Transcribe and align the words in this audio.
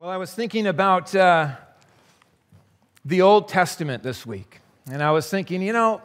Well, 0.00 0.10
I 0.10 0.16
was 0.16 0.32
thinking 0.32 0.68
about 0.68 1.12
uh, 1.12 1.56
the 3.04 3.22
Old 3.22 3.48
Testament 3.48 4.04
this 4.04 4.24
week, 4.24 4.60
and 4.88 5.02
I 5.02 5.10
was 5.10 5.28
thinking, 5.28 5.60
you 5.60 5.72
know, 5.72 6.00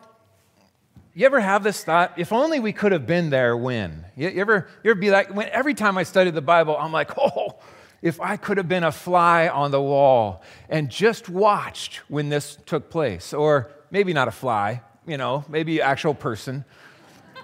you 1.14 1.28
ever 1.28 1.40
have 1.40 1.62
this 1.62 1.84
thought? 1.84 2.14
If 2.18 2.34
only 2.34 2.60
we 2.60 2.74
could 2.74 2.92
have 2.92 3.06
been 3.06 3.30
there 3.30 3.56
when? 3.56 4.04
You, 4.16 4.30
you 4.30 4.42
ever, 4.42 4.68
you 4.84 4.90
ever 4.90 5.00
be 5.00 5.12
like, 5.12 5.36
when 5.36 5.48
every 5.50 5.76
time 5.76 5.96
I 6.00 6.04
study 6.04 6.32
the 6.32 6.42
Bible, 6.42 6.76
I'm 6.76 6.92
like, 6.92 7.16
oh, 7.20 7.60
if 8.02 8.20
I 8.20 8.36
could 8.36 8.58
have 8.58 8.68
been 8.68 8.84
a 8.84 8.92
fly 8.92 9.48
on 9.48 9.70
the 9.70 9.80
wall 9.80 10.42
and 10.70 10.90
just 10.90 11.30
watched 11.30 11.98
when 12.10 12.30
this 12.30 12.58
took 12.66 12.90
place, 12.90 13.32
or 13.32 13.70
maybe 13.92 14.12
not 14.12 14.28
a 14.28 14.32
fly, 14.32 14.82
you 15.06 15.18
know, 15.18 15.46
maybe 15.48 15.84
actual 15.84 16.16
person, 16.16 16.66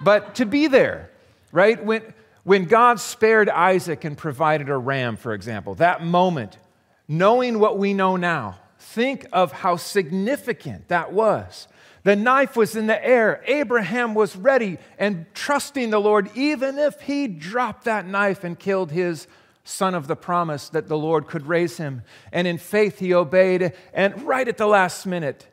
but 0.02 0.34
to 0.34 0.46
be 0.46 0.66
there, 0.66 1.10
right? 1.52 1.80
When, 1.84 2.12
when 2.44 2.64
God 2.64 3.00
spared 3.00 3.48
Isaac 3.48 4.04
and 4.04 4.16
provided 4.16 4.68
a 4.68 4.76
ram, 4.76 5.16
for 5.16 5.34
example, 5.34 5.74
that 5.76 6.04
moment, 6.04 6.58
knowing 7.06 7.58
what 7.58 7.78
we 7.78 7.92
know 7.92 8.16
now, 8.16 8.58
think 8.78 9.26
of 9.32 9.52
how 9.52 9.76
significant 9.76 10.88
that 10.88 11.12
was. 11.12 11.68
The 12.02 12.16
knife 12.16 12.56
was 12.56 12.76
in 12.76 12.86
the 12.86 13.04
air. 13.04 13.42
Abraham 13.46 14.14
was 14.14 14.34
ready 14.36 14.78
and 14.98 15.26
trusting 15.34 15.90
the 15.90 16.00
Lord, 16.00 16.30
even 16.34 16.78
if 16.78 17.00
he 17.02 17.28
dropped 17.28 17.84
that 17.84 18.06
knife 18.06 18.42
and 18.42 18.58
killed 18.58 18.90
his 18.90 19.26
son 19.64 19.94
of 19.94 20.06
the 20.06 20.16
promise 20.16 20.70
that 20.70 20.88
the 20.88 20.96
Lord 20.96 21.26
could 21.26 21.46
raise 21.46 21.76
him. 21.76 22.02
And 22.32 22.46
in 22.46 22.56
faith, 22.56 22.98
he 22.98 23.12
obeyed. 23.12 23.74
And 23.92 24.22
right 24.22 24.48
at 24.48 24.56
the 24.56 24.66
last 24.66 25.04
minute, 25.04 25.46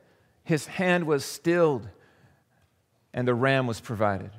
his 0.43 0.65
hand 0.65 1.05
was 1.05 1.25
stilled 1.25 1.89
and 3.13 3.27
the 3.27 3.35
ram 3.35 3.67
was 3.67 3.81
provided. 3.81 4.31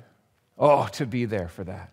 Oh, 0.57 0.87
to 0.93 1.05
be 1.05 1.25
there 1.25 1.47
for 1.47 1.63
that. 1.65 1.91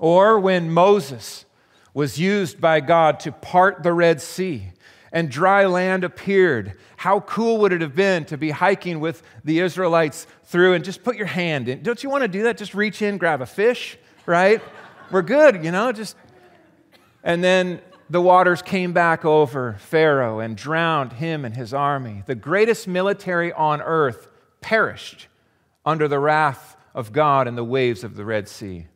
Or 0.00 0.40
when 0.40 0.72
Moses 0.72 1.44
was 1.92 2.18
used 2.18 2.58
by 2.58 2.80
God 2.80 3.20
to 3.20 3.32
part 3.32 3.82
the 3.82 3.92
Red 3.92 4.22
Sea 4.22 4.72
and 5.12 5.30
dry 5.30 5.66
land 5.66 6.04
appeared, 6.04 6.72
how 6.96 7.20
cool 7.20 7.58
would 7.58 7.72
it 7.72 7.82
have 7.82 7.94
been 7.94 8.24
to 8.24 8.38
be 8.38 8.50
hiking 8.50 8.98
with 8.98 9.22
the 9.44 9.60
Israelites 9.60 10.26
through 10.44 10.72
and 10.72 10.82
just 10.82 11.04
put 11.04 11.16
your 11.16 11.26
hand 11.26 11.68
in? 11.68 11.82
Don't 11.82 12.02
you 12.02 12.08
want 12.08 12.22
to 12.22 12.28
do 12.28 12.44
that? 12.44 12.56
Just 12.56 12.74
reach 12.74 13.02
in, 13.02 13.18
grab 13.18 13.42
a 13.42 13.46
fish, 13.46 13.98
right? 14.24 14.62
We're 15.10 15.20
good, 15.20 15.62
you 15.62 15.70
know, 15.70 15.92
just. 15.92 16.16
And 17.22 17.44
then 17.44 17.82
the 18.08 18.22
waters 18.22 18.62
came 18.62 18.94
back 18.94 19.26
over 19.26 19.76
Pharaoh 19.80 20.38
and 20.38 20.56
drowned 20.56 21.12
him 21.12 21.44
and 21.44 21.54
his 21.54 21.74
army. 21.74 22.22
The 22.24 22.34
greatest 22.34 22.88
military 22.88 23.52
on 23.52 23.82
earth 23.82 24.28
perished 24.62 25.26
under 25.84 26.08
the 26.08 26.18
wrath 26.18 26.76
of 26.94 27.12
God 27.12 27.46
and 27.46 27.58
the 27.58 27.64
waves 27.64 28.02
of 28.02 28.16
the 28.16 28.24
Red 28.24 28.48
Sea. 28.48 28.86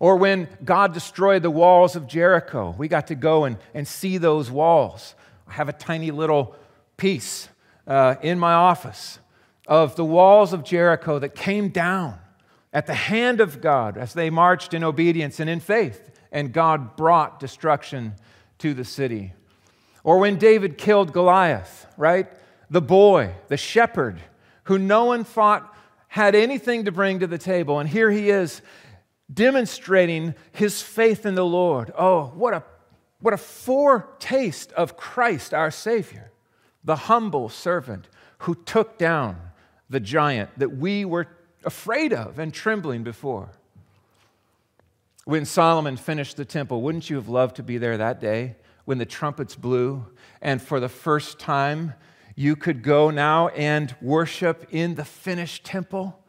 Or 0.00 0.16
when 0.16 0.48
God 0.64 0.94
destroyed 0.94 1.42
the 1.42 1.50
walls 1.50 1.94
of 1.94 2.08
Jericho, 2.08 2.74
we 2.76 2.88
got 2.88 3.06
to 3.08 3.14
go 3.14 3.44
and, 3.44 3.58
and 3.74 3.86
see 3.86 4.18
those 4.18 4.50
walls. 4.50 5.14
I 5.46 5.52
have 5.52 5.68
a 5.68 5.74
tiny 5.74 6.10
little 6.10 6.56
piece 6.96 7.48
uh, 7.86 8.16
in 8.22 8.38
my 8.38 8.54
office 8.54 9.18
of 9.66 9.94
the 9.96 10.04
walls 10.04 10.52
of 10.52 10.64
Jericho 10.64 11.18
that 11.18 11.34
came 11.34 11.68
down 11.68 12.18
at 12.72 12.86
the 12.86 12.94
hand 12.94 13.40
of 13.40 13.60
God 13.60 13.98
as 13.98 14.14
they 14.14 14.30
marched 14.30 14.74
in 14.74 14.82
obedience 14.82 15.38
and 15.38 15.50
in 15.50 15.60
faith, 15.60 16.10
and 16.32 16.52
God 16.52 16.96
brought 16.96 17.38
destruction 17.38 18.14
to 18.58 18.74
the 18.74 18.84
city. 18.84 19.34
Or 20.02 20.18
when 20.18 20.38
David 20.38 20.78
killed 20.78 21.12
Goliath, 21.12 21.86
right? 21.96 22.26
The 22.70 22.80
boy, 22.80 23.34
the 23.48 23.56
shepherd, 23.56 24.20
who 24.64 24.78
no 24.78 25.04
one 25.04 25.24
thought 25.24 25.76
had 26.08 26.34
anything 26.34 26.86
to 26.86 26.92
bring 26.92 27.20
to 27.20 27.26
the 27.26 27.38
table. 27.38 27.78
And 27.78 27.88
here 27.88 28.10
he 28.10 28.30
is 28.30 28.62
demonstrating 29.32 30.34
his 30.52 30.82
faith 30.82 31.24
in 31.24 31.34
the 31.34 31.44
Lord. 31.44 31.92
Oh, 31.96 32.32
what 32.34 32.54
a, 32.54 32.62
what 33.20 33.34
a 33.34 33.38
foretaste 33.38 34.72
of 34.72 34.96
Christ, 34.96 35.54
our 35.54 35.70
Savior, 35.70 36.32
the 36.84 36.96
humble 36.96 37.48
servant 37.48 38.08
who 38.38 38.54
took 38.54 38.98
down 38.98 39.36
the 39.88 40.00
giant 40.00 40.50
that 40.58 40.76
we 40.76 41.04
were 41.04 41.28
afraid 41.64 42.12
of 42.12 42.38
and 42.38 42.52
trembling 42.52 43.02
before. 43.02 43.50
When 45.24 45.44
Solomon 45.44 45.96
finished 45.96 46.36
the 46.36 46.44
temple, 46.44 46.82
wouldn't 46.82 47.10
you 47.10 47.16
have 47.16 47.28
loved 47.28 47.56
to 47.56 47.62
be 47.62 47.78
there 47.78 47.98
that 47.98 48.20
day 48.20 48.56
when 48.84 48.98
the 48.98 49.06
trumpets 49.06 49.54
blew 49.54 50.06
and 50.40 50.60
for 50.60 50.80
the 50.80 50.88
first 50.88 51.38
time 51.38 51.94
you 52.34 52.56
could 52.56 52.82
go 52.82 53.10
now 53.10 53.48
and 53.48 53.94
worship 54.00 54.66
in 54.70 54.94
the 54.94 55.04
finished 55.04 55.62
temple? 55.62 56.20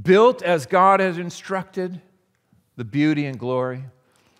built 0.00 0.42
as 0.42 0.66
God 0.66 1.00
has 1.00 1.18
instructed, 1.18 2.00
the 2.76 2.84
beauty 2.84 3.26
and 3.26 3.38
glory. 3.38 3.84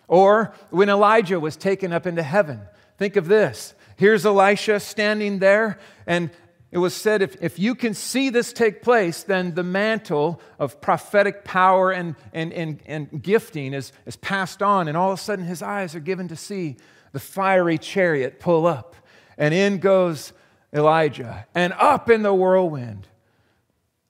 Or 0.07 0.53
when 0.69 0.89
Elijah 0.89 1.39
was 1.39 1.57
taken 1.57 1.91
up 1.91 2.05
into 2.05 2.23
heaven, 2.23 2.61
think 2.97 3.15
of 3.15 3.27
this. 3.27 3.73
Here's 3.97 4.25
Elisha 4.25 4.79
standing 4.79 5.39
there, 5.39 5.79
and 6.05 6.29
it 6.71 6.79
was 6.79 6.93
said 6.93 7.21
if, 7.21 7.41
if 7.41 7.57
you 7.57 7.73
can 7.73 7.93
see 7.93 8.29
this 8.29 8.51
take 8.51 8.81
place, 8.81 9.23
then 9.23 9.55
the 9.55 9.63
mantle 9.63 10.41
of 10.59 10.81
prophetic 10.81 11.45
power 11.45 11.91
and, 11.91 12.15
and, 12.33 12.51
and, 12.51 12.81
and 12.85 13.23
gifting 13.23 13.73
is, 13.73 13.93
is 14.05 14.17
passed 14.17 14.61
on, 14.61 14.87
and 14.87 14.97
all 14.97 15.11
of 15.11 15.19
a 15.19 15.21
sudden 15.21 15.45
his 15.45 15.61
eyes 15.61 15.95
are 15.95 16.01
given 16.01 16.27
to 16.27 16.35
see 16.35 16.75
the 17.13 17.19
fiery 17.19 17.77
chariot 17.77 18.41
pull 18.41 18.67
up, 18.67 18.95
and 19.37 19.53
in 19.53 19.77
goes 19.77 20.33
Elijah, 20.73 21.47
and 21.55 21.71
up 21.73 22.09
in 22.09 22.21
the 22.21 22.33
whirlwind. 22.33 23.07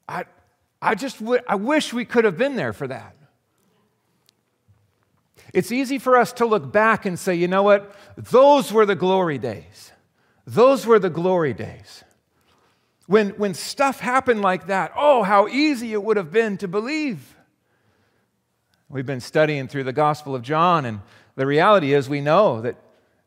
I, 0.09 0.25
I 0.81 0.95
just 0.95 1.19
w- 1.19 1.41
I 1.47 1.55
wish 1.55 1.93
we 1.93 2.05
could 2.05 2.25
have 2.25 2.37
been 2.37 2.55
there 2.55 2.73
for 2.73 2.87
that. 2.87 3.15
It's 5.55 5.71
easy 5.71 5.99
for 5.99 6.17
us 6.17 6.33
to 6.33 6.45
look 6.45 6.69
back 6.73 7.05
and 7.05 7.17
say, 7.17 7.33
you 7.33 7.47
know 7.47 7.63
what? 7.63 7.95
Those 8.17 8.73
were 8.73 8.85
the 8.85 8.93
glory 8.93 9.37
days. 9.37 9.93
Those 10.45 10.85
were 10.85 10.99
the 10.99 11.09
glory 11.09 11.53
days. 11.53 12.03
When, 13.07 13.29
when 13.29 13.53
stuff 13.53 14.01
happened 14.01 14.41
like 14.41 14.67
that, 14.67 14.91
oh, 14.97 15.23
how 15.23 15.47
easy 15.47 15.93
it 15.93 16.03
would 16.03 16.17
have 16.17 16.29
been 16.29 16.57
to 16.57 16.67
believe. 16.67 17.37
We've 18.89 19.05
been 19.05 19.21
studying 19.21 19.69
through 19.69 19.85
the 19.85 19.93
Gospel 19.93 20.35
of 20.35 20.41
John, 20.41 20.83
and 20.83 20.99
the 21.35 21.45
reality 21.45 21.93
is 21.93 22.09
we 22.09 22.19
know 22.19 22.59
that 22.59 22.75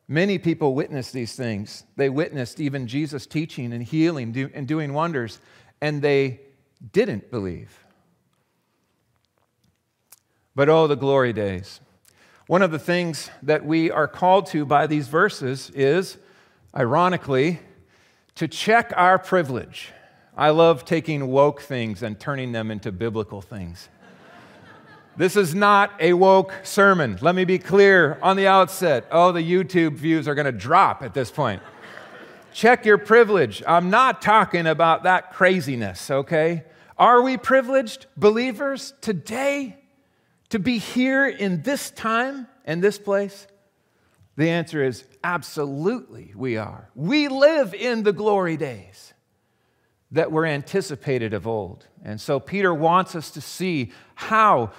many 0.06 0.36
people 0.36 0.74
witnessed 0.74 1.14
these 1.14 1.34
things. 1.34 1.84
They 1.96 2.10
witnessed 2.10 2.60
even 2.60 2.88
Jesus 2.88 3.26
teaching 3.26 3.72
and 3.72 3.82
healing 3.82 4.32
do, 4.32 4.50
and 4.52 4.68
doing 4.68 4.92
wonders, 4.92 5.40
and 5.80 6.02
they 6.02 6.40
didn't 6.92 7.30
believe. 7.30 7.86
But 10.54 10.68
oh, 10.68 10.86
the 10.88 10.94
glory 10.94 11.32
days. 11.32 11.80
One 12.48 12.62
of 12.62 12.70
the 12.70 12.78
things 12.78 13.30
that 13.42 13.66
we 13.66 13.90
are 13.90 14.08
called 14.08 14.46
to 14.46 14.64
by 14.64 14.86
these 14.86 15.06
verses 15.06 15.70
is, 15.74 16.16
ironically, 16.74 17.60
to 18.36 18.48
check 18.48 18.90
our 18.96 19.18
privilege. 19.18 19.90
I 20.34 20.48
love 20.48 20.86
taking 20.86 21.26
woke 21.26 21.60
things 21.60 22.02
and 22.02 22.18
turning 22.18 22.52
them 22.52 22.70
into 22.70 22.90
biblical 22.90 23.42
things. 23.42 23.90
This 25.14 25.36
is 25.36 25.54
not 25.54 25.92
a 26.00 26.14
woke 26.14 26.54
sermon. 26.62 27.18
Let 27.20 27.34
me 27.34 27.44
be 27.44 27.58
clear 27.58 28.18
on 28.22 28.38
the 28.38 28.46
outset. 28.46 29.06
Oh, 29.10 29.30
the 29.30 29.42
YouTube 29.42 29.96
views 29.96 30.26
are 30.26 30.34
going 30.34 30.46
to 30.46 30.52
drop 30.52 31.02
at 31.02 31.12
this 31.12 31.30
point. 31.30 31.60
Check 32.54 32.86
your 32.86 32.96
privilege. 32.96 33.62
I'm 33.66 33.90
not 33.90 34.22
talking 34.22 34.66
about 34.66 35.02
that 35.02 35.34
craziness, 35.34 36.10
okay? 36.10 36.64
Are 36.96 37.20
we 37.20 37.36
privileged 37.36 38.06
believers 38.16 38.94
today 39.02 39.76
to 40.50 40.58
be 40.58 40.78
here 40.78 41.26
in 41.28 41.62
this 41.62 41.90
time 41.90 42.46
and 42.64 42.82
this 42.82 42.98
place? 42.98 43.46
The 44.36 44.50
answer 44.50 44.84
is 44.84 45.04
absolutely 45.24 46.32
we 46.36 46.56
are. 46.56 46.90
We 46.94 47.28
live 47.28 47.74
in 47.74 48.04
the 48.04 48.12
glory 48.12 48.56
days 48.56 49.12
that 50.12 50.32
were 50.32 50.46
anticipated 50.46 51.34
of 51.34 51.46
old. 51.46 51.86
And 52.04 52.20
so 52.20 52.40
Peter 52.40 52.72
wants 52.72 53.14
us 53.14 53.30
to 53.32 53.40
see 53.40 53.92
how 54.14 54.70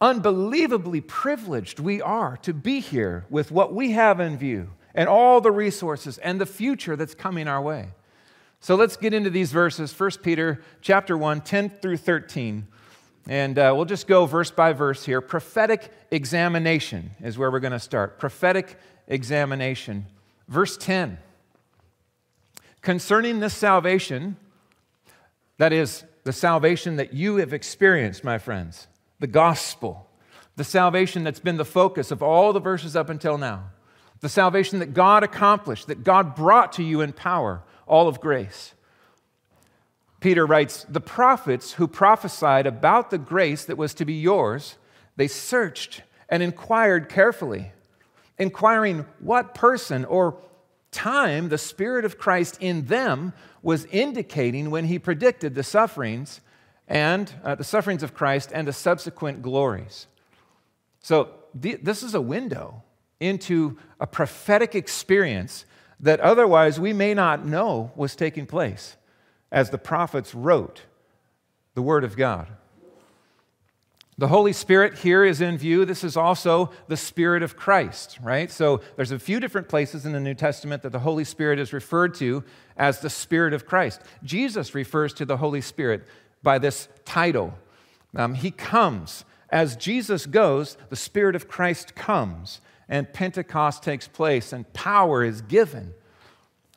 unbelievably 0.00 1.00
privileged 1.02 1.80
we 1.80 2.02
are 2.02 2.36
to 2.38 2.52
be 2.52 2.80
here 2.80 3.24
with 3.30 3.50
what 3.50 3.72
we 3.72 3.92
have 3.92 4.20
in 4.20 4.36
view 4.36 4.70
and 4.94 5.08
all 5.08 5.40
the 5.40 5.52
resources 5.52 6.18
and 6.18 6.40
the 6.40 6.46
future 6.46 6.96
that's 6.96 7.14
coming 7.14 7.48
our 7.48 7.62
way. 7.62 7.90
So 8.60 8.74
let's 8.74 8.96
get 8.96 9.14
into 9.14 9.30
these 9.30 9.52
verses. 9.52 9.98
1 9.98 10.10
Peter 10.22 10.60
chapter 10.80 11.16
1, 11.16 11.42
10 11.42 11.70
through 11.70 11.98
13. 11.98 12.66
And 13.28 13.58
uh, 13.58 13.72
we'll 13.74 13.86
just 13.86 14.06
go 14.06 14.26
verse 14.26 14.50
by 14.50 14.72
verse 14.72 15.04
here. 15.04 15.20
Prophetic 15.20 15.90
examination 16.10 17.10
is 17.22 17.36
where 17.36 17.50
we're 17.50 17.60
going 17.60 17.72
to 17.72 17.80
start. 17.80 18.18
Prophetic 18.18 18.78
examination. 19.08 20.06
Verse 20.48 20.76
10. 20.76 21.18
Concerning 22.82 23.40
this 23.40 23.54
salvation, 23.54 24.36
that 25.58 25.72
is, 25.72 26.04
the 26.22 26.32
salvation 26.32 26.96
that 26.96 27.12
you 27.12 27.36
have 27.36 27.52
experienced, 27.52 28.24
my 28.24 28.36
friends, 28.36 28.88
the 29.20 29.26
gospel, 29.28 30.08
the 30.56 30.64
salvation 30.64 31.22
that's 31.22 31.40
been 31.40 31.56
the 31.56 31.64
focus 31.64 32.10
of 32.10 32.22
all 32.22 32.52
the 32.52 32.60
verses 32.60 32.96
up 32.96 33.08
until 33.08 33.38
now, 33.38 33.70
the 34.20 34.28
salvation 34.28 34.80
that 34.80 34.92
God 34.92 35.22
accomplished, 35.22 35.86
that 35.86 36.02
God 36.02 36.34
brought 36.34 36.72
to 36.74 36.82
you 36.82 37.00
in 37.00 37.12
power 37.12 37.62
all 37.86 38.08
of 38.08 38.20
grace. 38.20 38.74
Peter 40.20 40.46
writes, 40.46 40.86
The 40.88 41.00
prophets 41.00 41.72
who 41.72 41.86
prophesied 41.86 42.66
about 42.66 43.10
the 43.10 43.18
grace 43.18 43.64
that 43.64 43.76
was 43.76 43.94
to 43.94 44.04
be 44.04 44.14
yours, 44.14 44.76
they 45.16 45.28
searched 45.28 46.02
and 46.28 46.42
inquired 46.42 47.08
carefully, 47.08 47.72
inquiring 48.38 49.06
what 49.20 49.54
person 49.54 50.04
or 50.04 50.38
time 50.90 51.48
the 51.48 51.58
Spirit 51.58 52.04
of 52.04 52.18
Christ 52.18 52.56
in 52.60 52.86
them 52.86 53.32
was 53.62 53.84
indicating 53.86 54.70
when 54.70 54.86
he 54.86 54.98
predicted 54.98 55.54
the 55.54 55.62
sufferings 55.62 56.40
and 56.88 57.32
uh, 57.44 57.54
the 57.54 57.64
sufferings 57.64 58.02
of 58.02 58.14
Christ 58.14 58.50
and 58.54 58.66
the 58.66 58.72
subsequent 58.72 59.42
glories. 59.42 60.06
So, 61.00 61.30
th- 61.60 61.80
this 61.82 62.02
is 62.02 62.14
a 62.14 62.20
window 62.20 62.82
into 63.20 63.76
a 64.00 64.06
prophetic 64.06 64.74
experience 64.74 65.64
that 66.00 66.20
otherwise 66.20 66.78
we 66.78 66.92
may 66.92 67.14
not 67.14 67.44
know 67.44 67.90
was 67.96 68.14
taking 68.14 68.46
place 68.46 68.96
as 69.56 69.70
the 69.70 69.78
prophets 69.78 70.34
wrote 70.34 70.82
the 71.72 71.80
Word 71.80 72.04
of 72.04 72.14
God. 72.14 72.46
The 74.18 74.28
Holy 74.28 74.52
Spirit 74.52 74.98
here 74.98 75.24
is 75.24 75.40
in 75.40 75.56
view. 75.56 75.86
This 75.86 76.04
is 76.04 76.14
also 76.14 76.70
the 76.88 76.96
Spirit 76.96 77.42
of 77.42 77.56
Christ, 77.56 78.18
right? 78.22 78.50
So 78.50 78.82
there's 78.96 79.12
a 79.12 79.18
few 79.18 79.40
different 79.40 79.70
places 79.70 80.04
in 80.04 80.12
the 80.12 80.20
New 80.20 80.34
Testament 80.34 80.82
that 80.82 80.92
the 80.92 80.98
Holy 80.98 81.24
Spirit 81.24 81.58
is 81.58 81.72
referred 81.72 82.12
to 82.16 82.44
as 82.76 83.00
the 83.00 83.08
Spirit 83.08 83.54
of 83.54 83.64
Christ. 83.64 84.02
Jesus 84.22 84.74
refers 84.74 85.14
to 85.14 85.24
the 85.24 85.38
Holy 85.38 85.62
Spirit 85.62 86.06
by 86.42 86.58
this 86.58 86.88
title. 87.06 87.54
Um, 88.14 88.34
he 88.34 88.50
comes. 88.50 89.24
As 89.48 89.74
Jesus 89.74 90.26
goes, 90.26 90.76
the 90.90 90.96
Spirit 90.96 91.34
of 91.34 91.48
Christ 91.48 91.94
comes, 91.94 92.60
and 92.90 93.10
Pentecost 93.10 93.82
takes 93.82 94.06
place, 94.06 94.52
and 94.52 94.70
power 94.74 95.24
is 95.24 95.40
given. 95.40 95.94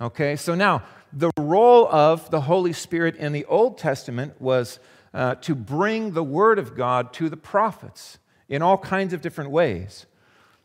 Okay, 0.01 0.37
so 0.37 0.55
now 0.55 0.83
the 1.11 1.31
role 1.37 1.85
of 1.87 2.29
the 2.29 2.39
Holy 2.41 2.71
Spirit 2.71 3.17
in 3.17 3.33
the 3.33 3.43
Old 3.45 3.77
Testament 3.77 4.39
was 4.39 4.79
uh, 5.13 5.35
to 5.35 5.53
bring 5.53 6.11
the 6.13 6.23
Word 6.23 6.57
of 6.57 6.73
God 6.73 7.11
to 7.13 7.27
the 7.27 7.35
prophets 7.35 8.17
in 8.47 8.61
all 8.61 8.77
kinds 8.77 9.11
of 9.11 9.19
different 9.21 9.51
ways. 9.51 10.05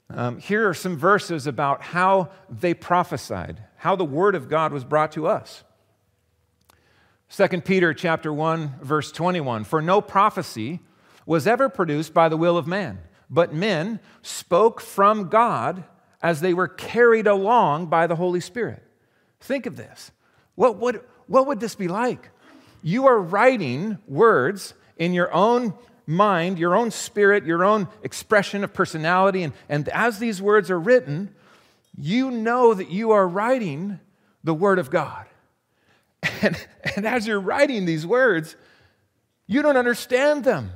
Um, 0.08 0.38
here 0.38 0.68
are 0.68 0.74
some 0.74 0.96
verses 0.96 1.48
about 1.48 1.82
how 1.82 2.30
they 2.48 2.74
prophesied, 2.74 3.60
how 3.76 3.96
the 3.96 4.04
Word 4.04 4.36
of 4.36 4.48
God 4.48 4.72
was 4.72 4.84
brought 4.84 5.10
to 5.12 5.26
us. 5.26 5.64
2 7.30 7.62
Peter 7.62 7.92
chapter 7.92 8.32
1 8.32 8.76
verse 8.80 9.10
21 9.10 9.64
for 9.64 9.82
no 9.82 10.00
prophecy 10.00 10.78
was 11.26 11.48
ever 11.48 11.68
produced 11.68 12.14
by 12.14 12.28
the 12.28 12.36
will 12.36 12.56
of 12.56 12.68
man 12.68 13.00
but 13.28 13.52
men 13.52 13.98
spoke 14.22 14.80
from 14.80 15.28
God 15.28 15.82
as 16.22 16.40
they 16.40 16.54
were 16.54 16.68
carried 16.68 17.26
along 17.26 17.86
by 17.86 18.06
the 18.06 18.14
Holy 18.14 18.38
Spirit 18.38 18.83
think 19.44 19.66
of 19.66 19.76
this 19.76 20.10
what 20.54 20.78
would, 20.78 21.00
what 21.26 21.46
would 21.46 21.60
this 21.60 21.74
be 21.74 21.88
like 21.88 22.30
you 22.82 23.06
are 23.06 23.18
writing 23.18 23.98
words 24.06 24.74
in 24.98 25.14
your 25.14 25.32
own 25.32 25.72
mind, 26.06 26.58
your 26.58 26.76
own 26.76 26.90
spirit, 26.90 27.44
your 27.46 27.64
own 27.64 27.88
expression 28.02 28.62
of 28.62 28.74
personality. 28.74 29.42
And, 29.42 29.54
and 29.68 29.88
as 29.88 30.18
these 30.18 30.40
words 30.42 30.70
are 30.70 30.78
written, 30.78 31.34
you 31.96 32.30
know 32.30 32.74
that 32.74 32.90
you 32.90 33.12
are 33.12 33.26
writing 33.26 34.00
the 34.42 34.54
Word 34.54 34.78
of 34.78 34.90
God. 34.90 35.26
And, 36.42 36.56
and 36.96 37.06
as 37.06 37.26
you're 37.26 37.40
writing 37.40 37.84
these 37.84 38.06
words, 38.06 38.56
you 39.46 39.60
don't 39.60 39.76
understand 39.76 40.44
them. 40.44 40.70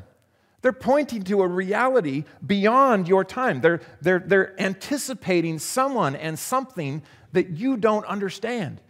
They're 0.61 0.73
pointing 0.73 1.23
to 1.25 1.41
a 1.43 1.47
reality 1.47 2.25
beyond 2.47 3.09
your 3.09 3.25
time. 3.25 3.61
They're, 3.61 3.81
they're, 4.01 4.19
they're 4.19 4.61
anticipating 4.61 5.59
someone 5.59 6.17
and 6.17 6.39
something 6.39 7.03
that 7.33 7.51
you 7.51 7.77
don't 7.77 8.07
understand. 8.07 8.81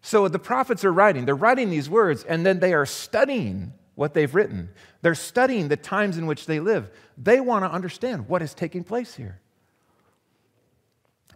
So 0.00 0.28
the 0.28 0.38
prophets 0.38 0.84
are 0.84 0.92
writing, 0.92 1.24
they're 1.24 1.34
writing 1.34 1.70
these 1.70 1.88
words, 1.88 2.24
and 2.24 2.44
then 2.44 2.60
they 2.60 2.74
are 2.74 2.86
studying 2.86 3.72
what 3.94 4.12
they've 4.12 4.34
written. 4.34 4.68
They're 5.02 5.14
studying 5.14 5.68
the 5.68 5.76
times 5.76 6.18
in 6.18 6.26
which 6.26 6.46
they 6.46 6.60
live. 6.60 6.90
They 7.16 7.40
want 7.40 7.64
to 7.64 7.70
understand 7.70 8.28
what 8.28 8.42
is 8.42 8.54
taking 8.54 8.84
place 8.84 9.14
here. 9.14 9.40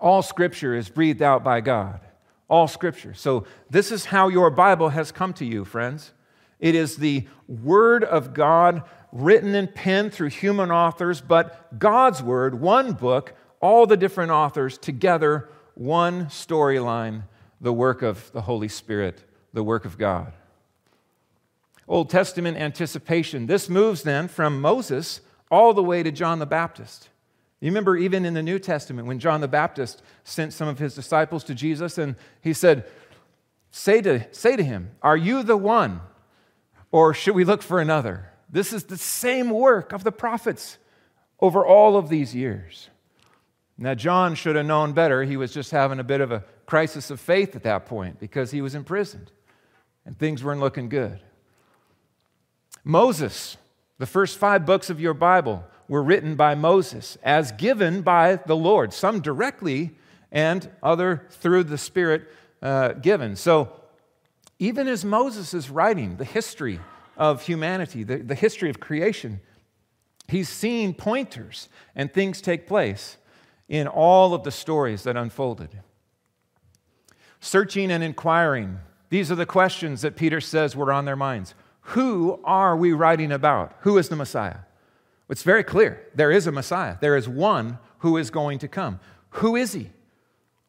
All 0.00 0.22
scripture 0.22 0.74
is 0.74 0.88
breathed 0.88 1.22
out 1.22 1.42
by 1.42 1.60
God. 1.60 2.00
All 2.48 2.68
scripture. 2.68 3.14
So, 3.14 3.46
this 3.68 3.92
is 3.92 4.06
how 4.06 4.28
your 4.28 4.50
Bible 4.50 4.88
has 4.88 5.12
come 5.12 5.32
to 5.34 5.44
you, 5.44 5.64
friends. 5.64 6.12
It 6.60 6.74
is 6.74 6.96
the 6.96 7.26
Word 7.46 8.04
of 8.04 8.34
God 8.34 8.82
written 9.12 9.54
and 9.54 9.74
penned 9.74 10.12
through 10.12 10.30
human 10.30 10.70
authors, 10.70 11.20
but 11.20 11.78
God's 11.78 12.22
Word, 12.22 12.60
one 12.60 12.92
book, 12.92 13.34
all 13.60 13.86
the 13.86 13.96
different 13.96 14.30
authors 14.30 14.78
together, 14.78 15.48
one 15.78 16.26
storyline 16.26 17.22
the 17.60 17.72
work 17.72 18.02
of 18.02 18.30
the 18.32 18.42
Holy 18.42 18.68
Spirit, 18.68 19.24
the 19.52 19.64
work 19.64 19.84
of 19.84 19.98
God. 19.98 20.32
Old 21.88 22.10
Testament 22.10 22.56
anticipation. 22.56 23.46
This 23.46 23.68
moves 23.68 24.02
then 24.02 24.28
from 24.28 24.60
Moses 24.60 25.20
all 25.50 25.72
the 25.72 25.82
way 25.82 26.02
to 26.02 26.12
John 26.12 26.38
the 26.38 26.46
Baptist. 26.46 27.08
You 27.60 27.70
remember, 27.70 27.96
even 27.96 28.24
in 28.24 28.34
the 28.34 28.42
New 28.42 28.58
Testament, 28.58 29.08
when 29.08 29.18
John 29.18 29.40
the 29.40 29.48
Baptist 29.48 30.02
sent 30.22 30.52
some 30.52 30.68
of 30.68 30.78
his 30.78 30.94
disciples 30.94 31.42
to 31.44 31.54
Jesus 31.54 31.98
and 31.98 32.14
he 32.40 32.52
said, 32.52 32.84
Say 33.70 34.00
to, 34.02 34.26
say 34.32 34.56
to 34.56 34.62
him, 34.62 34.90
Are 35.02 35.16
you 35.16 35.42
the 35.42 35.56
one? 35.56 36.00
Or 36.92 37.12
should 37.12 37.34
we 37.34 37.44
look 37.44 37.62
for 37.62 37.80
another? 37.80 38.30
This 38.48 38.72
is 38.72 38.84
the 38.84 38.96
same 38.96 39.50
work 39.50 39.92
of 39.92 40.04
the 40.04 40.12
prophets 40.12 40.78
over 41.40 41.66
all 41.66 41.96
of 41.96 42.08
these 42.08 42.34
years. 42.34 42.88
Now, 43.80 43.94
John 43.94 44.34
should 44.34 44.56
have 44.56 44.66
known 44.66 44.92
better. 44.92 45.22
He 45.22 45.36
was 45.36 45.52
just 45.52 45.70
having 45.70 46.00
a 46.00 46.04
bit 46.04 46.20
of 46.20 46.32
a 46.32 46.44
crisis 46.66 47.10
of 47.10 47.20
faith 47.20 47.54
at 47.54 47.62
that 47.62 47.86
point 47.86 48.18
because 48.18 48.50
he 48.50 48.60
was 48.60 48.74
imprisoned 48.74 49.30
and 50.04 50.18
things 50.18 50.42
weren't 50.42 50.60
looking 50.60 50.88
good. 50.88 51.20
Moses, 52.82 53.56
the 53.98 54.06
first 54.06 54.36
five 54.36 54.66
books 54.66 54.90
of 54.90 55.00
your 55.00 55.14
Bible 55.14 55.64
were 55.86 56.02
written 56.02 56.34
by 56.34 56.56
Moses 56.56 57.16
as 57.22 57.52
given 57.52 58.02
by 58.02 58.36
the 58.36 58.56
Lord, 58.56 58.92
some 58.92 59.20
directly 59.20 59.92
and 60.32 60.68
other 60.82 61.26
through 61.30 61.64
the 61.64 61.78
Spirit 61.78 62.26
uh, 62.60 62.94
given. 62.94 63.36
So, 63.36 63.72
even 64.58 64.88
as 64.88 65.04
Moses 65.04 65.54
is 65.54 65.70
writing 65.70 66.16
the 66.16 66.24
history 66.24 66.80
of 67.16 67.42
humanity, 67.42 68.02
the, 68.02 68.16
the 68.16 68.34
history 68.34 68.70
of 68.70 68.80
creation, 68.80 69.40
he's 70.26 70.48
seeing 70.48 70.94
pointers 70.94 71.68
and 71.94 72.12
things 72.12 72.40
take 72.40 72.66
place 72.66 73.18
in 73.68 73.86
all 73.86 74.34
of 74.34 74.44
the 74.44 74.50
stories 74.50 75.02
that 75.02 75.16
unfolded. 75.16 75.80
Searching 77.40 77.90
and 77.90 78.02
inquiring, 78.02 78.78
these 79.10 79.30
are 79.30 79.36
the 79.36 79.46
questions 79.46 80.02
that 80.02 80.16
Peter 80.16 80.40
says 80.40 80.74
were 80.74 80.92
on 80.92 81.04
their 81.04 81.16
minds. 81.16 81.54
Who 81.80 82.40
are 82.44 82.76
we 82.76 82.92
writing 82.92 83.32
about? 83.32 83.74
Who 83.80 83.98
is 83.98 84.08
the 84.08 84.16
Messiah? 84.16 84.58
It's 85.28 85.42
very 85.42 85.62
clear. 85.62 86.06
There 86.14 86.30
is 86.30 86.46
a 86.46 86.52
Messiah. 86.52 86.96
There 87.00 87.16
is 87.16 87.28
one 87.28 87.78
who 87.98 88.16
is 88.16 88.30
going 88.30 88.58
to 88.60 88.68
come. 88.68 89.00
Who 89.30 89.56
is 89.56 89.72
he? 89.72 89.90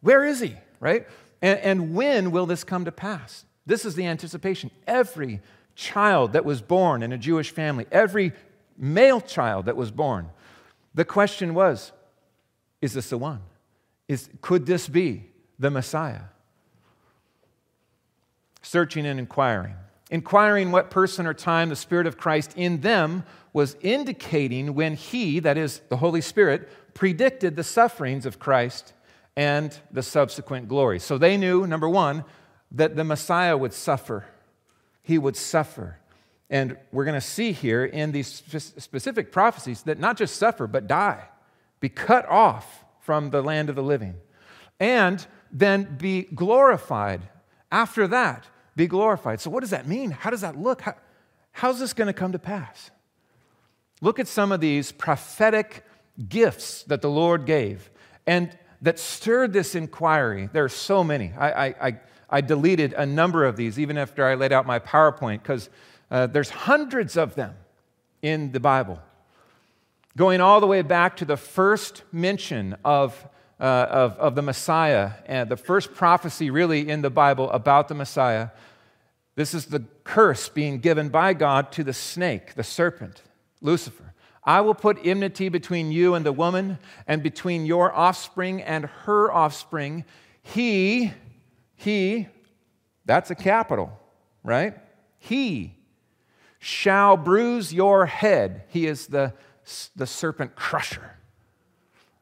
Where 0.02 0.26
is 0.26 0.40
he? 0.40 0.56
Right? 0.80 1.08
And, 1.42 1.60
and 1.60 1.96
when 1.96 2.32
will 2.32 2.46
this 2.46 2.64
come 2.64 2.86
to 2.86 2.92
pass? 2.92 3.46
This 3.66 3.86
is 3.86 3.96
the 3.96 4.06
anticipation. 4.06 4.72
Every 4.88 5.42
child 5.76 6.34
that 6.34 6.46
was 6.46 6.62
born 6.62 7.04
in 7.04 7.14
a 7.14 7.18
Jewish 7.18 7.52
family, 7.52 7.86
every 7.92 8.34
male 8.78 9.22
child 9.22 9.66
that 9.66 9.78
was 9.78 9.92
born, 9.92 10.30
the 10.94 11.06
question 11.06 11.54
was 11.54 11.92
is 12.82 12.94
this 12.94 13.10
the 13.10 13.18
one? 13.18 13.42
Is, 14.08 14.30
could 14.42 14.66
this 14.66 14.88
be 14.88 15.26
the 15.58 15.70
Messiah? 15.70 16.22
Searching 18.62 19.06
and 19.06 19.20
inquiring. 19.20 19.76
Inquiring 20.10 20.72
what 20.72 20.90
person 20.90 21.28
or 21.28 21.34
time 21.34 21.70
the 21.70 21.76
Spirit 21.76 22.08
of 22.08 22.18
Christ 22.18 22.54
in 22.56 22.82
them 22.82 23.24
was 23.54 23.78
indicating 23.82 24.74
when 24.74 24.96
He, 24.96 25.40
that 25.40 25.58
is 25.58 25.82
the 25.90 25.98
Holy 25.98 26.22
Spirit, 26.22 26.70
predicted 26.94 27.56
the 27.56 27.64
sufferings 27.64 28.26
of 28.26 28.40
Christ 28.40 28.94
and 29.36 29.78
the 29.92 30.04
subsequent 30.04 30.68
glory. 30.68 31.00
So 31.00 31.18
they 31.18 31.38
knew, 31.38 31.68
number 31.68 31.88
one, 31.88 32.26
that 32.72 32.96
the 32.96 33.04
Messiah 33.04 33.58
would 33.58 33.74
suffer. 33.74 34.26
He 35.04 35.18
would 35.18 35.36
suffer. 35.36 35.98
And 36.50 36.78
we're 36.92 37.06
going 37.06 37.20
to 37.20 37.22
see 37.22 37.52
here 37.52 37.86
in 37.86 38.12
these 38.12 38.28
specific 38.28 39.32
prophecies 39.32 39.84
that 39.84 40.00
not 40.00 40.18
just 40.18 40.36
suffer, 40.38 40.66
but 40.66 40.88
die 40.88 41.28
be 41.80 41.90
cut 41.90 42.28
off 42.28 42.86
from 43.00 43.30
the 43.30 43.42
land 43.42 43.70
of 43.70 43.76
the 43.76 43.84
living, 43.84 44.16
and 44.80 45.26
then 45.52 45.98
be 45.98 46.24
glorified. 46.24 47.22
After 47.72 48.08
that, 48.08 48.48
be 48.76 48.88
glorified. 48.88 49.42
So, 49.42 49.50
what 49.50 49.62
does 49.62 49.72
that 49.72 49.88
mean? 49.88 50.12
How 50.12 50.30
does 50.30 50.42
that 50.42 50.58
look? 50.58 50.82
How, 50.82 50.96
how's 51.52 51.80
this 51.80 51.94
going 51.94 52.08
to 52.08 52.14
come 52.14 52.32
to 52.32 52.40
pass? 52.40 52.92
Look 54.02 54.20
at 54.20 54.28
some 54.28 54.52
of 54.52 54.62
these 54.62 54.92
prophetic 54.92 55.86
gifts 56.28 56.84
that 56.84 57.02
the 57.02 57.10
Lord 57.10 57.46
gave 57.46 57.90
and 58.26 58.58
that 58.82 59.00
stirred 59.00 59.54
this 59.54 59.76
inquiry. 59.76 60.50
There 60.52 60.64
are 60.64 60.70
so 60.70 61.04
many. 61.04 61.34
I, 61.38 61.68
I, 61.68 62.00
I, 62.30 62.42
deleted 62.42 62.94
a 62.94 63.06
number 63.06 63.46
of 63.46 63.58
these 63.58 63.80
even 63.80 63.98
after 63.98 64.26
I 64.26 64.36
laid 64.36 64.52
out 64.54 64.66
my 64.66 64.80
PowerPoint 64.80 65.42
because 65.42 65.70
uh, 66.12 66.28
there's 66.28 66.50
hundreds 66.50 67.18
of 67.18 67.36
them 67.36 67.56
in 68.22 68.52
the 68.52 68.60
Bible 68.60 69.00
going 70.18 70.42
all 70.42 70.60
the 70.60 70.68
way 70.68 70.82
back 70.82 71.18
to 71.18 71.26
the 71.26 71.38
first 71.38 72.04
mention 72.12 72.76
of, 72.84 73.28
uh, 73.60 73.64
of, 73.64 74.18
of 74.18 74.36
the 74.36 74.42
Messiah 74.42 75.12
and 75.26 75.50
the 75.50 75.58
first 75.58 75.94
prophecy, 75.94 76.50
really, 76.50 76.90
in 76.90 77.02
the 77.02 77.10
Bible 77.10 77.50
about 77.52 77.88
the 77.88 77.96
Messiah. 77.96 78.50
This 79.36 79.54
is 79.54 79.68
the 79.68 79.86
curse 80.04 80.50
being 80.50 80.80
given 80.80 81.10
by 81.10 81.34
God 81.34 81.72
to 81.74 81.84
the 81.84 81.94
snake, 81.94 82.56
the 82.56 82.64
serpent, 82.64 83.22
Lucifer. 83.62 84.14
I 84.44 84.62
will 84.62 84.74
put 84.74 84.98
enmity 85.06 85.50
between 85.50 85.92
you 85.92 86.16
and 86.16 86.26
the 86.26 86.32
woman, 86.32 86.80
and 87.08 87.22
between 87.22 87.66
your 87.66 87.94
offspring 87.94 88.62
and 88.62 88.86
her 88.86 89.32
offspring. 89.32 90.06
He, 90.42 91.14
he, 91.76 92.28
that's 93.06 93.30
a 93.32 93.36
capital, 93.36 93.98
right? 94.44 94.76
He 95.20 95.76
shall 96.58 97.16
bruise 97.16 97.74
your 97.74 98.06
head. 98.06 98.64
He 98.70 98.88
is 98.88 99.08
the, 99.08 99.34
the 99.96 100.08
serpent 100.08 100.56
crusher. 100.56 101.18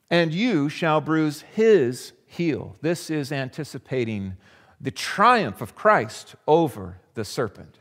And 0.10 0.34
you 0.34 0.70
shall 0.70 1.01
bruise 1.01 1.42
his 1.54 2.13
heel. 2.25 2.75
This 2.82 3.10
is 3.10 3.32
anticipating 3.32 4.36
the 4.80 4.92
triumph 4.92 5.62
of 5.62 5.75
Christ 5.75 6.36
over 6.48 7.00
the 7.13 7.25
serpent 7.25 7.80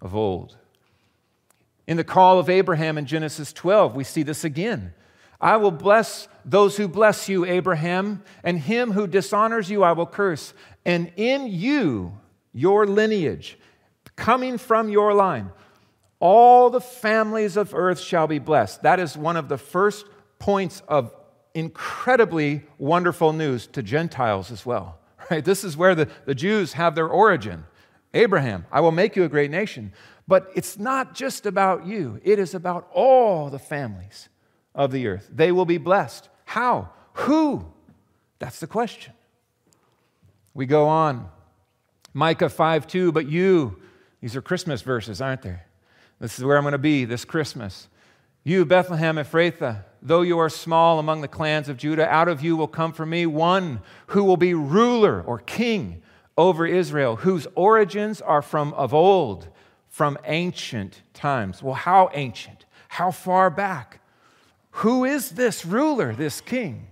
of 0.00 0.14
old. 0.14 0.56
In 1.86 1.96
the 1.96 2.04
call 2.04 2.38
of 2.38 2.50
Abraham 2.50 2.98
in 2.98 3.06
Genesis 3.06 3.52
12, 3.52 3.96
we 3.96 4.04
see 4.04 4.22
this 4.22 4.44
again. 4.44 4.92
I 5.40 5.56
will 5.56 5.70
bless 5.70 6.28
those 6.44 6.76
who 6.76 6.88
bless 6.88 7.28
you, 7.28 7.44
Abraham, 7.44 8.22
and 8.42 8.58
him 8.58 8.92
who 8.92 9.06
dishonors 9.06 9.70
you 9.70 9.82
I 9.82 9.92
will 9.92 10.06
curse. 10.06 10.52
And 10.84 11.12
in 11.16 11.46
you, 11.46 12.12
your 12.52 12.86
lineage, 12.86 13.58
coming 14.16 14.58
from 14.58 14.88
your 14.88 15.14
line, 15.14 15.50
all 16.20 16.70
the 16.70 16.80
families 16.80 17.56
of 17.56 17.74
earth 17.74 18.00
shall 18.00 18.26
be 18.26 18.38
blessed. 18.38 18.82
That 18.82 18.98
is 19.00 19.16
one 19.16 19.36
of 19.36 19.48
the 19.48 19.58
first 19.58 20.06
points 20.38 20.82
of 20.88 21.12
incredibly 21.54 22.64
wonderful 22.78 23.32
news 23.32 23.66
to 23.68 23.82
Gentiles 23.82 24.50
as 24.50 24.64
well. 24.64 24.98
Right? 25.30 25.44
This 25.44 25.62
is 25.62 25.76
where 25.76 25.94
the, 25.94 26.08
the 26.24 26.34
Jews 26.34 26.72
have 26.72 26.94
their 26.94 27.06
origin. 27.06 27.64
Abraham, 28.14 28.64
I 28.72 28.80
will 28.80 28.92
make 28.92 29.14
you 29.14 29.24
a 29.24 29.28
great 29.28 29.50
nation. 29.50 29.92
But 30.26 30.50
it's 30.54 30.78
not 30.78 31.14
just 31.14 31.44
about 31.44 31.86
you, 31.86 32.18
it 32.24 32.38
is 32.38 32.54
about 32.54 32.88
all 32.94 33.50
the 33.50 33.58
families 33.58 34.30
of 34.74 34.90
the 34.90 35.06
earth. 35.06 35.28
They 35.30 35.52
will 35.52 35.66
be 35.66 35.76
blessed. 35.76 36.30
How? 36.46 36.90
Who? 37.12 37.66
That's 38.38 38.58
the 38.58 38.66
question. 38.66 39.12
We 40.54 40.64
go 40.64 40.86
on. 40.88 41.28
Micah 42.14 42.48
5 42.48 42.86
2, 42.86 43.12
but 43.12 43.28
you, 43.28 43.80
these 44.20 44.34
are 44.34 44.42
Christmas 44.42 44.80
verses, 44.82 45.20
aren't 45.20 45.42
they? 45.42 45.58
This 46.20 46.38
is 46.38 46.44
where 46.44 46.56
I'm 46.56 46.64
going 46.64 46.72
to 46.72 46.78
be 46.78 47.04
this 47.04 47.24
Christmas. 47.24 47.88
You, 48.44 48.64
Bethlehem 48.64 49.16
Ephrathah, 49.16 49.84
though 50.02 50.22
you 50.22 50.38
are 50.38 50.48
small 50.48 50.98
among 50.98 51.20
the 51.20 51.28
clans 51.28 51.68
of 51.68 51.76
Judah, 51.76 52.08
out 52.08 52.28
of 52.28 52.42
you 52.42 52.56
will 52.56 52.68
come 52.68 52.92
for 52.92 53.06
me 53.06 53.26
one 53.26 53.80
who 54.08 54.24
will 54.24 54.36
be 54.36 54.54
ruler 54.54 55.22
or 55.22 55.38
king 55.38 56.02
over 56.36 56.66
Israel, 56.66 57.16
whose 57.16 57.46
origins 57.54 58.20
are 58.20 58.42
from 58.42 58.72
of 58.74 58.94
old, 58.94 59.48
from 59.88 60.16
ancient 60.24 61.02
times. 61.12 61.62
Well, 61.62 61.74
how 61.74 62.10
ancient? 62.14 62.64
How 62.88 63.10
far 63.10 63.50
back? 63.50 64.00
Who 64.70 65.04
is 65.04 65.30
this 65.30 65.66
ruler, 65.66 66.14
this 66.14 66.40
king? 66.40 66.86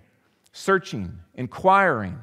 Searching, 0.52 1.21
inquiring. 1.35 2.18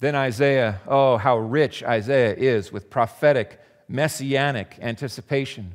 Then 0.00 0.14
Isaiah, 0.14 0.80
oh, 0.86 1.18
how 1.18 1.38
rich 1.38 1.82
Isaiah 1.82 2.34
is 2.34 2.72
with 2.72 2.88
prophetic, 2.88 3.60
messianic 3.90 4.78
anticipation. 4.80 5.74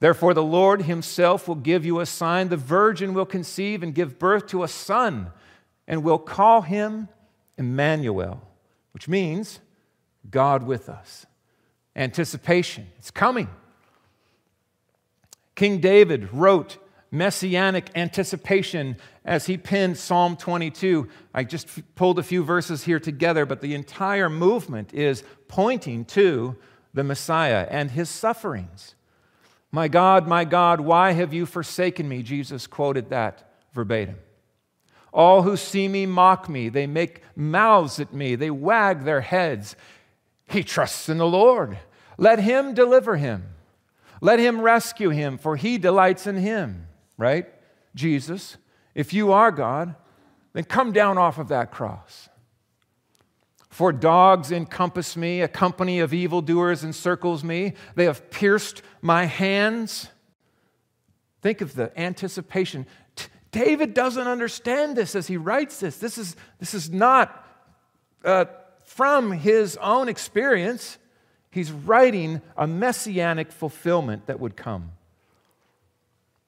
Therefore, 0.00 0.34
the 0.34 0.42
Lord 0.42 0.82
himself 0.82 1.46
will 1.46 1.54
give 1.54 1.84
you 1.84 2.00
a 2.00 2.06
sign. 2.06 2.48
The 2.48 2.56
virgin 2.56 3.14
will 3.14 3.26
conceive 3.26 3.82
and 3.82 3.94
give 3.94 4.18
birth 4.18 4.46
to 4.48 4.62
a 4.62 4.68
son, 4.68 5.30
and 5.86 6.02
will 6.02 6.18
call 6.18 6.62
him 6.62 7.08
Emmanuel, 7.56 8.42
which 8.92 9.08
means 9.08 9.60
God 10.30 10.64
with 10.64 10.88
us. 10.88 11.26
Anticipation, 11.94 12.88
it's 12.98 13.10
coming. 13.10 13.48
King 15.54 15.78
David 15.78 16.32
wrote 16.32 16.76
messianic 17.10 17.90
anticipation 17.94 18.96
as 19.24 19.46
he 19.46 19.56
penned 19.56 19.96
Psalm 19.96 20.36
22. 20.36 21.08
I 21.32 21.44
just 21.44 21.68
pulled 21.94 22.18
a 22.18 22.22
few 22.22 22.44
verses 22.44 22.84
here 22.84 23.00
together, 23.00 23.46
but 23.46 23.62
the 23.62 23.74
entire 23.74 24.28
movement 24.28 24.92
is 24.92 25.22
pointing 25.48 26.04
to 26.06 26.56
the 26.96 27.04
Messiah 27.04 27.68
and 27.70 27.90
his 27.90 28.08
sufferings. 28.08 28.94
My 29.70 29.86
God, 29.86 30.26
my 30.26 30.46
God, 30.46 30.80
why 30.80 31.12
have 31.12 31.34
you 31.34 31.44
forsaken 31.44 32.08
me? 32.08 32.22
Jesus 32.22 32.66
quoted 32.66 33.10
that 33.10 33.52
verbatim. 33.74 34.16
All 35.12 35.42
who 35.42 35.58
see 35.58 35.88
me 35.88 36.06
mock 36.06 36.48
me. 36.48 36.70
They 36.70 36.86
make 36.86 37.20
mouths 37.36 38.00
at 38.00 38.14
me. 38.14 38.34
They 38.34 38.50
wag 38.50 39.04
their 39.04 39.20
heads. 39.20 39.76
He 40.48 40.64
trusts 40.64 41.10
in 41.10 41.18
the 41.18 41.26
Lord. 41.26 41.78
Let 42.16 42.38
him 42.38 42.72
deliver 42.72 43.16
him. 43.16 43.44
Let 44.22 44.38
him 44.38 44.62
rescue 44.62 45.10
him, 45.10 45.36
for 45.36 45.56
he 45.56 45.76
delights 45.76 46.26
in 46.26 46.36
him. 46.36 46.86
Right? 47.18 47.46
Jesus, 47.94 48.56
if 48.94 49.12
you 49.12 49.32
are 49.32 49.52
God, 49.52 49.94
then 50.54 50.64
come 50.64 50.92
down 50.92 51.18
off 51.18 51.36
of 51.36 51.48
that 51.48 51.70
cross. 51.70 52.30
For 53.76 53.92
dogs 53.92 54.52
encompass 54.52 55.18
me, 55.18 55.42
a 55.42 55.48
company 55.48 56.00
of 56.00 56.14
evildoers 56.14 56.82
encircles 56.82 57.44
me. 57.44 57.74
They 57.94 58.04
have 58.04 58.30
pierced 58.30 58.80
my 59.02 59.26
hands. 59.26 60.08
Think 61.42 61.60
of 61.60 61.74
the 61.74 61.92
anticipation. 62.00 62.86
T- 63.16 63.26
David 63.50 63.92
doesn't 63.92 64.26
understand 64.26 64.96
this 64.96 65.14
as 65.14 65.26
he 65.26 65.36
writes 65.36 65.78
this. 65.78 65.98
This 65.98 66.16
is, 66.16 66.36
this 66.58 66.72
is 66.72 66.88
not 66.88 67.46
uh, 68.24 68.46
from 68.84 69.30
his 69.30 69.76
own 69.76 70.08
experience. 70.08 70.96
He's 71.50 71.70
writing 71.70 72.40
a 72.56 72.66
messianic 72.66 73.52
fulfillment 73.52 74.24
that 74.24 74.40
would 74.40 74.56
come. 74.56 74.92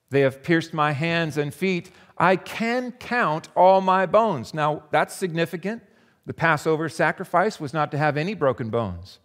They 0.09 0.21
have 0.21 0.41
pierced 0.41 0.73
my 0.73 0.93
hands 0.93 1.37
and 1.37 1.53
feet. 1.53 1.91
I 2.17 2.37
can 2.37 2.91
count 2.91 3.49
all 3.55 3.81
my 3.81 4.07
bones. 4.07 4.51
Now, 4.51 4.81
that's 4.89 5.13
significant 5.13 5.83
the 6.29 6.33
Passover 6.35 6.89
sacrifice 6.89 7.59
was 7.59 7.73
not 7.73 7.89
to 7.89 7.97
have 7.97 8.15
any 8.15 8.35
broken 8.35 8.69
bones, 8.69 9.17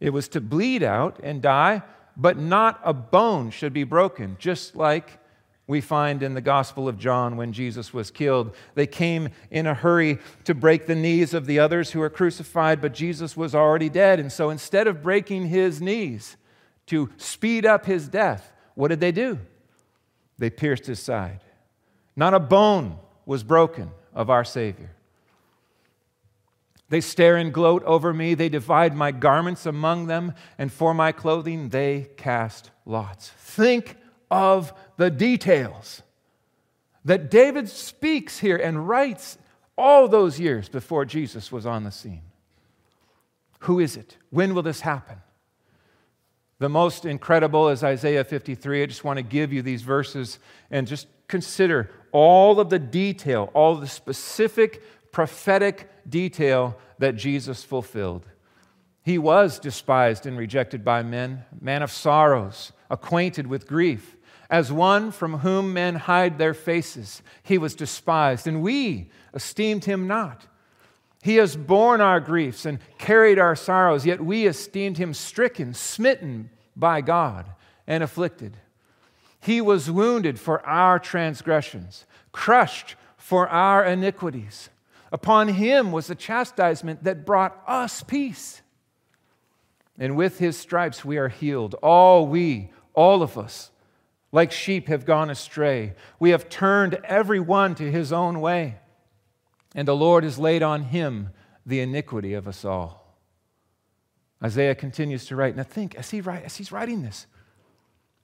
it 0.00 0.08
was 0.08 0.26
to 0.28 0.40
bleed 0.40 0.82
out 0.82 1.20
and 1.22 1.42
die, 1.42 1.82
but 2.16 2.38
not 2.38 2.80
a 2.82 2.94
bone 2.94 3.50
should 3.50 3.74
be 3.74 3.84
broken, 3.84 4.38
just 4.38 4.74
like 4.74 5.18
we 5.66 5.82
find 5.82 6.22
in 6.22 6.32
the 6.32 6.40
Gospel 6.40 6.88
of 6.88 6.98
John 6.98 7.36
when 7.36 7.52
Jesus 7.52 7.92
was 7.92 8.10
killed. 8.10 8.56
They 8.74 8.86
came 8.86 9.28
in 9.50 9.66
a 9.66 9.74
hurry 9.74 10.16
to 10.44 10.54
break 10.54 10.86
the 10.86 10.94
knees 10.94 11.34
of 11.34 11.44
the 11.44 11.58
others 11.58 11.90
who 11.90 12.00
were 12.00 12.08
crucified, 12.08 12.80
but 12.80 12.94
Jesus 12.94 13.36
was 13.36 13.54
already 13.54 13.90
dead. 13.90 14.18
And 14.18 14.32
so 14.32 14.48
instead 14.48 14.86
of 14.86 15.02
breaking 15.02 15.48
his 15.48 15.82
knees 15.82 16.38
to 16.86 17.10
speed 17.18 17.66
up 17.66 17.84
his 17.84 18.08
death, 18.08 18.50
what 18.74 18.88
did 18.88 19.00
they 19.00 19.12
do? 19.12 19.40
They 20.38 20.48
pierced 20.48 20.86
his 20.86 21.00
side. 21.00 21.40
Not 22.16 22.32
a 22.32 22.40
bone 22.40 22.96
was 23.26 23.42
broken 23.42 23.90
of 24.14 24.30
our 24.30 24.42
Savior. 24.42 24.95
They 26.88 27.00
stare 27.00 27.36
and 27.36 27.52
gloat 27.52 27.82
over 27.84 28.12
me. 28.12 28.34
They 28.34 28.48
divide 28.48 28.94
my 28.94 29.10
garments 29.10 29.66
among 29.66 30.06
them, 30.06 30.34
and 30.56 30.72
for 30.72 30.94
my 30.94 31.12
clothing 31.12 31.70
they 31.70 32.08
cast 32.16 32.70
lots. 32.84 33.30
Think 33.30 33.96
of 34.30 34.72
the 34.96 35.10
details 35.10 36.02
that 37.04 37.30
David 37.30 37.68
speaks 37.68 38.38
here 38.38 38.56
and 38.56 38.88
writes 38.88 39.38
all 39.76 40.08
those 40.08 40.40
years 40.40 40.68
before 40.68 41.04
Jesus 41.04 41.52
was 41.52 41.66
on 41.66 41.84
the 41.84 41.90
scene. 41.90 42.22
Who 43.60 43.80
is 43.80 43.96
it? 43.96 44.16
When 44.30 44.54
will 44.54 44.62
this 44.62 44.80
happen? 44.80 45.18
The 46.58 46.68
most 46.68 47.04
incredible 47.04 47.68
is 47.68 47.84
Isaiah 47.84 48.24
53. 48.24 48.82
I 48.82 48.86
just 48.86 49.04
want 49.04 49.18
to 49.18 49.22
give 49.22 49.52
you 49.52 49.60
these 49.62 49.82
verses 49.82 50.38
and 50.70 50.86
just 50.86 51.06
consider 51.28 51.90
all 52.12 52.60
of 52.60 52.70
the 52.70 52.78
detail, 52.78 53.50
all 53.52 53.76
the 53.76 53.88
specific 53.88 54.82
prophetic 55.16 55.88
detail 56.06 56.76
that 56.98 57.16
Jesus 57.16 57.64
fulfilled. 57.64 58.26
He 59.02 59.16
was 59.16 59.58
despised 59.58 60.26
and 60.26 60.36
rejected 60.36 60.84
by 60.84 61.02
men, 61.02 61.42
man 61.58 61.82
of 61.82 61.90
sorrows, 61.90 62.72
acquainted 62.90 63.46
with 63.46 63.66
grief. 63.66 64.14
As 64.50 64.70
one 64.70 65.10
from 65.10 65.38
whom 65.38 65.72
men 65.72 65.94
hide 65.94 66.36
their 66.36 66.52
faces, 66.52 67.22
he 67.42 67.56
was 67.56 67.74
despised, 67.74 68.46
and 68.46 68.60
we 68.60 69.10
esteemed 69.32 69.86
him 69.86 70.06
not. 70.06 70.48
He 71.22 71.36
has 71.36 71.56
borne 71.56 72.02
our 72.02 72.20
griefs 72.20 72.66
and 72.66 72.78
carried 72.98 73.38
our 73.38 73.56
sorrows, 73.56 74.04
yet 74.04 74.22
we 74.22 74.46
esteemed 74.46 74.98
him 74.98 75.14
stricken, 75.14 75.72
smitten 75.72 76.50
by 76.76 77.00
God, 77.00 77.46
and 77.86 78.04
afflicted. 78.04 78.58
He 79.40 79.62
was 79.62 79.90
wounded 79.90 80.38
for 80.38 80.60
our 80.66 80.98
transgressions, 80.98 82.04
crushed 82.32 82.96
for 83.16 83.48
our 83.48 83.82
iniquities. 83.82 84.68
Upon 85.12 85.48
him 85.48 85.92
was 85.92 86.08
the 86.08 86.14
chastisement 86.14 87.04
that 87.04 87.24
brought 87.24 87.62
us 87.66 88.02
peace. 88.02 88.62
And 89.98 90.16
with 90.16 90.38
his 90.38 90.56
stripes 90.56 91.04
we 91.04 91.16
are 91.16 91.28
healed. 91.28 91.74
All 91.82 92.26
we, 92.26 92.70
all 92.94 93.22
of 93.22 93.38
us, 93.38 93.70
like 94.32 94.52
sheep 94.52 94.88
have 94.88 95.06
gone 95.06 95.30
astray. 95.30 95.94
We 96.18 96.30
have 96.30 96.48
turned 96.48 96.94
every 97.04 97.40
one 97.40 97.74
to 97.76 97.90
his 97.90 98.12
own 98.12 98.40
way. 98.40 98.76
And 99.74 99.86
the 99.86 99.96
Lord 99.96 100.24
has 100.24 100.38
laid 100.38 100.62
on 100.62 100.84
him 100.84 101.30
the 101.64 101.80
iniquity 101.80 102.34
of 102.34 102.46
us 102.46 102.64
all. 102.64 103.18
Isaiah 104.42 104.74
continues 104.74 105.26
to 105.26 105.36
write. 105.36 105.56
Now 105.56 105.62
think, 105.62 105.94
as, 105.94 106.10
he 106.10 106.20
write, 106.20 106.44
as 106.44 106.56
he's 106.56 106.70
writing 106.70 107.02
this, 107.02 107.26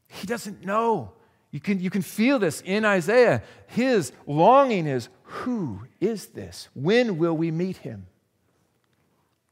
he 0.08 0.26
doesn't 0.26 0.64
know 0.64 1.12
You 1.52 1.60
can, 1.60 1.78
you 1.78 1.90
can 1.90 2.02
feel 2.02 2.38
this 2.38 2.62
in 2.62 2.84
Isaiah. 2.84 3.42
His 3.66 4.10
longing 4.26 4.86
is 4.86 5.08
who 5.22 5.82
is 6.00 6.28
this? 6.28 6.68
When 6.74 7.18
will 7.18 7.36
we 7.36 7.50
meet 7.50 7.78
him? 7.78 8.06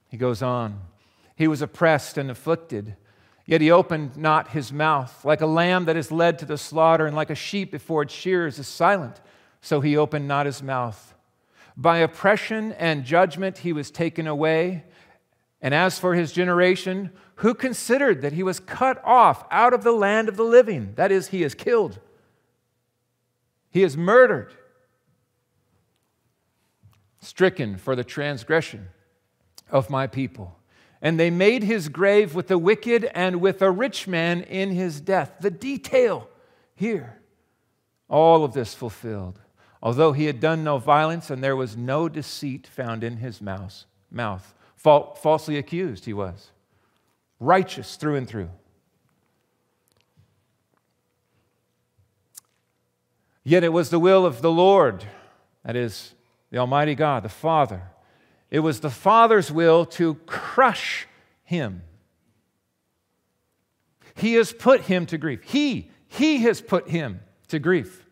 He 0.08 0.16
goes 0.16 0.42
on. 0.42 0.80
He 1.36 1.46
was 1.46 1.62
oppressed 1.62 2.18
and 2.18 2.30
afflicted, 2.30 2.96
yet 3.46 3.60
he 3.60 3.70
opened 3.70 4.16
not 4.16 4.48
his 4.48 4.72
mouth. 4.72 5.24
Like 5.24 5.40
a 5.40 5.46
lamb 5.46 5.84
that 5.84 5.96
is 5.96 6.10
led 6.10 6.38
to 6.40 6.44
the 6.44 6.58
slaughter, 6.58 7.06
and 7.06 7.14
like 7.14 7.30
a 7.30 7.34
sheep 7.34 7.70
before 7.70 8.02
its 8.02 8.12
shears 8.12 8.58
is 8.58 8.66
silent, 8.66 9.20
so 9.60 9.80
he 9.80 9.96
opened 9.96 10.26
not 10.26 10.46
his 10.46 10.62
mouth. 10.62 11.14
By 11.76 11.98
oppression 11.98 12.72
and 12.72 13.04
judgment 13.04 13.58
he 13.58 13.72
was 13.72 13.90
taken 13.90 14.26
away. 14.26 14.84
And 15.62 15.74
as 15.74 15.98
for 15.98 16.14
his 16.14 16.32
generation, 16.32 17.10
who 17.40 17.54
considered 17.54 18.20
that 18.20 18.34
he 18.34 18.42
was 18.42 18.60
cut 18.60 19.02
off 19.02 19.46
out 19.50 19.72
of 19.72 19.82
the 19.82 19.92
land 19.92 20.28
of 20.28 20.36
the 20.36 20.44
living? 20.44 20.92
That 20.96 21.10
is, 21.10 21.28
he 21.28 21.42
is 21.42 21.54
killed, 21.54 21.98
he 23.70 23.82
is 23.82 23.96
murdered, 23.96 24.52
stricken 27.20 27.78
for 27.78 27.96
the 27.96 28.04
transgression 28.04 28.88
of 29.70 29.88
my 29.88 30.06
people. 30.06 30.56
And 31.00 31.18
they 31.18 31.30
made 31.30 31.62
his 31.62 31.88
grave 31.88 32.34
with 32.34 32.48
the 32.48 32.58
wicked 32.58 33.10
and 33.14 33.40
with 33.40 33.62
a 33.62 33.70
rich 33.70 34.06
man 34.06 34.42
in 34.42 34.72
his 34.72 35.00
death. 35.00 35.36
The 35.40 35.50
detail 35.50 36.28
here, 36.74 37.22
all 38.06 38.44
of 38.44 38.52
this 38.52 38.74
fulfilled. 38.74 39.40
Although 39.82 40.12
he 40.12 40.26
had 40.26 40.40
done 40.40 40.62
no 40.62 40.76
violence 40.76 41.30
and 41.30 41.42
there 41.42 41.56
was 41.56 41.74
no 41.74 42.06
deceit 42.06 42.66
found 42.66 43.02
in 43.02 43.16
his 43.16 43.40
mouth, 43.40 43.86
mouth. 44.10 44.52
falsely 44.76 45.56
accused 45.56 46.04
he 46.04 46.12
was, 46.12 46.50
righteous 47.40 47.96
through 47.96 48.16
and 48.16 48.28
through. 48.28 48.50
Yet 53.42 53.64
it 53.64 53.72
was 53.72 53.90
the 53.90 53.98
will 53.98 54.26
of 54.26 54.42
the 54.42 54.50
Lord, 54.50 55.04
that 55.64 55.74
is, 55.74 56.14
the 56.50 56.58
Almighty 56.58 56.94
God, 56.94 57.22
the 57.22 57.28
Father, 57.28 57.82
it 58.50 58.60
was 58.60 58.80
the 58.80 58.90
Father's 58.90 59.50
will 59.50 59.86
to 59.86 60.14
crush 60.26 61.06
him. 61.44 61.82
He 64.14 64.34
has 64.34 64.52
put 64.52 64.82
him 64.82 65.06
to 65.06 65.18
grief. 65.18 65.42
He, 65.44 65.90
he 66.08 66.38
has 66.38 66.60
put 66.60 66.88
him 66.88 67.20
to 67.48 67.58
grief. 67.58 68.04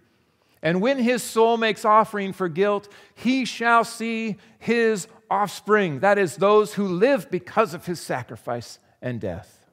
And 0.62 0.80
when 0.80 0.98
his 0.98 1.22
soul 1.22 1.56
makes 1.56 1.84
offering 1.84 2.32
for 2.32 2.48
guilt, 2.48 2.88
he 3.14 3.44
shall 3.44 3.84
see 3.84 4.36
his 4.58 5.08
offspring, 5.30 6.00
that 6.00 6.18
is, 6.18 6.36
those 6.36 6.74
who 6.74 6.86
live 6.86 7.30
because 7.30 7.74
of 7.74 7.86
his 7.86 8.00
sacrifice 8.00 8.78
and 9.00 9.20
death. 9.20 9.66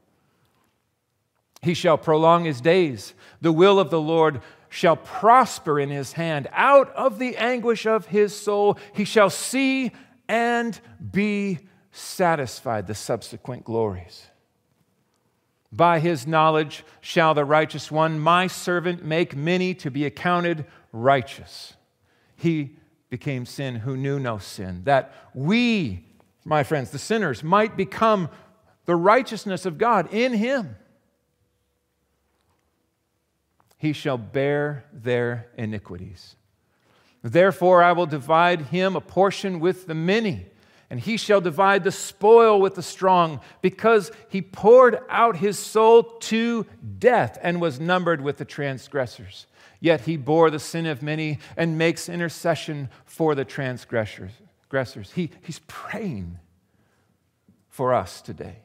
He 1.62 1.74
shall 1.74 1.98
prolong 1.98 2.46
his 2.46 2.62
days. 2.62 3.14
The 3.42 3.52
will 3.52 3.80
of 3.80 3.90
the 3.90 4.00
Lord 4.00 4.42
shall 4.70 4.96
prosper 4.96 5.80
in 5.80 5.90
his 5.90 6.14
hand. 6.14 6.48
Out 6.52 6.90
of 6.96 7.18
the 7.18 7.38
anguish 7.38 7.86
of 7.86 8.08
his 8.08 8.40
soul, 8.40 8.78
he 8.94 9.06
shall 9.06 9.30
see 9.30 9.92
and 10.28 10.80
be 11.12 11.60
satisfied, 11.92 12.88
the 12.88 12.96
subsequent 12.96 13.64
glories. 13.64 14.28
By 15.72 16.00
his 16.00 16.28
knowledge 16.28 16.84
shall 17.02 17.34
the 17.34 17.46
righteous 17.46 17.92
one, 17.92 18.20
my 18.20 18.48
servant, 18.48 19.04
make 19.04 19.36
many 19.36 19.74
to 19.76 19.90
be 19.90 20.06
accounted 20.06 20.66
righteous. 20.92 21.74
He 22.36 22.78
became 23.10 23.46
sin 23.46 23.76
who 23.76 23.98
knew 23.98 24.20
no 24.20 24.38
sin, 24.38 24.82
that 24.84 25.14
we, 25.34 26.06
my 26.44 26.64
friends, 26.64 26.92
the 26.92 27.00
sinners, 27.00 27.44
might 27.44 27.76
become 27.78 28.30
the 28.86 28.96
righteousness 28.96 29.66
of 29.66 29.78
God 29.78 30.14
in 30.14 30.34
him. 30.34 30.76
He 33.78 33.94
shall 33.94 34.18
bear 34.18 34.86
their 34.94 35.48
iniquities. 35.58 36.36
Therefore, 37.22 37.84
I 37.84 37.92
will 37.92 38.06
divide 38.06 38.62
him 38.62 38.96
a 38.96 39.02
portion 39.02 39.60
with 39.60 39.88
the 39.88 39.96
many, 39.96 40.46
and 40.90 41.00
he 41.00 41.18
shall 41.18 41.42
divide 41.42 41.84
the 41.84 41.92
spoil 41.92 42.62
with 42.62 42.76
the 42.76 42.84
strong, 42.84 43.42
because 43.62 44.12
he 44.30 44.42
poured 44.42 45.00
out 45.10 45.38
his 45.38 45.58
soul 45.58 46.04
to 46.04 46.66
death 47.00 47.38
and 47.42 47.60
was 47.60 47.80
numbered 47.80 48.22
with 48.22 48.38
the 48.38 48.46
transgressors. 48.46 49.48
Yet 49.80 50.02
he 50.02 50.18
bore 50.18 50.50
the 50.50 50.60
sin 50.60 50.86
of 50.86 51.02
many 51.02 51.40
and 51.58 51.78
makes 51.78 52.08
intercession 52.08 52.90
for 53.04 53.36
the 53.36 53.46
transgressors. 53.46 54.32
He, 55.14 55.32
he's 55.42 55.60
praying 55.68 56.40
for 57.70 57.94
us 57.94 58.22
today. 58.22 58.60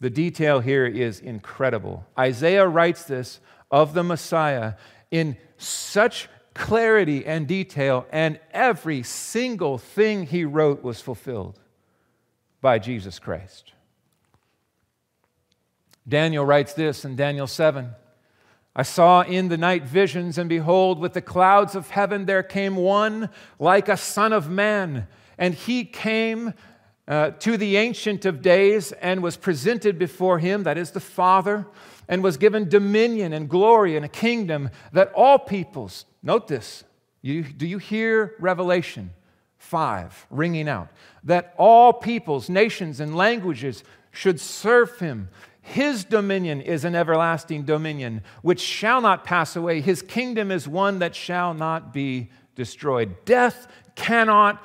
The 0.00 0.10
detail 0.10 0.60
here 0.60 0.86
is 0.86 1.20
incredible. 1.20 2.06
Isaiah 2.18 2.66
writes 2.66 3.04
this 3.04 3.40
of 3.70 3.94
the 3.94 4.02
Messiah 4.02 4.74
in 5.10 5.36
such 5.58 6.28
clarity 6.54 7.26
and 7.26 7.46
detail, 7.46 8.06
and 8.10 8.40
every 8.50 9.02
single 9.02 9.78
thing 9.78 10.26
he 10.26 10.44
wrote 10.44 10.82
was 10.82 11.00
fulfilled 11.00 11.60
by 12.60 12.78
Jesus 12.78 13.18
Christ. 13.18 13.72
Daniel 16.08 16.44
writes 16.44 16.72
this 16.72 17.04
in 17.04 17.14
Daniel 17.14 17.46
7 17.46 17.94
I 18.74 18.82
saw 18.84 19.22
in 19.22 19.48
the 19.48 19.58
night 19.58 19.84
visions, 19.84 20.38
and 20.38 20.48
behold, 20.48 21.00
with 21.00 21.12
the 21.12 21.20
clouds 21.20 21.74
of 21.74 21.90
heaven 21.90 22.26
there 22.26 22.42
came 22.42 22.76
one 22.76 23.28
like 23.58 23.88
a 23.88 23.96
son 23.96 24.32
of 24.32 24.48
man, 24.48 25.08
and 25.36 25.54
he 25.54 25.84
came. 25.84 26.54
Uh, 27.10 27.30
to 27.32 27.56
the 27.56 27.76
Ancient 27.76 28.24
of 28.24 28.40
Days 28.40 28.92
and 28.92 29.20
was 29.20 29.36
presented 29.36 29.98
before 29.98 30.38
him, 30.38 30.62
that 30.62 30.78
is 30.78 30.92
the 30.92 31.00
Father, 31.00 31.66
and 32.08 32.22
was 32.22 32.36
given 32.36 32.68
dominion 32.68 33.32
and 33.32 33.48
glory 33.48 33.96
and 33.96 34.04
a 34.04 34.08
kingdom 34.08 34.70
that 34.92 35.12
all 35.12 35.38
peoples, 35.38 36.06
Note 36.22 36.48
this. 36.48 36.84
You, 37.22 37.42
do 37.42 37.66
you 37.66 37.78
hear 37.78 38.34
Revelation 38.38 39.10
5 39.58 40.26
ringing 40.30 40.68
out? 40.68 40.88
That 41.24 41.54
all 41.58 41.92
peoples, 41.92 42.48
nations, 42.48 43.00
and 43.00 43.16
languages 43.16 43.84
should 44.10 44.40
serve 44.40 44.98
him. 44.98 45.28
His 45.60 46.04
dominion 46.04 46.60
is 46.60 46.84
an 46.84 46.94
everlasting 46.94 47.64
dominion 47.64 48.22
which 48.42 48.60
shall 48.60 49.00
not 49.00 49.24
pass 49.24 49.56
away. 49.56 49.80
His 49.80 50.02
kingdom 50.02 50.50
is 50.50 50.66
one 50.66 50.98
that 51.00 51.14
shall 51.14 51.54
not 51.54 51.92
be 51.92 52.30
destroyed. 52.54 53.16
Death 53.24 53.66
cannot 53.94 54.62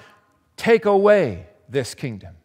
take 0.58 0.86
away 0.86 1.47
this 1.69 1.95
kingdom. 1.95 2.36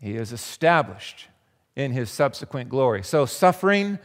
He 0.00 0.16
is 0.16 0.32
established 0.32 1.28
in 1.74 1.92
his 1.92 2.10
subsequent 2.10 2.68
glory. 2.68 3.02
So, 3.02 3.26
suffering, 3.26 3.98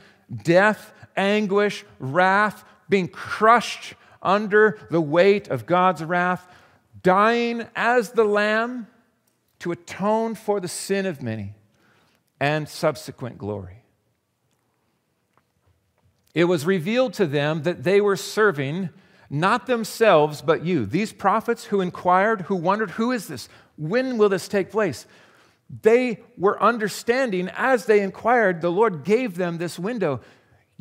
death, 0.43 0.93
anguish, 1.15 1.85
wrath, 1.99 2.63
being 2.89 3.07
crushed 3.07 3.95
under 4.21 4.79
the 4.89 5.01
weight 5.01 5.47
of 5.47 5.65
God's 5.65 6.03
wrath, 6.03 6.47
dying 7.01 7.65
as 7.75 8.11
the 8.11 8.23
lamb 8.23 8.87
to 9.59 9.71
atone 9.71 10.35
for 10.35 10.59
the 10.59 10.67
sin 10.67 11.05
of 11.05 11.21
many, 11.21 11.53
and 12.39 12.67
subsequent 12.67 13.37
glory. 13.37 13.83
It 16.33 16.45
was 16.45 16.65
revealed 16.65 17.13
to 17.13 17.25
them 17.25 17.63
that 17.63 17.83
they 17.83 18.01
were 18.01 18.15
serving 18.15 18.89
not 19.31 19.65
themselves, 19.65 20.41
but 20.41 20.63
you. 20.63 20.85
These 20.85 21.13
prophets 21.13 21.65
who 21.65 21.81
inquired, 21.81 22.41
who 22.41 22.55
wondered, 22.55 22.91
who 22.91 23.11
is 23.11 23.27
this? 23.27 23.49
When 23.77 24.17
will 24.17 24.29
this 24.29 24.47
take 24.47 24.69
place? 24.69 25.07
They 25.81 26.19
were 26.37 26.61
understanding 26.61 27.49
as 27.55 27.85
they 27.85 28.01
inquired, 28.01 28.61
the 28.61 28.71
Lord 28.71 29.03
gave 29.03 29.35
them 29.35 29.57
this 29.57 29.79
window 29.79 30.19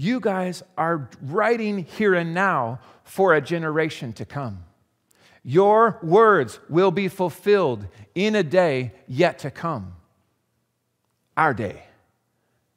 you 0.00 0.18
guys 0.18 0.62
are 0.78 1.10
writing 1.20 1.84
here 1.84 2.14
and 2.14 2.32
now 2.32 2.80
for 3.04 3.34
a 3.34 3.40
generation 3.42 4.14
to 4.14 4.24
come. 4.24 4.64
Your 5.42 5.98
words 6.02 6.58
will 6.70 6.90
be 6.90 7.08
fulfilled 7.08 7.86
in 8.14 8.34
a 8.34 8.42
day 8.42 8.92
yet 9.06 9.40
to 9.40 9.50
come. 9.50 9.92
Our 11.36 11.52
day. 11.52 11.82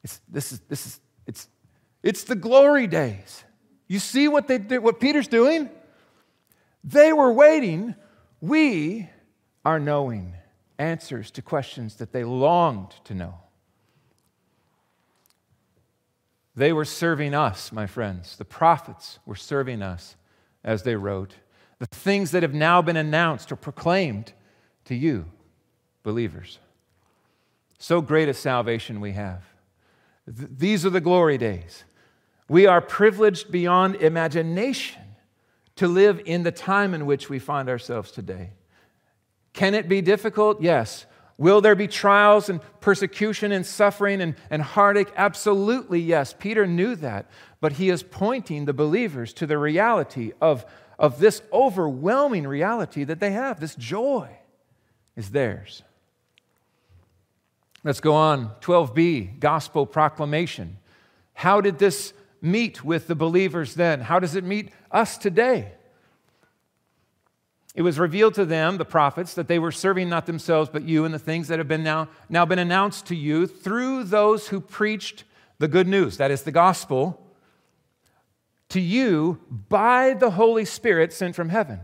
It's, 0.03 0.19
this 0.27 0.51
is, 0.51 0.59
this 0.67 0.85
is, 0.85 0.99
it's, 1.25 1.47
it's 2.03 2.25
the 2.25 2.35
glory 2.35 2.87
days. 2.87 3.45
You 3.93 3.99
see 3.99 4.27
what, 4.27 4.47
they 4.47 4.57
do, 4.57 4.81
what 4.81 4.99
Peter's 4.99 5.27
doing? 5.27 5.69
They 6.83 7.13
were 7.13 7.31
waiting. 7.31 7.93
We 8.41 9.07
are 9.63 9.79
knowing 9.79 10.33
answers 10.79 11.29
to 11.29 11.43
questions 11.43 11.97
that 11.97 12.11
they 12.11 12.23
longed 12.23 12.95
to 13.03 13.13
know. 13.13 13.35
They 16.55 16.73
were 16.73 16.85
serving 16.85 17.35
us, 17.35 17.71
my 17.71 17.85
friends. 17.85 18.35
The 18.35 18.45
prophets 18.45 19.19
were 19.27 19.35
serving 19.35 19.83
us 19.83 20.15
as 20.63 20.81
they 20.81 20.95
wrote. 20.95 21.35
The 21.77 21.85
things 21.85 22.31
that 22.31 22.41
have 22.41 22.55
now 22.55 22.81
been 22.81 22.97
announced 22.97 23.51
or 23.51 23.55
proclaimed 23.55 24.33
to 24.85 24.95
you, 24.95 25.25
believers. 26.01 26.57
So 27.77 28.01
great 28.01 28.27
a 28.27 28.33
salvation 28.33 29.01
we 29.01 29.11
have. 29.11 29.43
Th- 30.25 30.49
these 30.51 30.83
are 30.83 30.89
the 30.89 30.99
glory 30.99 31.37
days. 31.37 31.83
We 32.49 32.65
are 32.67 32.81
privileged 32.81 33.51
beyond 33.51 33.95
imagination 33.95 35.01
to 35.75 35.87
live 35.87 36.21
in 36.25 36.43
the 36.43 36.51
time 36.51 36.93
in 36.93 37.05
which 37.05 37.29
we 37.29 37.39
find 37.39 37.69
ourselves 37.69 38.11
today. 38.11 38.51
Can 39.53 39.73
it 39.73 39.87
be 39.87 40.01
difficult? 40.01 40.61
Yes. 40.61 41.05
Will 41.37 41.61
there 41.61 41.75
be 41.75 41.87
trials 41.87 42.49
and 42.49 42.61
persecution 42.79 43.51
and 43.51 43.65
suffering 43.65 44.21
and, 44.21 44.35
and 44.49 44.61
heartache? 44.61 45.11
Absolutely, 45.15 45.99
yes. 45.99 46.35
Peter 46.37 46.67
knew 46.67 46.95
that. 46.97 47.29
But 47.59 47.73
he 47.73 47.89
is 47.89 48.03
pointing 48.03 48.65
the 48.65 48.73
believers 48.73 49.33
to 49.33 49.47
the 49.47 49.57
reality 49.57 50.33
of, 50.41 50.65
of 50.99 51.19
this 51.19 51.41
overwhelming 51.51 52.45
reality 52.45 53.03
that 53.03 53.19
they 53.19 53.31
have. 53.31 53.59
This 53.59 53.75
joy 53.75 54.29
is 55.15 55.31
theirs. 55.31 55.81
Let's 57.83 57.99
go 57.99 58.13
on. 58.13 58.51
12b, 58.61 59.39
gospel 59.39 59.85
proclamation. 59.85 60.77
How 61.33 61.61
did 61.61 61.79
this 61.79 62.13
meet 62.43 62.83
with 62.83 63.07
the 63.07 63.15
believers 63.15 63.73
then? 63.73 64.01
How 64.01 64.19
does 64.19 64.35
it 64.35 64.43
meet 64.43 64.69
us 64.91 65.17
today? 65.17 65.71
It 67.73 67.81
was 67.81 67.97
revealed 67.97 68.35
to 68.35 68.45
them, 68.45 68.77
the 68.77 68.85
prophets, 68.85 69.33
that 69.33 69.47
they 69.47 69.57
were 69.57 69.71
serving 69.71 70.09
not 70.09 70.27
themselves 70.27 70.69
but 70.71 70.83
you 70.83 71.05
and 71.05 71.13
the 71.13 71.19
things 71.19 71.47
that 71.47 71.57
have 71.57 71.67
been 71.67 71.83
now, 71.83 72.09
now 72.29 72.45
been 72.45 72.59
announced 72.59 73.07
to 73.07 73.15
you 73.15 73.47
through 73.47 74.03
those 74.03 74.49
who 74.49 74.61
preached 74.61 75.23
the 75.57 75.67
good 75.67 75.87
news, 75.87 76.17
that 76.17 76.29
is 76.29 76.43
the 76.43 76.51
gospel, 76.51 77.19
to 78.69 78.79
you 78.79 79.39
by 79.69 80.13
the 80.13 80.31
Holy 80.31 80.65
Spirit 80.65 81.13
sent 81.13 81.35
from 81.35 81.49
heaven. 81.49 81.79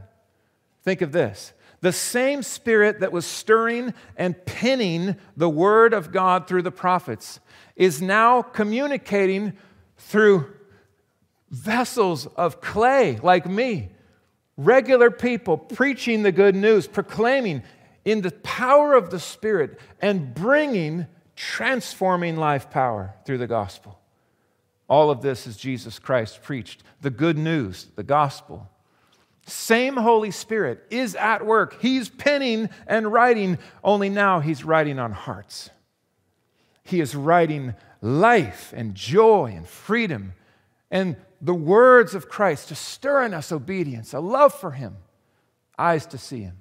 Think 0.83 1.01
of 1.01 1.11
this. 1.11 1.53
The 1.81 1.93
same 1.93 2.43
spirit 2.43 2.99
that 2.99 3.11
was 3.11 3.25
stirring 3.25 3.93
and 4.17 4.45
penning 4.45 5.15
the 5.37 5.49
word 5.49 5.93
of 5.93 6.11
God 6.11 6.47
through 6.47 6.63
the 6.63 6.71
prophets 6.71 7.39
is 7.75 8.01
now 8.01 8.41
communicating 8.41 9.53
through 9.99 10.51
vessels 11.51 12.25
of 12.25 12.61
clay 12.61 13.19
like 13.21 13.45
me 13.45 13.89
regular 14.59 15.09
people 15.09 15.57
preaching 15.57 16.21
the 16.21 16.31
good 16.31 16.55
news, 16.55 16.85
proclaiming 16.85 17.63
in 18.03 18.21
the 18.21 18.31
power 18.31 18.93
of 18.93 19.09
the 19.09 19.19
Spirit 19.19 19.79
and 20.01 20.33
bringing 20.33 21.07
transforming 21.35 22.35
life 22.35 22.69
power 22.69 23.15
through 23.25 23.37
the 23.37 23.47
gospel. 23.47 23.97
All 24.89 25.09
of 25.09 25.21
this 25.21 25.47
is 25.47 25.55
Jesus 25.55 25.97
Christ 25.97 26.43
preached. 26.43 26.83
The 27.01 27.09
good 27.09 27.37
news, 27.37 27.87
the 27.95 28.03
gospel. 28.03 28.69
Same 29.45 29.95
Holy 29.95 30.31
Spirit 30.31 30.85
is 30.89 31.15
at 31.15 31.45
work. 31.45 31.81
He's 31.81 32.09
penning 32.09 32.69
and 32.85 33.11
writing, 33.11 33.57
only 33.83 34.09
now 34.09 34.41
he's 34.41 34.65
writing 34.65 34.99
on 34.99 35.13
hearts. 35.13 35.69
He 36.83 36.99
is 36.99 37.15
writing 37.15 37.75
life 38.01 38.73
and 38.75 38.95
joy 38.95 39.53
and 39.55 39.67
freedom 39.67 40.33
and 40.91 41.15
the 41.41 41.53
words 41.53 42.15
of 42.15 42.29
Christ 42.29 42.69
to 42.69 42.75
stir 42.75 43.23
in 43.23 43.33
us 43.33 43.51
obedience, 43.51 44.13
a 44.13 44.19
love 44.19 44.53
for 44.53 44.71
Him, 44.71 44.97
eyes 45.77 46.05
to 46.07 46.17
see 46.17 46.41
Him, 46.41 46.57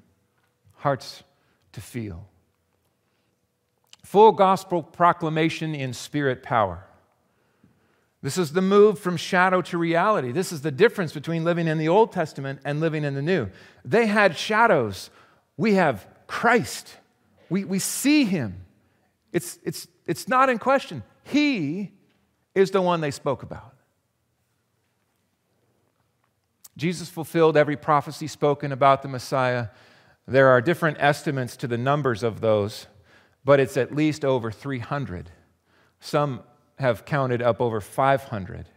hearts 0.76 1.22
to 1.72 1.80
feel. 1.80 2.28
Full 4.04 4.32
gospel 4.32 4.82
proclamation 4.82 5.74
in 5.74 5.92
spirit 5.92 6.42
power. 6.42 6.84
This 8.22 8.38
is 8.38 8.52
the 8.52 8.62
move 8.62 8.98
from 8.98 9.16
shadow 9.16 9.62
to 9.62 9.78
reality. 9.78 10.32
This 10.32 10.50
is 10.50 10.62
the 10.62 10.72
difference 10.72 11.12
between 11.12 11.44
living 11.44 11.68
in 11.68 11.78
the 11.78 11.88
Old 11.88 12.12
Testament 12.12 12.60
and 12.64 12.80
living 12.80 13.04
in 13.04 13.14
the 13.14 13.22
New. 13.22 13.48
They 13.84 14.06
had 14.06 14.36
shadows. 14.36 15.10
We 15.56 15.74
have 15.74 16.06
Christ. 16.26 16.96
We, 17.48 17.64
we 17.64 17.78
see 17.78 18.24
Him. 18.24 18.64
It's, 19.32 19.58
it's, 19.62 19.86
it's 20.06 20.26
not 20.26 20.48
in 20.48 20.58
question. 20.58 21.02
He 21.28 21.92
is 22.54 22.70
the 22.70 22.82
one 22.82 23.00
they 23.00 23.10
spoke 23.10 23.42
about. 23.42 23.74
Jesus 26.76 27.08
fulfilled 27.08 27.56
every 27.56 27.76
prophecy 27.76 28.28
spoken 28.28 28.72
about 28.72 29.02
the 29.02 29.08
Messiah. 29.08 29.68
There 30.26 30.48
are 30.48 30.60
different 30.60 30.96
estimates 31.00 31.56
to 31.58 31.66
the 31.66 31.76
numbers 31.76 32.22
of 32.22 32.40
those, 32.40 32.86
but 33.44 33.60
it's 33.60 33.76
at 33.76 33.94
least 33.94 34.24
over 34.24 34.50
300. 34.50 35.30
Some 36.00 36.42
have 36.78 37.04
counted 37.04 37.42
up 37.42 37.60
over 37.60 37.80
500. 37.80 38.68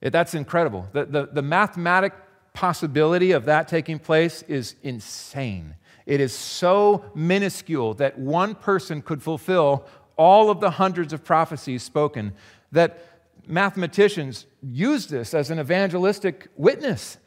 That's 0.00 0.34
incredible. 0.34 0.88
The, 0.92 1.04
the, 1.04 1.26
the 1.26 1.42
mathematic 1.42 2.12
possibility 2.54 3.32
of 3.32 3.46
that 3.46 3.68
taking 3.68 3.98
place 3.98 4.42
is 4.42 4.76
insane. 4.82 5.74
It 6.06 6.20
is 6.20 6.32
so 6.32 7.04
minuscule 7.14 7.94
that 7.94 8.18
one 8.18 8.54
person 8.54 9.02
could 9.02 9.22
fulfill 9.22 9.86
all 10.16 10.50
of 10.50 10.60
the 10.60 10.70
hundreds 10.70 11.12
of 11.12 11.24
prophecies 11.24 11.82
spoken 11.82 12.32
that 12.72 13.04
mathematicians 13.46 14.46
use 14.62 15.06
this 15.06 15.34
as 15.34 15.50
an 15.50 15.58
evangelistic 15.58 16.48
witness. 16.56 17.18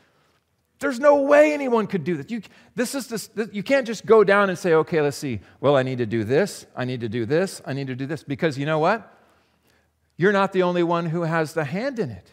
There's 0.79 0.99
no 0.99 1.21
way 1.21 1.53
anyone 1.53 1.87
could 1.87 2.03
do 2.03 2.17
this. 2.17 2.29
You, 2.29 2.41
this 2.75 2.95
is 2.95 3.07
this, 3.07 3.27
this, 3.27 3.49
you 3.53 3.63
can't 3.63 3.87
just 3.87 4.05
go 4.05 4.23
down 4.23 4.49
and 4.49 4.57
say, 4.59 4.73
okay, 4.73 5.01
let's 5.01 5.17
see. 5.17 5.39
Well, 5.61 5.77
I 5.77 5.83
need 5.83 5.99
to 5.99 6.05
do 6.05 6.23
this, 6.23 6.65
I 6.75 6.85
need 6.85 7.01
to 7.01 7.09
do 7.09 7.25
this, 7.25 7.61
I 7.65 7.73
need 7.73 7.87
to 7.87 7.95
do 7.95 8.05
this. 8.05 8.23
Because 8.23 8.57
you 8.57 8.65
know 8.65 8.79
what? 8.79 9.11
You're 10.17 10.33
not 10.33 10.53
the 10.53 10.63
only 10.63 10.83
one 10.83 11.07
who 11.07 11.23
has 11.23 11.53
the 11.53 11.65
hand 11.65 11.99
in 11.99 12.09
it. 12.09 12.31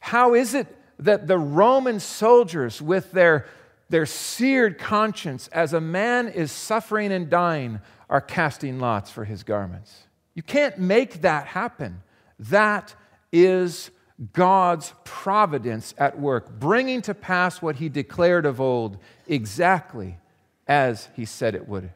How 0.00 0.34
is 0.34 0.54
it 0.54 0.74
that 0.98 1.26
the 1.26 1.38
Roman 1.38 2.00
soldiers, 2.00 2.82
with 2.82 3.12
their, 3.12 3.46
their 3.88 4.06
seared 4.06 4.78
conscience 4.78 5.48
as 5.48 5.72
a 5.72 5.80
man 5.80 6.28
is 6.28 6.50
suffering 6.50 7.12
and 7.12 7.28
dying, 7.28 7.80
are 8.08 8.20
casting 8.20 8.78
lots 8.78 9.10
for 9.10 9.24
his 9.24 9.42
garments? 9.42 10.06
You 10.34 10.42
can't 10.42 10.78
make 10.78 11.22
that 11.22 11.46
happen. 11.46 12.02
That 12.38 12.94
is 13.32 13.90
God's 14.32 14.92
providence 15.04 15.94
at 15.98 16.18
work, 16.18 16.58
bringing 16.58 17.02
to 17.02 17.14
pass 17.14 17.62
what 17.62 17.76
he 17.76 17.88
declared 17.88 18.46
of 18.46 18.60
old 18.60 18.98
exactly 19.26 20.18
as 20.66 21.08
he 21.14 21.24
said 21.24 21.54
it 21.54 21.68
would 21.68 21.90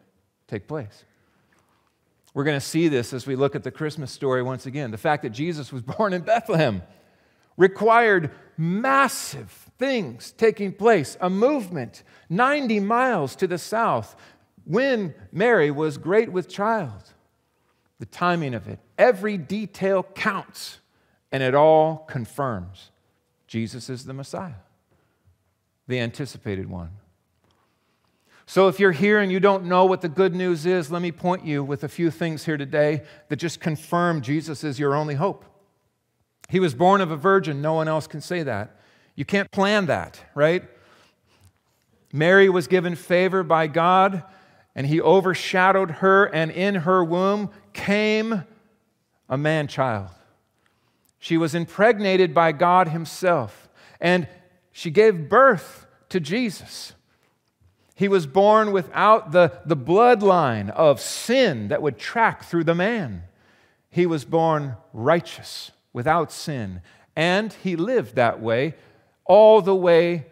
take 0.46 0.68
place. 0.68 1.04
We're 2.34 2.44
going 2.44 2.58
to 2.58 2.66
see 2.66 2.88
this 2.88 3.12
as 3.12 3.26
we 3.26 3.36
look 3.36 3.54
at 3.54 3.62
the 3.62 3.70
Christmas 3.70 4.10
story 4.10 4.42
once 4.42 4.66
again. 4.66 4.90
The 4.90 4.98
fact 4.98 5.22
that 5.22 5.30
Jesus 5.30 5.72
was 5.72 5.82
born 5.96 6.12
in 6.12 6.22
Bethlehem 6.22 6.82
required 7.56 8.30
massive 8.56 9.50
things 9.78 10.32
taking 10.32 10.72
place, 10.72 11.16
a 11.20 11.28
movement 11.28 12.02
90 12.30 12.80
miles 12.80 13.36
to 13.36 13.46
the 13.46 13.58
south 13.58 14.16
when 14.64 15.14
Mary 15.32 15.70
was 15.70 15.98
great 15.98 16.30
with 16.32 16.48
child 16.48 17.12
the 18.02 18.06
timing 18.06 18.52
of 18.52 18.66
it. 18.66 18.80
Every 18.98 19.38
detail 19.38 20.02
counts, 20.02 20.80
and 21.30 21.40
it 21.40 21.54
all 21.54 21.98
confirms 22.08 22.90
Jesus 23.46 23.88
is 23.88 24.06
the 24.06 24.12
Messiah, 24.12 24.54
the 25.86 26.00
anticipated 26.00 26.68
one. 26.68 26.90
So, 28.44 28.66
if 28.66 28.80
you're 28.80 28.90
here 28.90 29.20
and 29.20 29.30
you 29.30 29.38
don't 29.38 29.66
know 29.66 29.84
what 29.84 30.00
the 30.00 30.08
good 30.08 30.34
news 30.34 30.66
is, 30.66 30.90
let 30.90 31.00
me 31.00 31.12
point 31.12 31.44
you 31.44 31.62
with 31.62 31.84
a 31.84 31.88
few 31.88 32.10
things 32.10 32.44
here 32.44 32.56
today 32.56 33.04
that 33.28 33.36
just 33.36 33.60
confirm 33.60 34.20
Jesus 34.20 34.64
is 34.64 34.80
your 34.80 34.96
only 34.96 35.14
hope. 35.14 35.44
He 36.48 36.58
was 36.58 36.74
born 36.74 37.00
of 37.00 37.12
a 37.12 37.16
virgin. 37.16 37.62
No 37.62 37.74
one 37.74 37.86
else 37.86 38.08
can 38.08 38.20
say 38.20 38.42
that. 38.42 38.80
You 39.14 39.24
can't 39.24 39.48
plan 39.52 39.86
that, 39.86 40.18
right? 40.34 40.64
Mary 42.12 42.48
was 42.48 42.66
given 42.66 42.96
favor 42.96 43.44
by 43.44 43.68
God 43.68 44.24
and 44.74 44.86
he 44.86 45.00
overshadowed 45.00 45.90
her, 45.90 46.24
and 46.26 46.50
in 46.50 46.76
her 46.76 47.04
womb 47.04 47.50
came 47.72 48.44
a 49.28 49.36
man 49.36 49.66
child. 49.66 50.08
She 51.18 51.36
was 51.36 51.54
impregnated 51.54 52.34
by 52.34 52.52
God 52.52 52.88
Himself, 52.88 53.68
and 54.00 54.26
she 54.72 54.90
gave 54.90 55.28
birth 55.28 55.86
to 56.08 56.18
Jesus. 56.18 56.94
He 57.94 58.08
was 58.08 58.26
born 58.26 58.72
without 58.72 59.32
the, 59.32 59.60
the 59.64 59.76
bloodline 59.76 60.70
of 60.70 61.00
sin 61.00 61.68
that 61.68 61.82
would 61.82 61.98
track 61.98 62.44
through 62.44 62.64
the 62.64 62.74
man. 62.74 63.22
He 63.90 64.06
was 64.06 64.24
born 64.24 64.76
righteous, 64.92 65.70
without 65.92 66.32
sin, 66.32 66.80
and 67.14 67.52
he 67.52 67.76
lived 67.76 68.16
that 68.16 68.40
way 68.40 68.74
all 69.24 69.60
the 69.60 69.76
way 69.76 70.26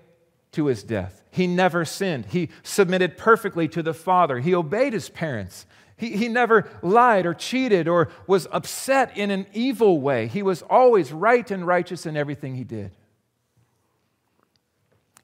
to 0.53 0.67
his 0.67 0.83
death. 0.83 1.20
He 1.31 1.47
never 1.47 1.85
sinned. 1.85 2.27
He 2.27 2.51
submitted 2.63 3.17
perfectly 3.17 3.69
to 3.69 3.83
the 3.83 3.95
Father. 3.95 4.41
He 4.41 4.55
obeyed 4.55 4.93
his 4.93 5.09
parents. 5.09 5.67
He, 5.97 6.17
he 6.17 6.29
never 6.29 6.69
lied 6.83 7.27
or 7.27 7.35
cheated 7.35 7.87
or 7.87 8.09
was 8.27 8.49
upset 8.51 9.17
in 9.17 9.31
an 9.31 9.47
evil 9.53 10.01
way. 10.01 10.27
He 10.27 10.43
was 10.43 10.63
always 10.63 11.13
right 11.13 11.49
and 11.51 11.67
righteous 11.67 12.07
in 12.07 12.17
everything 12.17 12.55
he 12.55 12.65
did. 12.65 12.93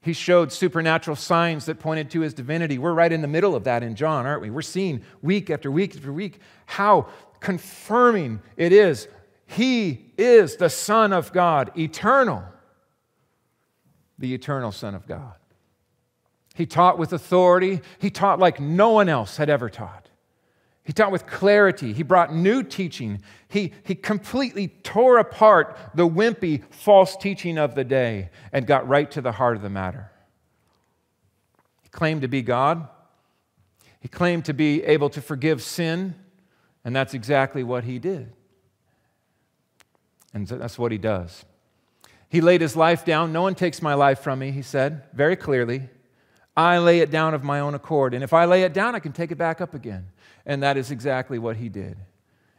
He 0.01 0.13
showed 0.13 0.53
supernatural 0.53 1.17
signs 1.17 1.65
that 1.65 1.79
pointed 1.79 2.11
to 2.11 2.21
his 2.21 2.33
divinity. 2.33 2.77
We're 2.77 2.93
right 2.93 3.11
in 3.11 3.21
the 3.21 3.27
middle 3.27 3.55
of 3.55 3.65
that 3.65 3.83
in 3.83 3.95
John, 3.95 4.25
aren't 4.25 4.41
we? 4.41 4.49
We're 4.49 4.61
seeing 4.61 5.01
week 5.21 5.49
after 5.49 5.69
week 5.69 5.97
after 5.97 6.13
week 6.13 6.39
how 6.65 7.07
confirming 7.41 8.41
it 8.55 8.71
is. 8.71 9.09
He 9.47 10.13
is 10.17 10.55
the 10.55 10.69
Son 10.69 11.11
of 11.11 11.33
God, 11.33 11.71
eternal, 11.77 12.43
the 14.17 14.33
eternal 14.33 14.71
Son 14.71 14.95
of 14.95 15.07
God. 15.07 15.33
He 16.57 16.65
taught 16.65 16.97
with 16.97 17.13
authority. 17.13 17.81
He 17.99 18.09
taught 18.09 18.39
like 18.39 18.59
no 18.59 18.89
one 18.89 19.09
else 19.09 19.37
had 19.37 19.47
ever 19.47 19.69
taught. 19.69 20.09
He 20.83 20.91
taught 20.91 21.11
with 21.11 21.27
clarity. 21.27 21.93
He 21.93 22.01
brought 22.01 22.33
new 22.33 22.63
teaching. 22.63 23.21
He, 23.47 23.73
he 23.83 23.93
completely 23.93 24.69
tore 24.69 25.19
apart 25.19 25.77
the 25.93 26.09
wimpy, 26.09 26.63
false 26.71 27.15
teaching 27.15 27.59
of 27.59 27.75
the 27.75 27.83
day 27.83 28.31
and 28.51 28.65
got 28.65 28.87
right 28.87 29.11
to 29.11 29.21
the 29.21 29.33
heart 29.33 29.55
of 29.55 29.61
the 29.61 29.69
matter. 29.69 30.09
He 31.83 31.89
claimed 31.89 32.23
to 32.23 32.27
be 32.27 32.41
God. 32.41 32.87
He 33.99 34.07
claimed 34.07 34.45
to 34.45 34.53
be 34.53 34.83
able 34.83 35.11
to 35.11 35.21
forgive 35.21 35.61
sin, 35.61 36.15
and 36.83 36.95
that's 36.95 37.13
exactly 37.13 37.61
what 37.61 37.83
he 37.83 37.99
did. 37.99 38.33
And 40.33 40.47
that's 40.47 40.79
what 40.79 40.91
he 40.91 40.97
does. 40.97 41.45
He 42.29 42.41
laid 42.41 42.61
his 42.61 42.75
life 42.75 43.05
down. 43.05 43.31
No 43.31 43.43
one 43.43 43.53
takes 43.53 43.79
my 43.79 43.93
life 43.93 44.21
from 44.21 44.39
me, 44.39 44.49
he 44.49 44.63
said 44.63 45.03
very 45.13 45.35
clearly. 45.35 45.89
I 46.57 46.79
lay 46.79 46.99
it 46.99 47.11
down 47.11 47.35
of 47.35 47.43
my 47.43 47.59
own 47.59 47.75
accord. 47.75 48.15
And 48.15 48.23
if 48.23 48.33
I 48.33 48.45
lay 48.45 48.63
it 48.63 48.73
down, 48.73 48.95
I 48.95 48.99
can 48.99 49.13
take 49.13 49.31
it 49.31 49.37
back 49.37 49.61
up 49.61 49.75
again. 49.75 50.07
And 50.43 50.63
that 50.63 50.75
is 50.75 50.89
exactly 50.89 51.37
what 51.37 51.57
he 51.57 51.69
did. 51.69 51.97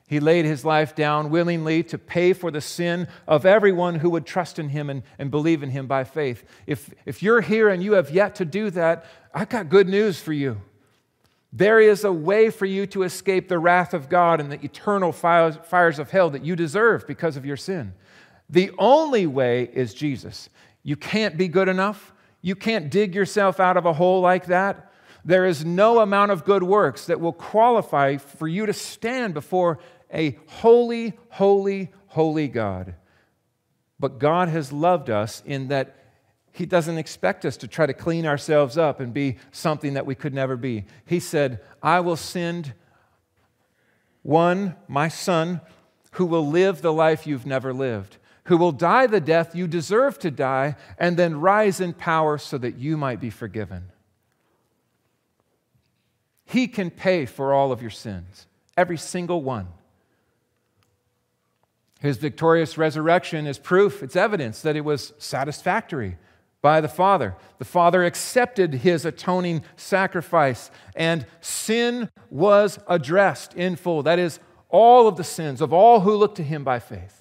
He 0.06 0.20
laid 0.20 0.44
his 0.44 0.64
life 0.64 0.94
down 0.94 1.28
willingly 1.28 1.82
to 1.82 1.98
pay 1.98 2.32
for 2.32 2.50
the 2.50 2.60
sin 2.60 3.08
of 3.26 3.44
everyone 3.44 3.96
who 3.96 4.08
would 4.10 4.24
trust 4.24 4.58
in 4.58 4.68
him 4.70 4.88
and, 4.88 5.02
and 5.18 5.30
believe 5.30 5.62
in 5.62 5.70
him 5.70 5.86
by 5.86 6.04
faith. 6.04 6.44
If, 6.66 6.94
if 7.04 7.22
you're 7.22 7.40
here 7.40 7.68
and 7.68 7.82
you 7.82 7.92
have 7.92 8.10
yet 8.10 8.36
to 8.36 8.46
do 8.46 8.70
that, 8.70 9.04
I've 9.34 9.50
got 9.50 9.68
good 9.68 9.88
news 9.88 10.20
for 10.20 10.32
you. 10.32 10.62
There 11.52 11.80
is 11.80 12.04
a 12.04 12.12
way 12.12 12.50
for 12.50 12.66
you 12.66 12.86
to 12.86 13.02
escape 13.02 13.48
the 13.48 13.58
wrath 13.58 13.94
of 13.94 14.08
God 14.08 14.40
and 14.40 14.52
the 14.52 14.64
eternal 14.64 15.12
fires 15.12 15.98
of 15.98 16.10
hell 16.10 16.30
that 16.30 16.44
you 16.44 16.54
deserve 16.56 17.06
because 17.06 17.36
of 17.36 17.44
your 17.44 17.56
sin. 17.56 17.94
The 18.48 18.70
only 18.78 19.26
way 19.26 19.68
is 19.72 19.92
Jesus. 19.92 20.48
You 20.82 20.96
can't 20.96 21.36
be 21.36 21.48
good 21.48 21.68
enough. 21.68 22.12
You 22.40 22.54
can't 22.54 22.90
dig 22.90 23.14
yourself 23.14 23.60
out 23.60 23.76
of 23.76 23.86
a 23.86 23.92
hole 23.92 24.20
like 24.20 24.46
that. 24.46 24.92
There 25.24 25.44
is 25.44 25.64
no 25.64 26.00
amount 26.00 26.30
of 26.30 26.44
good 26.44 26.62
works 26.62 27.06
that 27.06 27.20
will 27.20 27.32
qualify 27.32 28.16
for 28.16 28.48
you 28.48 28.66
to 28.66 28.72
stand 28.72 29.34
before 29.34 29.78
a 30.12 30.38
holy, 30.46 31.18
holy, 31.30 31.90
holy 32.06 32.48
God. 32.48 32.94
But 34.00 34.18
God 34.18 34.48
has 34.48 34.72
loved 34.72 35.10
us 35.10 35.42
in 35.44 35.68
that 35.68 35.96
He 36.52 36.64
doesn't 36.66 36.98
expect 36.98 37.44
us 37.44 37.56
to 37.58 37.68
try 37.68 37.86
to 37.86 37.92
clean 37.92 38.26
ourselves 38.26 38.78
up 38.78 39.00
and 39.00 39.12
be 39.12 39.36
something 39.50 39.94
that 39.94 40.06
we 40.06 40.14
could 40.14 40.32
never 40.32 40.56
be. 40.56 40.84
He 41.04 41.20
said, 41.20 41.60
I 41.82 42.00
will 42.00 42.16
send 42.16 42.74
one, 44.22 44.76
my 44.86 45.08
son, 45.08 45.60
who 46.12 46.26
will 46.26 46.46
live 46.46 46.82
the 46.82 46.92
life 46.92 47.26
you've 47.26 47.46
never 47.46 47.72
lived, 47.72 48.18
who 48.48 48.56
will 48.56 48.72
die 48.72 49.06
the 49.06 49.20
death 49.20 49.54
you 49.54 49.66
deserve 49.66 50.18
to 50.18 50.30
die, 50.30 50.74
and 50.98 51.18
then 51.18 51.38
rise 51.38 51.80
in 51.80 51.92
power 51.92 52.38
so 52.38 52.56
that 52.56 52.76
you 52.78 52.96
might 52.96 53.20
be 53.20 53.28
forgiven. 53.28 53.84
He 56.46 56.66
can 56.66 56.90
pay 56.90 57.26
for 57.26 57.52
all 57.52 57.72
of 57.72 57.82
your 57.82 57.90
sins, 57.90 58.46
every 58.74 58.96
single 58.96 59.42
one. 59.42 59.68
His 62.00 62.16
victorious 62.16 62.78
resurrection 62.78 63.46
is 63.46 63.58
proof, 63.58 64.02
it's 64.02 64.16
evidence 64.16 64.62
that 64.62 64.76
it 64.76 64.84
was 64.84 65.12
satisfactory 65.18 66.16
by 66.62 66.80
the 66.80 66.88
Father. 66.88 67.36
The 67.58 67.66
Father 67.66 68.02
accepted 68.02 68.74
his 68.76 69.04
atoning 69.04 69.62
sacrifice, 69.76 70.70
and 70.96 71.26
sin 71.42 72.08
was 72.30 72.78
addressed 72.88 73.52
in 73.52 73.76
full. 73.76 74.02
That 74.04 74.18
is, 74.18 74.40
all 74.70 75.06
of 75.06 75.16
the 75.16 75.24
sins 75.24 75.60
of 75.60 75.74
all 75.74 76.00
who 76.00 76.14
look 76.14 76.34
to 76.36 76.42
him 76.42 76.64
by 76.64 76.78
faith. 76.78 77.17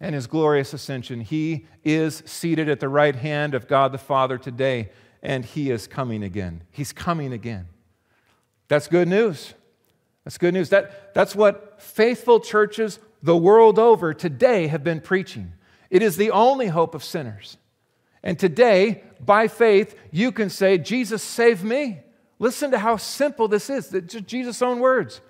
And 0.00 0.14
his 0.14 0.26
glorious 0.26 0.72
ascension, 0.72 1.20
he 1.20 1.66
is 1.84 2.22
seated 2.24 2.68
at 2.68 2.80
the 2.80 2.88
right 2.88 3.14
hand 3.14 3.54
of 3.54 3.68
God 3.68 3.92
the 3.92 3.98
Father 3.98 4.38
today, 4.38 4.90
and 5.22 5.44
he 5.44 5.70
is 5.70 5.86
coming 5.86 6.22
again. 6.22 6.62
He's 6.70 6.92
coming 6.92 7.32
again. 7.32 7.68
That's 8.68 8.88
good 8.88 9.08
news. 9.08 9.52
That's 10.24 10.38
good 10.38 10.54
news. 10.54 10.70
That, 10.70 11.12
that's 11.14 11.34
what 11.34 11.82
faithful 11.82 12.40
churches 12.40 12.98
the 13.22 13.36
world 13.36 13.78
over 13.78 14.14
today 14.14 14.68
have 14.68 14.82
been 14.82 15.00
preaching. 15.00 15.52
It 15.90 16.02
is 16.02 16.16
the 16.16 16.30
only 16.30 16.68
hope 16.68 16.94
of 16.94 17.04
sinners. 17.04 17.58
And 18.22 18.38
today, 18.38 19.02
by 19.18 19.48
faith, 19.48 19.94
you 20.10 20.32
can 20.32 20.50
say, 20.50 20.78
Jesus, 20.78 21.22
save 21.22 21.64
me. 21.64 22.00
Listen 22.38 22.70
to 22.70 22.78
how 22.78 22.96
simple 22.96 23.48
this 23.48 23.68
is. 23.68 23.94
Jesus' 24.26 24.62
own 24.62 24.78
words. 24.78 25.20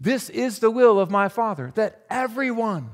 This 0.00 0.30
is 0.30 0.58
the 0.58 0.70
will 0.70 0.98
of 0.98 1.10
my 1.10 1.28
Father, 1.28 1.72
that 1.74 2.04
everyone, 2.10 2.90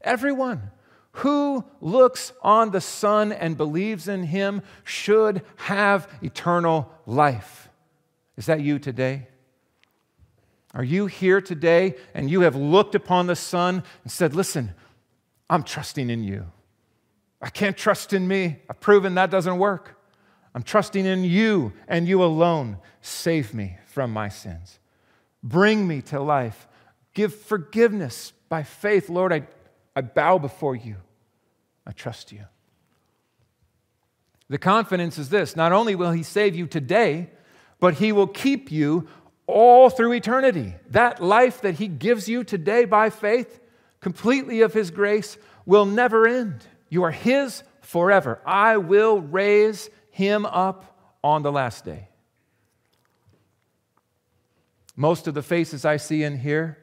everyone 0.00 0.70
who 1.12 1.64
looks 1.80 2.32
on 2.42 2.70
the 2.70 2.80
Son 2.80 3.32
and 3.32 3.56
believes 3.56 4.08
in 4.08 4.24
him 4.24 4.62
should 4.84 5.42
have 5.56 6.08
eternal 6.22 6.92
life. 7.06 7.68
Is 8.36 8.46
that 8.46 8.60
you 8.60 8.78
today? 8.78 9.26
Are 10.74 10.84
you 10.84 11.06
here 11.06 11.40
today 11.40 11.96
and 12.14 12.30
you 12.30 12.42
have 12.42 12.54
looked 12.54 12.94
upon 12.94 13.26
the 13.26 13.34
Son 13.36 13.82
and 14.04 14.12
said, 14.12 14.34
Listen, 14.34 14.74
I'm 15.50 15.62
trusting 15.62 16.10
in 16.10 16.22
you. 16.22 16.46
I 17.40 17.50
can't 17.50 17.76
trust 17.76 18.12
in 18.12 18.28
me. 18.28 18.58
I've 18.68 18.80
proven 18.80 19.14
that 19.14 19.30
doesn't 19.30 19.58
work. 19.58 19.98
I'm 20.54 20.62
trusting 20.62 21.04
in 21.04 21.24
you 21.24 21.72
and 21.86 22.06
you 22.06 22.22
alone. 22.22 22.78
Save 23.00 23.54
me 23.54 23.76
from 23.86 24.12
my 24.12 24.28
sins. 24.28 24.78
Bring 25.42 25.86
me 25.86 26.02
to 26.02 26.20
life. 26.20 26.66
Give 27.14 27.34
forgiveness 27.34 28.32
by 28.48 28.62
faith. 28.62 29.08
Lord, 29.08 29.32
I, 29.32 29.46
I 29.98 30.00
bow 30.00 30.38
before 30.38 30.76
you. 30.76 30.94
I 31.84 31.90
trust 31.90 32.30
you. 32.30 32.44
The 34.48 34.56
confidence 34.56 35.18
is 35.18 35.28
this 35.28 35.56
not 35.56 35.72
only 35.72 35.96
will 35.96 36.12
He 36.12 36.22
save 36.22 36.54
you 36.54 36.68
today, 36.68 37.30
but 37.80 37.94
He 37.94 38.12
will 38.12 38.28
keep 38.28 38.70
you 38.70 39.08
all 39.48 39.90
through 39.90 40.12
eternity. 40.12 40.76
That 40.90 41.20
life 41.20 41.62
that 41.62 41.74
He 41.74 41.88
gives 41.88 42.28
you 42.28 42.44
today 42.44 42.84
by 42.84 43.10
faith, 43.10 43.58
completely 44.00 44.60
of 44.60 44.72
His 44.72 44.92
grace, 44.92 45.36
will 45.66 45.84
never 45.84 46.28
end. 46.28 46.64
You 46.88 47.02
are 47.02 47.10
His 47.10 47.64
forever. 47.80 48.40
I 48.46 48.76
will 48.76 49.20
raise 49.20 49.90
Him 50.12 50.46
up 50.46 50.96
on 51.24 51.42
the 51.42 51.50
last 51.50 51.84
day. 51.84 52.06
Most 54.94 55.26
of 55.26 55.34
the 55.34 55.42
faces 55.42 55.84
I 55.84 55.96
see 55.96 56.22
in 56.22 56.38
here, 56.38 56.78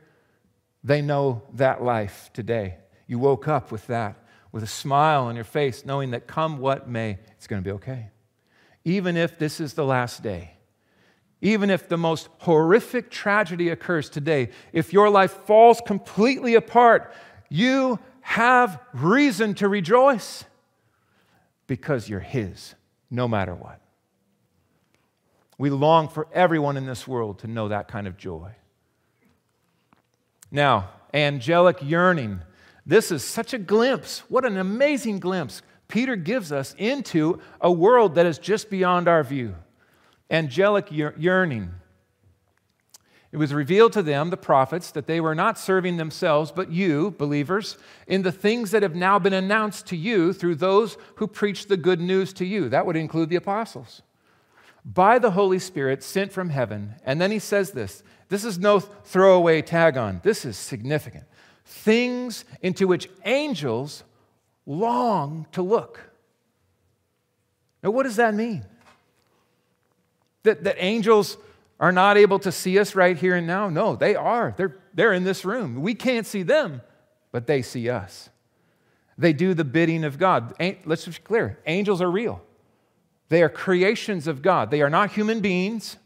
they 0.84 1.02
know 1.02 1.44
that 1.54 1.82
life 1.82 2.30
today. 2.34 2.80
You 3.08 3.20
woke 3.20 3.48
up 3.48 3.72
with 3.72 3.88
that, 3.88 4.16
with 4.52 4.64
a 4.64 4.68
smile 4.68 5.26
on 5.26 5.36
your 5.36 5.44
face, 5.44 5.86
knowing 5.86 6.12
that 6.12 6.28
come 6.28 6.58
what 6.58 6.90
may, 6.90 7.20
it's 7.32 7.48
going 7.48 7.62
to 7.62 7.68
be 7.68 7.74
okay. 7.74 8.10
Even 8.84 9.18
if 9.18 9.38
this 9.38 9.60
is 9.60 9.74
the 9.74 9.86
last 9.86 10.24
day 10.24 10.56
even 11.46 11.70
if 11.70 11.88
the 11.88 11.98
most 11.98 12.28
horrific 12.40 13.12
tragedy 13.12 13.70
occurs 13.70 14.10
today, 14.10 14.50
if 14.74 14.92
your 14.92 15.12
life 15.12 15.32
falls 15.46 15.80
completely 15.86 16.56
apart, 16.56 17.14
you 17.50 18.00
have 18.22 18.80
reason 18.94 19.54
to 19.54 19.68
rejoice 19.68 20.46
because 21.68 22.10
you're 22.10 22.20
His, 22.20 22.74
no 23.12 23.28
matter 23.28 23.54
what. 23.54 23.80
We 25.60 25.70
long 25.70 26.10
for 26.10 26.28
everyone 26.34 26.78
in 26.78 26.88
this 26.88 27.08
world 27.08 27.40
to 27.40 27.48
know 27.48 27.68
that 27.68 27.88
kind 27.88 28.08
of 28.08 28.18
joy. 28.18 28.52
Now, 30.50 30.90
angelic 31.14 31.78
yearning. 31.82 32.42
This 32.86 33.12
is 33.12 33.24
such 33.24 33.54
a 33.54 33.58
glimpse. 33.58 34.20
What 34.30 34.46
an 34.46 34.58
amazing 34.58 35.20
glimpse 35.20 35.62
Peter 35.88 36.16
gives 36.16 36.52
us 36.52 36.76
into 36.78 37.40
a 37.62 37.72
world 37.72 38.16
that 38.16 38.26
is 38.26 38.38
just 38.38 38.70
beyond 38.70 39.08
our 39.08 39.24
view 39.24 39.56
angelic 40.32 40.88
yearning. 40.92 41.72
It 43.32 43.38
was 43.38 43.54
revealed 43.54 43.94
to 43.94 44.02
them, 44.02 44.32
the 44.32 44.38
prophets, 44.38 44.90
that 44.92 45.06
they 45.06 45.20
were 45.20 45.36
not 45.36 45.60
serving 45.60 45.98
themselves, 45.98 46.52
but 46.52 46.72
you, 46.72 47.12
believers, 47.12 47.78
in 48.08 48.24
the 48.24 48.32
things 48.32 48.72
that 48.72 48.82
have 48.82 48.96
now 48.96 49.20
been 49.20 49.34
announced 49.34 49.86
to 49.88 49.96
you 49.96 50.34
through 50.34 50.56
those 50.56 50.98
who 51.16 51.28
preach 51.28 51.68
the 51.68 51.78
good 51.78 52.00
news 52.00 52.34
to 52.34 52.46
you. 52.46 52.70
That 52.70 52.86
would 52.86 52.96
include 52.96 53.30
the 53.30 53.36
apostles. 53.36 54.02
By 54.86 55.20
the 55.20 55.32
Holy 55.32 55.60
Spirit 55.60 56.02
sent 56.02 56.32
from 56.32 56.50
heaven. 56.50 56.96
And 57.04 57.20
then 57.20 57.30
he 57.30 57.40
says 57.40 57.72
this 57.72 58.04
this 58.30 58.44
is 58.44 58.58
no 58.58 58.80
throwaway 58.80 59.62
tag 59.62 59.98
on, 59.98 60.22
this 60.24 60.46
is 60.46 60.58
significant. 60.58 61.26
Things 61.66 62.46
into 62.62 62.88
which 62.88 63.10
angels 63.26 64.04
long 64.66 65.48
to 65.52 65.62
look. 65.62 66.00
Now, 67.84 67.92
what 67.92 68.04
does 68.04 68.16
that 68.16 68.34
mean? 68.34 68.66
that, 70.46 70.64
that 70.64 70.78
angels 70.80 71.38
are 71.80 71.92
not 71.92 72.18
able 72.18 72.40
to 72.40 72.52
see 72.52 72.80
us 72.80 72.96
right 72.96 73.18
here 73.18 73.36
and 73.36 73.46
now? 73.46 73.68
No, 73.68 73.96
they 73.96 74.16
are. 74.16 74.54
They're, 74.56 74.78
they're 74.94 75.14
in 75.14 75.26
this 75.26 75.44
room. 75.44 75.82
We 75.82 75.94
can't 75.94 76.26
see 76.26 76.44
them, 76.44 76.82
but 77.34 77.48
they 77.48 77.62
see 77.62 77.90
us. 77.90 78.30
They 79.18 79.34
do 79.34 79.54
the 79.54 79.66
bidding 79.66 80.04
of 80.06 80.18
God. 80.18 80.54
Let's 80.86 81.06
be 81.06 81.14
clear 81.14 81.60
angels 81.66 82.02
are 82.02 82.10
real, 82.10 82.42
they 83.28 83.44
are 83.44 83.50
creations 83.50 84.28
of 84.28 84.42
God. 84.42 84.72
They 84.72 84.82
are 84.82 84.90
not 84.90 85.12
human 85.12 85.42
beings, 85.42 85.98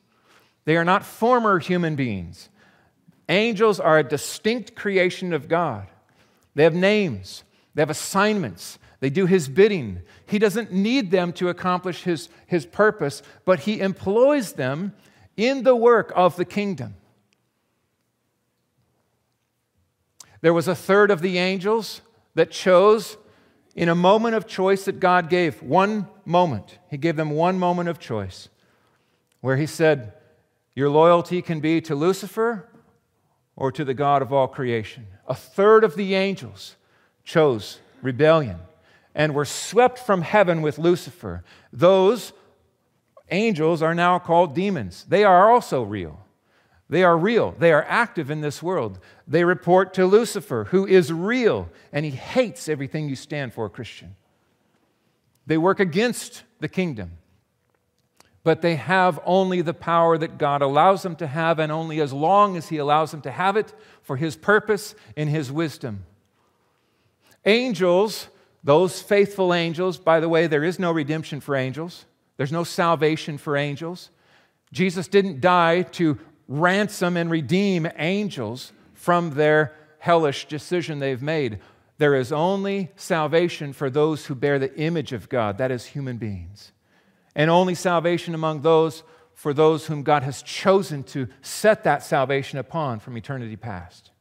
they 0.66 0.76
are 0.76 0.86
not 0.86 1.06
former 1.06 1.60
human 1.60 1.96
beings. 1.96 2.50
Angels 3.30 3.80
are 3.80 4.00
a 4.00 4.04
distinct 4.04 4.76
creation 4.76 5.32
of 5.34 5.48
God. 5.48 5.88
They 6.56 6.64
have 6.64 6.74
names, 6.74 7.44
they 7.76 7.82
have 7.84 7.90
assignments, 7.92 8.80
they 9.00 9.10
do 9.10 9.28
his 9.28 9.48
bidding. 9.48 10.02
He 10.26 10.40
doesn't 10.40 10.74
need 10.74 11.12
them 11.12 11.32
to 11.34 11.48
accomplish 11.48 12.04
his, 12.04 12.28
his 12.48 12.66
purpose, 12.66 13.22
but 13.46 13.62
he 13.62 13.80
employs 13.80 14.54
them 14.54 14.94
in 15.38 15.64
the 15.64 15.76
work 15.76 16.12
of 16.16 16.36
the 16.36 16.44
kingdom. 16.44 16.96
There 20.42 20.54
was 20.54 20.68
a 20.68 20.76
third 20.76 21.12
of 21.12 21.22
the 21.22 21.38
angels 21.38 22.02
that 22.36 22.52
chose 22.52 23.18
in 23.76 23.90
a 23.90 23.96
moment 23.96 24.36
of 24.36 24.48
choice 24.48 24.86
that 24.86 25.00
God 25.00 25.30
gave. 25.30 25.62
One 25.62 26.08
moment. 26.26 26.80
He 26.90 26.98
gave 26.98 27.16
them 27.16 27.32
one 27.32 27.60
moment 27.60 27.90
of 27.90 28.00
choice. 28.00 28.50
where 29.42 29.56
he 29.56 29.66
said, 29.66 30.14
Your 30.76 30.90
loyalty 30.90 31.42
can 31.42 31.62
be 31.62 31.80
to 31.82 31.96
Lucifer 31.96 32.69
or 33.60 33.72
to 33.74 33.86
the 33.86 33.94
God 33.94 34.24
of 34.24 34.34
all 34.34 34.48
creation. 34.48 35.06
A 35.28 35.36
third 35.36 35.84
of 35.84 35.96
the 35.96 36.16
angels 36.16 36.78
chose 37.24 37.80
rebellion 38.02 38.58
and 39.14 39.36
were 39.36 39.46
swept 39.46 40.00
from 40.00 40.22
heaven 40.22 40.62
with 40.62 40.80
Lucifer. 40.80 41.44
Those 41.72 42.32
angels 43.30 43.84
are 43.84 43.94
now 43.94 44.18
called 44.18 44.56
demons. 44.56 45.06
They 45.08 45.26
are 45.26 45.52
also 45.52 45.84
real. 45.84 46.20
They 46.90 47.04
are 47.04 47.18
real. 47.18 47.54
They 47.60 47.72
are 47.72 47.86
active 47.88 48.32
in 48.32 48.42
this 48.42 48.64
world. 48.64 48.98
They 49.28 49.44
report 49.44 49.94
to 49.96 50.06
Lucifer, 50.06 50.68
who 50.72 50.88
is 50.88 51.14
real, 51.14 51.70
and 51.92 52.06
he 52.06 52.12
hates 52.12 52.70
everything 52.70 53.10
you 53.10 53.16
stand 53.16 53.54
for, 53.54 53.70
Christian. 53.70 54.16
They 55.46 55.58
work 55.58 55.80
against 55.80 56.44
the 56.60 56.70
kingdom, 56.70 57.12
but 58.44 58.62
they 58.62 58.76
have 58.76 59.20
only 59.26 59.62
the 59.62 59.74
power 59.74 60.18
that 60.18 60.38
God 60.38 60.62
allows 60.62 61.04
them 61.04 61.16
to 61.18 61.28
have, 61.28 61.60
and 61.60 61.72
only 61.72 62.00
as 62.00 62.14
long 62.14 62.56
as 62.56 62.70
He 62.70 62.78
allows 62.78 63.12
them 63.12 63.22
to 63.22 63.32
have 63.32 63.58
it 63.58 63.74
for 64.02 64.18
His 64.18 64.36
purpose 64.36 64.96
in 65.16 65.28
His 65.28 65.52
wisdom. 65.52 66.06
Angels, 67.46 68.28
those 68.64 69.02
faithful 69.02 69.54
angels, 69.54 69.98
by 69.98 70.20
the 70.20 70.30
way, 70.30 70.48
there 70.48 70.64
is 70.64 70.80
no 70.80 70.92
redemption 70.92 71.42
for 71.42 71.56
angels, 71.56 72.06
there's 72.38 72.52
no 72.52 72.64
salvation 72.64 73.38
for 73.38 73.58
angels. 73.58 74.10
Jesus 74.72 75.08
didn't 75.08 75.42
die 75.42 75.82
to 75.82 76.18
ransom 76.48 77.18
and 77.18 77.30
redeem 77.30 77.90
angels 77.98 78.72
from 78.94 79.32
their 79.32 79.74
hellish 80.00 80.48
decision 80.48 81.00
they've 81.00 81.22
made. 81.22 81.60
There 81.98 82.16
is 82.16 82.32
only 82.32 82.92
salvation 82.96 83.74
for 83.74 83.90
those 83.90 84.26
who 84.26 84.36
bear 84.36 84.58
the 84.58 84.74
image 84.76 85.12
of 85.12 85.28
God, 85.28 85.58
that 85.58 85.72
is, 85.72 85.86
human 85.86 86.18
beings. 86.18 86.72
And 87.40 87.50
only 87.50 87.74
salvation 87.74 88.36
among 88.36 88.64
those 88.64 89.02
for 89.34 89.54
those 89.54 89.86
whom 89.86 90.04
God 90.04 90.24
has 90.24 90.42
chosen 90.42 91.04
to 91.04 91.30
set 91.42 91.86
that 91.86 92.04
salvation 92.04 92.60
upon 92.60 93.00
from 93.00 93.16
eternity 93.16 93.56
past. 93.56 94.12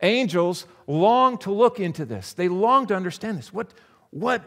Angels 0.00 0.66
long 0.88 1.38
to 1.38 1.52
look 1.52 1.78
into 1.78 2.04
this. 2.04 2.32
They 2.32 2.48
long 2.48 2.88
to 2.88 2.96
understand 2.96 3.38
this. 3.38 3.52
What, 3.52 3.72
what 4.10 4.42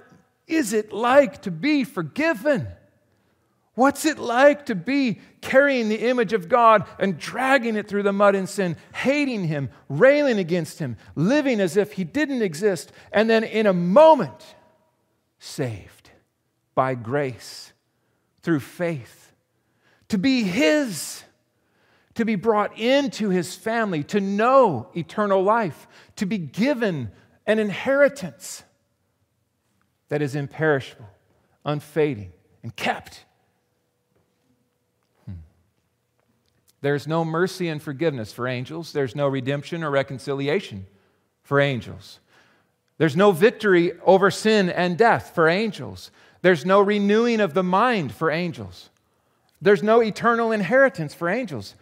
is 0.48 0.74
it 0.74 0.92
like 0.92 1.44
to 1.44 1.52
be 1.52 1.86
forgiven? 1.86 2.68
What's 3.76 4.04
it 4.04 4.20
like 4.20 4.66
to 4.66 4.76
be 4.76 5.22
carrying 5.40 5.88
the 5.88 6.10
image 6.10 6.34
of 6.34 6.50
God 6.50 6.86
and 7.00 7.18
dragging 7.18 7.78
it 7.78 7.88
through 7.88 8.04
the 8.04 8.12
mud 8.12 8.36
and 8.36 8.50
sin, 8.50 8.76
hating 8.94 9.46
Him, 9.46 9.70
railing 9.88 10.40
against 10.40 10.80
Him, 10.80 10.98
living 11.16 11.62
as 11.62 11.78
if 11.78 11.94
He 11.94 12.04
didn't 12.04 12.42
exist, 12.42 12.92
and 13.14 13.30
then 13.30 13.46
in 13.46 13.66
a 13.66 13.74
moment, 13.74 14.56
saved 15.40 15.95
by 16.76 16.96
grace 16.96 17.74
through 18.42 18.60
faith? 18.60 19.32
To 20.10 20.18
be 20.18 20.44
His 20.44 21.24
to 22.16 22.26
be 22.26 22.36
brought 22.36 22.78
into 22.80 23.30
his 23.30 23.56
family, 23.56 24.04
to 24.04 24.20
know 24.20 24.88
eternal 24.96 25.44
life, 25.44 25.88
to 26.16 26.26
be 26.26 26.38
given 26.38 27.12
an 27.46 27.60
inheritance 27.60 28.64
that 30.10 30.22
is 30.22 30.34
imperishable, 30.34 31.10
unfading, 31.66 32.32
and 32.64 32.76
kept. 32.76 33.26
Hmm. 35.26 35.34
There's 36.82 37.06
no 37.06 37.26
mercy 37.26 37.68
and 37.68 37.82
forgiveness 37.82 38.32
for 38.32 38.48
angels. 38.48 38.94
There's 38.94 39.16
no 39.16 39.28
redemption 39.28 39.84
or 39.84 39.92
reconciliation 39.92 40.88
for 41.44 41.60
angels. 41.60 42.20
There's 42.98 43.18
no 43.18 43.34
victory 43.34 43.92
over 44.06 44.32
sin 44.32 44.70
and 44.70 44.98
death 44.98 45.36
for 45.36 45.50
angels. 45.50 46.12
There's 46.46 46.64
no 46.64 46.80
renewing 46.80 47.40
of 47.40 47.56
the 47.56 47.64
mind 47.64 48.12
for 48.12 48.30
angels. 48.30 48.92
There's 49.64 49.82
no 49.82 50.04
eternal 50.04 50.52
inheritance 50.52 51.12
for 51.12 51.28
angels. 51.28 51.74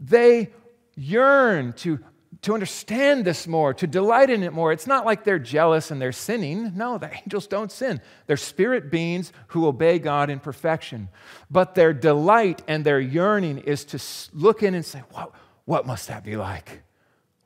They 0.00 0.48
yearn 0.96 1.74
to, 1.74 1.98
to 2.40 2.54
understand 2.54 3.26
this 3.26 3.46
more, 3.46 3.74
to 3.74 3.86
delight 3.86 4.30
in 4.30 4.42
it 4.42 4.54
more. 4.54 4.72
It's 4.72 4.86
not 4.86 5.04
like 5.04 5.22
they're 5.22 5.38
jealous 5.38 5.90
and 5.90 6.00
they're 6.00 6.12
sinning. 6.12 6.72
No, 6.76 6.96
the 6.96 7.14
angels 7.22 7.46
don't 7.46 7.70
sin. 7.70 8.00
They're 8.26 8.38
spirit 8.38 8.90
beings 8.90 9.34
who 9.48 9.66
obey 9.66 9.98
God 9.98 10.30
in 10.30 10.40
perfection. 10.40 11.10
But 11.50 11.74
their 11.74 11.92
delight 11.92 12.62
and 12.66 12.86
their 12.86 13.00
yearning 13.00 13.58
is 13.58 13.84
to 13.84 14.02
look 14.32 14.62
in 14.62 14.74
and 14.74 14.82
say, 14.82 15.02
what, 15.10 15.32
what 15.66 15.86
must 15.86 16.08
that 16.08 16.24
be 16.24 16.38
like? 16.38 16.80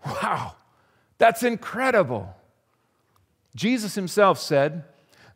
Wow, 0.06 0.54
that's 1.18 1.42
incredible. 1.42 2.32
Jesus 3.56 3.96
himself 3.96 4.38
said 4.38 4.85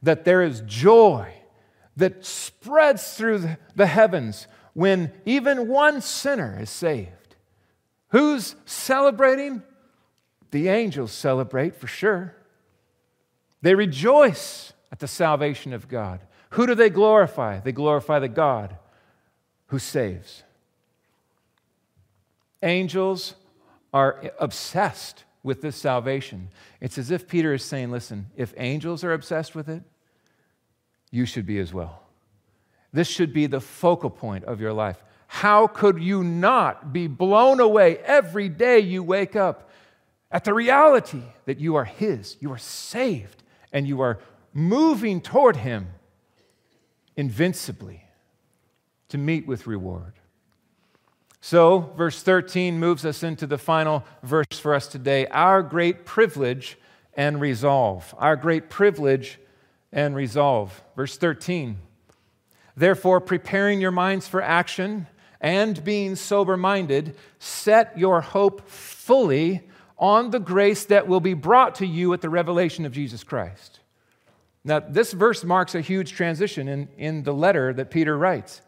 that 0.07 0.25
there 0.25 0.41
is 0.41 0.63
joy 0.67 1.33
that 1.97 2.25
spreads 2.25 3.15
through 3.15 3.57
the 3.75 3.87
heavens 3.87 4.47
when 4.73 5.13
even 5.25 5.69
one 5.69 6.01
sinner 6.01 6.59
is 6.61 6.71
saved. 6.71 7.37
Who's 8.11 8.55
celebrating? 8.67 9.63
The 10.53 10.69
angels 10.69 11.11
celebrate 11.11 11.75
for 11.75 11.89
sure. 11.89 12.37
They 13.63 13.75
rejoice 13.75 14.73
at 14.93 15.01
the 15.01 15.09
salvation 15.09 15.73
of 15.73 15.89
God. 15.89 16.21
Who 16.51 16.69
do 16.69 16.77
they 16.77 16.91
glorify? 16.91 17.59
They 17.59 17.73
glorify 17.73 18.21
the 18.21 18.29
God 18.29 18.77
who 19.67 19.81
saves. 19.81 20.45
Angels 22.63 23.35
are 23.93 24.31
obsessed 24.39 25.25
with 25.43 25.63
this 25.63 25.77
salvation. 25.77 26.51
It's 26.81 26.97
as 26.97 27.11
if 27.11 27.27
Peter 27.27 27.55
is 27.55 27.65
saying, 27.65 27.91
listen, 27.91 28.27
if 28.37 28.55
angels 28.57 29.03
are 29.03 29.13
obsessed 29.13 29.55
with 29.55 29.69
it, 29.69 29.83
you 31.11 31.27
should 31.27 31.47
be 31.47 31.59
as 31.59 31.73
well. 31.73 32.03
This 32.93 33.09
should 33.09 33.33
be 33.33 33.47
the 33.47 33.61
focal 33.61 34.11
point 34.11 34.45
of 34.45 34.61
your 34.61 34.73
life. 34.73 35.03
How 35.29 35.67
could 35.67 36.01
you 36.01 36.23
not 36.23 36.93
be 36.93 37.09
blown 37.09 37.61
away 37.61 37.99
every 37.99 38.49
day 38.49 38.79
you 38.79 39.03
wake 39.03 39.37
up 39.37 39.71
at 40.31 40.45
the 40.45 40.55
reality 40.55 41.23
that 41.45 41.61
you 41.61 41.75
are 41.77 41.85
His, 41.85 42.37
you 42.41 42.53
are 42.53 42.59
saved, 42.59 43.43
and 43.73 43.87
you 43.87 44.01
are 44.01 44.19
moving 44.53 45.21
toward 45.21 45.57
Him 45.57 45.89
invincibly 47.17 48.05
to 49.09 49.19
meet 49.19 49.47
with 49.47 49.67
reward? 49.67 50.15
So, 51.41 51.93
verse 51.97 52.23
13 52.23 52.79
moves 52.81 53.05
us 53.05 53.23
into 53.23 53.47
the 53.47 53.59
final 53.59 54.05
verse 54.23 54.59
for 54.59 54.75
us 54.75 54.89
today 54.89 55.27
our 55.29 55.63
great 55.63 56.05
privilege 56.05 56.79
and 57.15 57.41
resolve. 57.41 58.15
Our 58.19 58.37
great 58.37 58.69
privilege 58.69 59.39
and 59.97 60.15
resolve. 60.15 60.83
Verse 60.95 61.17
13. 61.17 61.79
Therefore, 62.77 63.21
preparing 63.21 63.81
your 63.81 63.91
minds 63.91 64.29
for 64.29 64.43
action 64.43 65.07
and 65.41 65.83
being 65.83 66.15
sober 66.15 66.57
minded, 66.57 67.17
set 67.39 67.99
your 67.99 68.21
hope 68.21 68.69
fully 68.69 69.63
on 69.99 70.31
the 70.31 70.39
grace 70.39 70.85
that 70.85 71.09
will 71.09 71.21
be 71.21 71.33
brought 71.33 71.77
to 71.77 71.87
you 71.87 72.13
at 72.13 72.21
the 72.21 72.29
revelation 72.29 72.85
of 72.85 72.93
Jesus 72.93 73.25
Christ. 73.25 73.81
Now, 74.63 74.81
this 74.81 75.13
verse 75.13 75.43
marks 75.43 75.75
a 75.75 75.81
huge 75.81 76.13
transition 76.13 76.69
in, 76.69 76.89
in 76.99 77.23
the 77.23 77.33
letter 77.33 77.73
that 77.73 77.91
Peter 77.91 78.19
writes. 78.19 78.61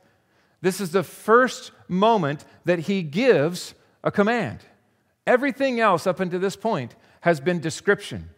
This 0.63 0.81
is 0.81 0.93
the 0.93 1.03
first 1.03 1.73
moment 1.89 2.45
that 2.65 2.81
he 2.81 3.03
gives 3.03 3.75
a 4.03 4.11
command. 4.11 4.61
Everything 5.27 5.79
else 5.79 6.07
up 6.07 6.21
until 6.21 6.41
this 6.41 6.57
point 6.57 6.95
has 7.21 7.39
been 7.39 7.61
description 7.61 8.31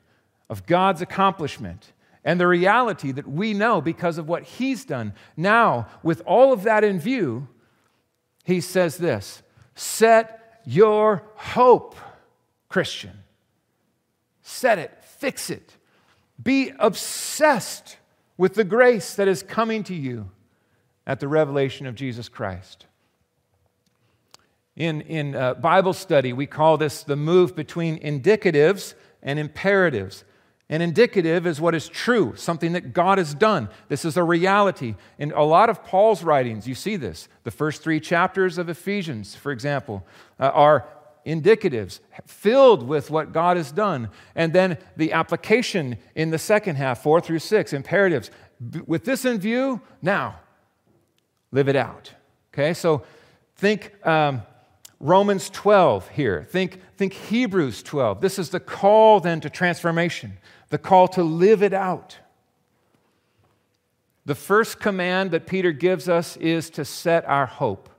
of 0.48 0.66
God's 0.66 1.00
accomplishment 1.00 1.92
and 2.24 2.38
the 2.38 2.46
reality 2.46 3.12
that 3.12 3.26
we 3.26 3.54
know 3.54 3.80
because 3.80 4.18
of 4.18 4.28
what 4.28 4.42
he's 4.42 4.85
done. 4.85 5.14
Now, 5.37 5.88
with 6.02 6.22
all 6.26 6.52
of 6.52 6.64
that 6.64 6.85
in 6.85 7.00
view, 7.00 7.48
he 8.44 8.61
says 8.61 8.98
this 8.98 9.42
Set 9.74 10.61
your 10.64 11.22
hope, 11.35 11.96
Christian. 12.68 13.24
Set 14.42 14.78
it, 14.78 14.92
fix 15.02 15.48
it. 15.50 15.76
Be 16.42 16.72
obsessed 16.78 17.96
with 18.37 18.54
the 18.54 18.64
grace 18.64 19.14
that 19.14 19.28
is 19.28 19.42
coming 19.42 19.85
to 19.85 19.94
you 19.94 20.30
at 21.06 21.20
the 21.20 21.28
revelation 21.28 21.87
of 21.87 21.94
Jesus 21.94 22.28
Christ. 22.28 22.87
In, 24.76 25.02
in 25.02 25.35
uh, 25.35 25.54
Bible 25.54 25.92
study, 25.92 26.33
we 26.33 26.46
call 26.46 26.78
this 26.78 27.02
the 27.02 27.16
move 27.16 27.54
between 27.54 27.98
indicatives 27.98 28.94
and 29.23 29.38
imperatives. 29.38 30.25
An 30.71 30.81
indicative 30.81 31.48
is 31.48 31.60
what 31.60 31.75
is 31.75 31.88
true, 31.88 32.35
something 32.37 32.75
that 32.75 32.92
God 32.92 33.18
has 33.18 33.35
done. 33.35 33.68
This 33.88 34.04
is 34.04 34.16
a 34.16 34.23
reality. 34.23 34.94
In 35.18 35.33
a 35.33 35.42
lot 35.42 35.68
of 35.68 35.85
Paul's 35.85 36.23
writings, 36.23 36.68
you 36.68 36.77
see 36.77 36.94
this. 36.94 37.29
The 37.42 37.50
first 37.50 37.83
three 37.83 37.98
chapters 37.98 38.56
of 38.56 38.68
Ephesians, 38.68 39.35
for 39.35 39.50
example, 39.50 40.06
uh, 40.38 40.44
are 40.54 40.87
indicatives 41.27 41.98
filled 42.25 42.87
with 42.87 43.10
what 43.10 43.33
God 43.33 43.56
has 43.56 43.73
done. 43.73 44.10
And 44.37 44.52
then 44.52 44.79
the 44.96 45.12
application 45.12 45.98
in 46.14 46.31
the 46.31 46.38
second 46.38 46.77
half, 46.77 47.02
four 47.02 47.21
through 47.21 47.40
six, 47.40 47.73
imperatives. 47.73 48.31
With 48.87 49.04
this 49.04 49.25
in 49.25 49.40
view, 49.40 49.81
now, 50.00 50.38
live 51.50 51.68
it 51.68 51.77
out. 51.77 52.14
Okay, 52.54 52.75
so 52.75 53.02
think 53.56 53.92
um, 54.06 54.42
Romans 55.01 55.48
12 55.48 56.11
here. 56.11 56.44
Think, 56.44 56.81
think 56.96 57.15
Hebrews 57.15 57.83
12. 57.83 58.21
This 58.21 58.38
is 58.38 58.51
the 58.51 58.61
call 58.61 59.21
then 59.21 59.40
to 59.40 59.51
transformation 59.51 60.38
the 60.71 60.79
call 60.79 61.09
to 61.09 61.23
live 61.23 61.63
it 61.63 61.73
out. 61.73 62.19
The 64.25 64.35
first 64.35 64.79
command 64.81 65.33
that 65.33 65.46
Peter 65.46 65.73
gives 65.73 66.09
us 66.09 66.37
is 66.37 66.71
to 66.71 66.85
set 66.85 67.25
our 67.25 67.46
hope, 67.46 67.90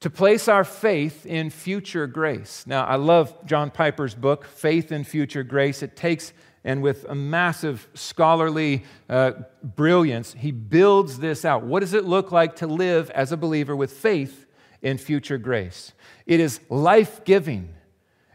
to 0.00 0.08
place 0.08 0.48
our 0.48 0.64
faith 0.64 1.26
in 1.26 1.50
future 1.50 2.06
grace. 2.06 2.64
Now, 2.66 2.84
I 2.84 2.96
love 2.96 3.34
John 3.44 3.70
Piper's 3.70 4.14
book, 4.14 4.46
Faith 4.46 4.90
in 4.90 5.04
Future 5.04 5.42
Grace. 5.42 5.82
It 5.82 5.96
takes, 5.96 6.32
and 6.64 6.80
with 6.80 7.04
a 7.04 7.14
massive 7.14 7.86
scholarly 7.92 8.84
uh, 9.10 9.32
brilliance, 9.62 10.34
he 10.38 10.50
builds 10.50 11.18
this 11.18 11.44
out. 11.44 11.64
What 11.64 11.80
does 11.80 11.92
it 11.92 12.04
look 12.04 12.32
like 12.32 12.56
to 12.56 12.66
live 12.66 13.10
as 13.10 13.32
a 13.32 13.36
believer 13.36 13.76
with 13.76 13.92
faith 13.92 14.46
in 14.82 14.98
future 14.98 15.38
grace? 15.38 15.92
It 16.26 16.40
is 16.40 16.60
life 16.68 17.24
giving, 17.24 17.74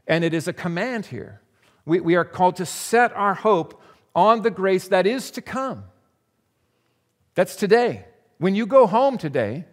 and 0.08 0.24
it 0.24 0.34
is 0.34 0.48
a 0.48 0.54
command 0.54 1.08
here. 1.08 1.42
We, 1.86 2.00
we 2.00 2.16
are 2.16 2.26
called 2.26 2.58
to 2.58 2.66
set 2.66 3.14
our 3.14 3.34
hope 3.34 3.82
on 4.16 4.42
the 4.42 4.52
grace 4.52 4.88
that 4.90 5.08
is 5.08 5.32
to 5.32 5.42
come. 5.42 5.86
That's 7.36 7.56
today. 7.56 8.06
When 8.38 8.56
you 8.56 8.66
go 8.66 8.88
home 8.88 9.18
today, 9.18 9.66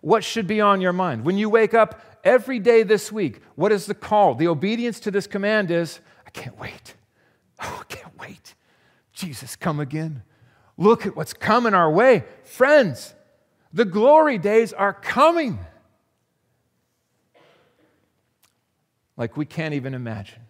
what 0.00 0.24
should 0.24 0.46
be 0.46 0.60
on 0.60 0.80
your 0.80 0.92
mind? 0.92 1.24
When 1.24 1.38
you 1.38 1.50
wake 1.50 1.74
up 1.74 2.00
every 2.24 2.58
day 2.58 2.82
this 2.82 3.10
week, 3.12 3.40
what 3.54 3.72
is 3.72 3.86
the 3.86 3.94
call? 3.94 4.34
The 4.34 4.48
obedience 4.48 5.00
to 5.00 5.10
this 5.10 5.26
command 5.26 5.70
is 5.70 6.00
I 6.26 6.30
can't 6.30 6.58
wait. 6.58 6.94
Oh, 7.62 7.78
I 7.80 7.84
can't 7.92 8.18
wait. 8.18 8.54
Jesus, 9.12 9.56
come 9.56 9.80
again. 9.80 10.22
Look 10.76 11.06
at 11.06 11.16
what's 11.16 11.32
coming 11.32 11.74
our 11.74 11.90
way. 11.90 12.24
Friends, 12.42 13.14
the 13.72 13.84
glory 13.84 14.38
days 14.38 14.72
are 14.72 14.92
coming. 14.92 15.58
Like 19.16 19.36
we 19.36 19.46
can't 19.46 19.74
even 19.74 19.94
imagine. 19.94 20.40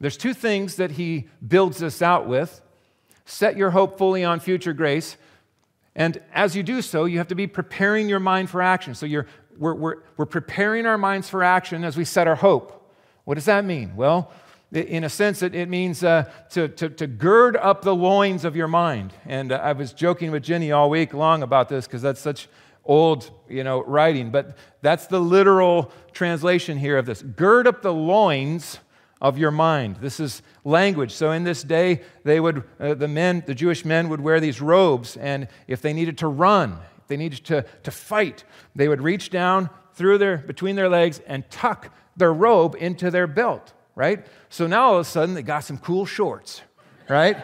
There's 0.00 0.16
two 0.16 0.34
things 0.34 0.76
that 0.76 0.92
he 0.92 1.28
builds 1.46 1.82
us 1.82 2.02
out 2.02 2.26
with 2.26 2.60
set 3.26 3.56
your 3.56 3.70
hope 3.70 3.96
fully 3.96 4.22
on 4.22 4.38
future 4.38 4.74
grace. 4.74 5.16
And 5.96 6.20
as 6.32 6.54
you 6.56 6.62
do 6.62 6.82
so, 6.82 7.04
you 7.04 7.18
have 7.18 7.28
to 7.28 7.34
be 7.34 7.46
preparing 7.46 8.08
your 8.08 8.20
mind 8.20 8.50
for 8.50 8.60
action. 8.60 8.94
So 8.94 9.06
you're, 9.06 9.26
we're, 9.56 9.74
we're, 9.74 9.96
we're 10.16 10.26
preparing 10.26 10.86
our 10.86 10.98
minds 10.98 11.28
for 11.28 11.42
action 11.42 11.84
as 11.84 11.96
we 11.96 12.04
set 12.04 12.26
our 12.26 12.34
hope. 12.34 12.92
What 13.24 13.36
does 13.36 13.46
that 13.46 13.64
mean? 13.64 13.96
Well, 13.96 14.30
in 14.72 15.04
a 15.04 15.08
sense, 15.08 15.40
it, 15.42 15.54
it 15.54 15.68
means 15.68 16.02
uh, 16.02 16.30
to, 16.50 16.68
to, 16.68 16.88
to, 16.90 17.06
gird 17.06 17.56
up 17.56 17.82
the 17.82 17.94
loins 17.94 18.44
of 18.44 18.56
your 18.56 18.66
mind. 18.66 19.14
And 19.24 19.52
uh, 19.52 19.56
I 19.56 19.72
was 19.72 19.92
joking 19.92 20.32
with 20.32 20.42
Jenny 20.42 20.72
all 20.72 20.90
week 20.90 21.14
long 21.14 21.42
about 21.44 21.68
this 21.68 21.86
because 21.86 22.02
that's 22.02 22.20
such 22.20 22.48
old 22.84 23.30
you 23.48 23.64
know, 23.64 23.82
writing. 23.82 24.30
But 24.30 24.56
that's 24.82 25.06
the 25.06 25.20
literal 25.20 25.92
translation 26.12 26.78
here 26.78 26.98
of 26.98 27.06
this. 27.06 27.22
Gird 27.22 27.66
up 27.66 27.82
the 27.82 27.92
loins 27.92 28.78
of 29.20 29.38
your 29.38 29.50
mind. 29.50 29.96
This 29.96 30.20
is 30.20 30.42
language. 30.64 31.12
So 31.12 31.32
in 31.32 31.44
this 31.44 31.62
day, 31.62 32.02
they 32.24 32.40
would, 32.40 32.64
uh, 32.78 32.94
the 32.94 33.08
men, 33.08 33.42
the 33.46 33.54
Jewish 33.54 33.84
men 33.84 34.08
would 34.08 34.20
wear 34.20 34.40
these 34.40 34.60
robes, 34.60 35.16
and 35.16 35.48
if 35.66 35.80
they 35.80 35.92
needed 35.92 36.18
to 36.18 36.28
run, 36.28 36.78
if 36.98 37.06
they 37.08 37.16
needed 37.16 37.44
to, 37.46 37.64
to 37.84 37.90
fight, 37.90 38.44
they 38.74 38.88
would 38.88 39.00
reach 39.00 39.30
down 39.30 39.70
through 39.94 40.18
their, 40.18 40.38
between 40.38 40.76
their 40.76 40.88
legs 40.88 41.20
and 41.26 41.48
tuck 41.50 41.90
their 42.16 42.34
robe 42.34 42.76
into 42.78 43.10
their 43.10 43.26
belt, 43.26 43.72
right? 43.94 44.26
So 44.48 44.66
now 44.66 44.88
all 44.88 44.94
of 44.94 45.00
a 45.00 45.04
sudden 45.04 45.34
they 45.34 45.42
got 45.42 45.64
some 45.64 45.78
cool 45.78 46.04
shorts, 46.04 46.60
right? 47.08 47.36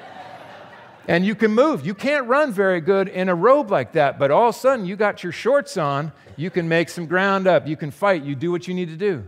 And 1.10 1.26
you 1.26 1.34
can 1.34 1.50
move. 1.50 1.84
You 1.84 1.92
can't 1.92 2.28
run 2.28 2.52
very 2.52 2.80
good 2.80 3.08
in 3.08 3.28
a 3.28 3.34
robe 3.34 3.68
like 3.68 3.94
that, 3.94 4.16
but 4.16 4.30
all 4.30 4.50
of 4.50 4.54
a 4.54 4.58
sudden 4.58 4.86
you 4.86 4.94
got 4.94 5.24
your 5.24 5.32
shorts 5.32 5.76
on, 5.76 6.12
you 6.36 6.50
can 6.50 6.68
make 6.68 6.88
some 6.88 7.06
ground 7.06 7.48
up, 7.48 7.66
you 7.66 7.76
can 7.76 7.90
fight, 7.90 8.22
you 8.22 8.36
do 8.36 8.52
what 8.52 8.68
you 8.68 8.74
need 8.74 8.90
to 8.90 8.96
do. 8.96 9.26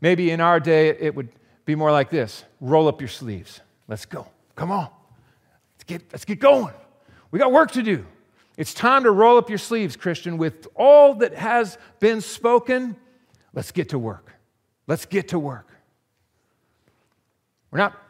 Maybe 0.00 0.30
in 0.30 0.40
our 0.40 0.58
day, 0.58 0.88
it 0.88 1.14
would 1.14 1.28
be 1.66 1.74
more 1.74 1.92
like 1.92 2.08
this 2.08 2.44
roll 2.62 2.88
up 2.88 3.02
your 3.02 3.08
sleeves. 3.08 3.60
Let's 3.88 4.06
go. 4.06 4.26
Come 4.56 4.70
on. 4.72 4.88
Let's 5.74 5.84
get, 5.84 6.02
let's 6.12 6.24
get 6.24 6.38
going. 6.38 6.72
We 7.30 7.38
got 7.38 7.52
work 7.52 7.72
to 7.72 7.82
do. 7.82 8.06
It's 8.56 8.72
time 8.72 9.04
to 9.04 9.10
roll 9.10 9.36
up 9.36 9.50
your 9.50 9.58
sleeves, 9.58 9.96
Christian, 9.96 10.38
with 10.38 10.66
all 10.74 11.16
that 11.16 11.34
has 11.34 11.76
been 11.98 12.22
spoken. 12.22 12.96
Let's 13.52 13.70
get 13.70 13.90
to 13.90 13.98
work. 13.98 14.32
Let's 14.86 15.04
get 15.04 15.28
to 15.28 15.38
work. 15.38 15.68
We're 17.70 17.80
not 17.80 18.00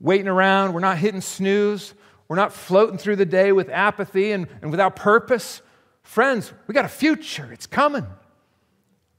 waiting 0.00 0.28
around, 0.28 0.74
we're 0.74 0.80
not 0.80 0.98
hitting 0.98 1.20
snooze, 1.20 1.94
we're 2.28 2.36
not 2.36 2.52
floating 2.52 2.98
through 2.98 3.16
the 3.16 3.26
day 3.26 3.52
with 3.52 3.68
apathy 3.70 4.32
and, 4.32 4.46
and 4.62 4.70
without 4.70 4.96
purpose. 4.96 5.62
Friends, 6.02 6.52
we 6.66 6.74
got 6.74 6.84
a 6.84 6.88
future, 6.88 7.50
it's 7.52 7.66
coming. 7.66 8.06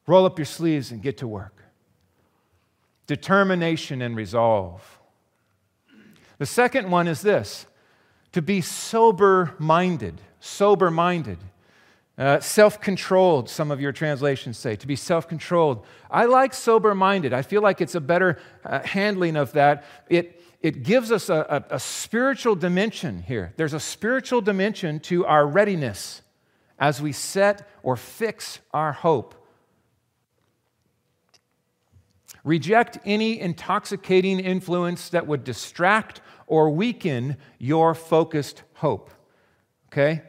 Roll 0.08 0.26
up 0.26 0.40
your 0.40 0.46
sleeves 0.46 0.92
and 0.92 1.02
get 1.02 1.18
to 1.18 1.28
work 1.28 1.60
determination 3.10 4.04
and 4.04 4.16
resolve. 4.16 5.00
The 6.38 6.46
second 6.46 6.92
one 6.92 7.08
is 7.08 7.24
this 7.24 7.66
to 8.34 8.42
be 8.42 8.62
sober 8.62 9.56
minded, 9.58 10.22
sober 10.40 10.92
minded. 10.92 11.40
Uh, 12.20 12.40
self 12.40 12.80
controlled, 12.80 13.50
some 13.50 13.72
of 13.72 13.82
your 13.82 13.92
translations 13.94 14.60
say, 14.60 14.76
to 14.76 14.86
be 14.86 14.96
self 14.96 15.28
controlled. 15.28 15.86
I 16.12 16.26
like 16.26 16.54
sober 16.54 16.94
minded. 16.94 17.34
I 17.34 17.42
feel 17.42 17.64
like 17.64 17.82
it's 17.82 17.96
a 17.96 18.02
better 18.02 18.38
uh, 18.64 18.82
handling 18.82 19.36
of 19.38 19.54
that. 19.54 19.86
It, 20.08 20.40
it 20.62 20.84
gives 20.84 21.12
us 21.12 21.30
a, 21.30 21.66
a, 21.70 21.76
a 21.76 21.80
spiritual 21.80 22.56
dimension 22.56 23.24
here. 23.24 23.54
There's 23.58 23.74
a 23.74 23.80
spiritual 23.80 24.42
dimension 24.42 25.00
to 25.02 25.26
our 25.26 25.48
readiness 25.48 26.22
as 26.78 27.02
we 27.02 27.12
set 27.12 27.68
or 27.84 27.96
fix 27.96 28.60
our 28.74 28.92
hope 28.92 29.36
Reject 32.44 32.98
any 33.06 33.40
intoxicating 33.40 34.40
influence 34.40 35.10
that 35.10 35.28
would 35.28 35.44
distract 35.44 36.22
or 36.48 36.70
weaken 36.70 37.38
your 37.58 37.94
focused 37.94 38.64
hope. 38.76 39.12
Okay? 39.92 40.24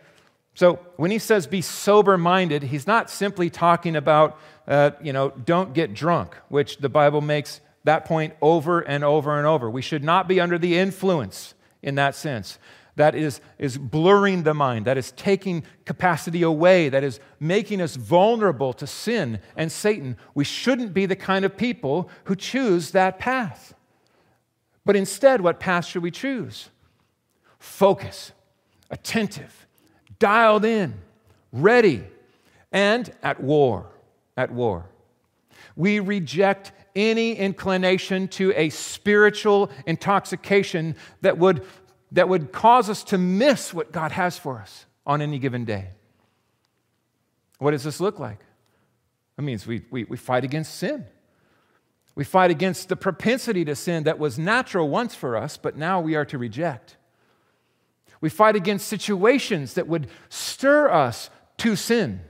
So 0.54 0.80
when 0.96 1.10
he 1.10 1.18
says 1.18 1.46
be 1.46 1.62
sober 1.62 2.18
minded, 2.18 2.64
he's 2.64 2.86
not 2.86 3.08
simply 3.08 3.48
talking 3.48 3.96
about, 3.96 4.38
uh, 4.66 4.90
you 5.00 5.12
know, 5.12 5.30
don't 5.30 5.72
get 5.72 5.94
drunk, 5.94 6.36
which 6.48 6.78
the 6.78 6.88
Bible 6.88 7.20
makes 7.20 7.60
that 7.84 8.04
point 8.04 8.34
over 8.40 8.80
and 8.80 9.02
over 9.04 9.38
and 9.38 9.46
over. 9.46 9.70
We 9.70 9.82
should 9.82 10.04
not 10.04 10.28
be 10.28 10.40
under 10.40 10.58
the 10.58 10.76
influence 10.76 11.54
in 11.82 11.94
that 11.94 12.14
sense 12.14 12.58
that 13.00 13.14
is, 13.14 13.40
is 13.58 13.78
blurring 13.78 14.42
the 14.42 14.54
mind, 14.54 14.84
that 14.84 14.98
is 14.98 15.12
taking 15.12 15.64
capacity 15.84 16.42
away, 16.42 16.88
that 16.88 17.02
is 17.02 17.18
making 17.38 17.80
us 17.80 17.96
vulnerable 17.96 18.72
to 18.74 18.86
sin 18.86 19.40
and 19.56 19.72
Satan. 19.72 20.16
We 20.34 20.44
shouldn't 20.44 20.92
be 20.92 21.06
the 21.06 21.16
kind 21.16 21.44
of 21.44 21.56
people 21.56 22.10
who 22.24 22.36
choose 22.36 22.90
that 22.90 23.18
path. 23.18 23.74
But 24.84 24.96
instead, 24.96 25.40
what 25.40 25.60
path 25.60 25.86
should 25.86 26.02
we 26.02 26.10
choose? 26.10 26.68
Focus, 27.58 28.32
attentive, 28.90 29.66
dialed 30.18 30.64
in, 30.64 30.94
ready, 31.52 32.04
and 32.72 33.10
at 33.22 33.40
war. 33.40 33.86
At 34.36 34.52
war. 34.52 34.86
We 35.76 36.00
reject 36.00 36.72
any 36.94 37.34
inclination 37.34 38.28
to 38.28 38.52
a 38.56 38.68
spiritual 38.70 39.70
intoxication 39.86 40.96
that 41.22 41.38
would 41.38 41.64
that 42.12 42.28
would 42.28 42.52
cause 42.52 42.90
us 42.90 43.04
to 43.04 43.18
miss 43.18 43.72
what 43.72 43.92
God 43.92 44.12
has 44.12 44.36
for 44.38 44.58
us 44.58 44.86
on 45.06 45.22
any 45.22 45.38
given 45.38 45.64
day. 45.64 45.90
What 47.58 47.72
does 47.72 47.84
this 47.84 48.00
look 48.00 48.18
like? 48.18 48.40
It 49.38 49.42
means 49.42 49.66
we, 49.66 49.82
we, 49.90 50.04
we 50.04 50.16
fight 50.16 50.44
against 50.44 50.74
sin. 50.74 51.06
We 52.14 52.24
fight 52.24 52.50
against 52.50 52.88
the 52.88 52.96
propensity 52.96 53.64
to 53.64 53.76
sin 53.76 54.04
that 54.04 54.18
was 54.18 54.38
natural 54.38 54.88
once 54.88 55.14
for 55.14 55.36
us, 55.36 55.56
but 55.56 55.76
now 55.76 56.00
we 56.00 56.16
are 56.16 56.24
to 56.26 56.38
reject. 56.38 56.96
We 58.20 58.28
fight 58.28 58.56
against 58.56 58.88
situations 58.88 59.74
that 59.74 59.86
would 59.86 60.08
stir 60.28 60.90
us 60.90 61.30
to 61.58 61.76
sin. 61.76 62.20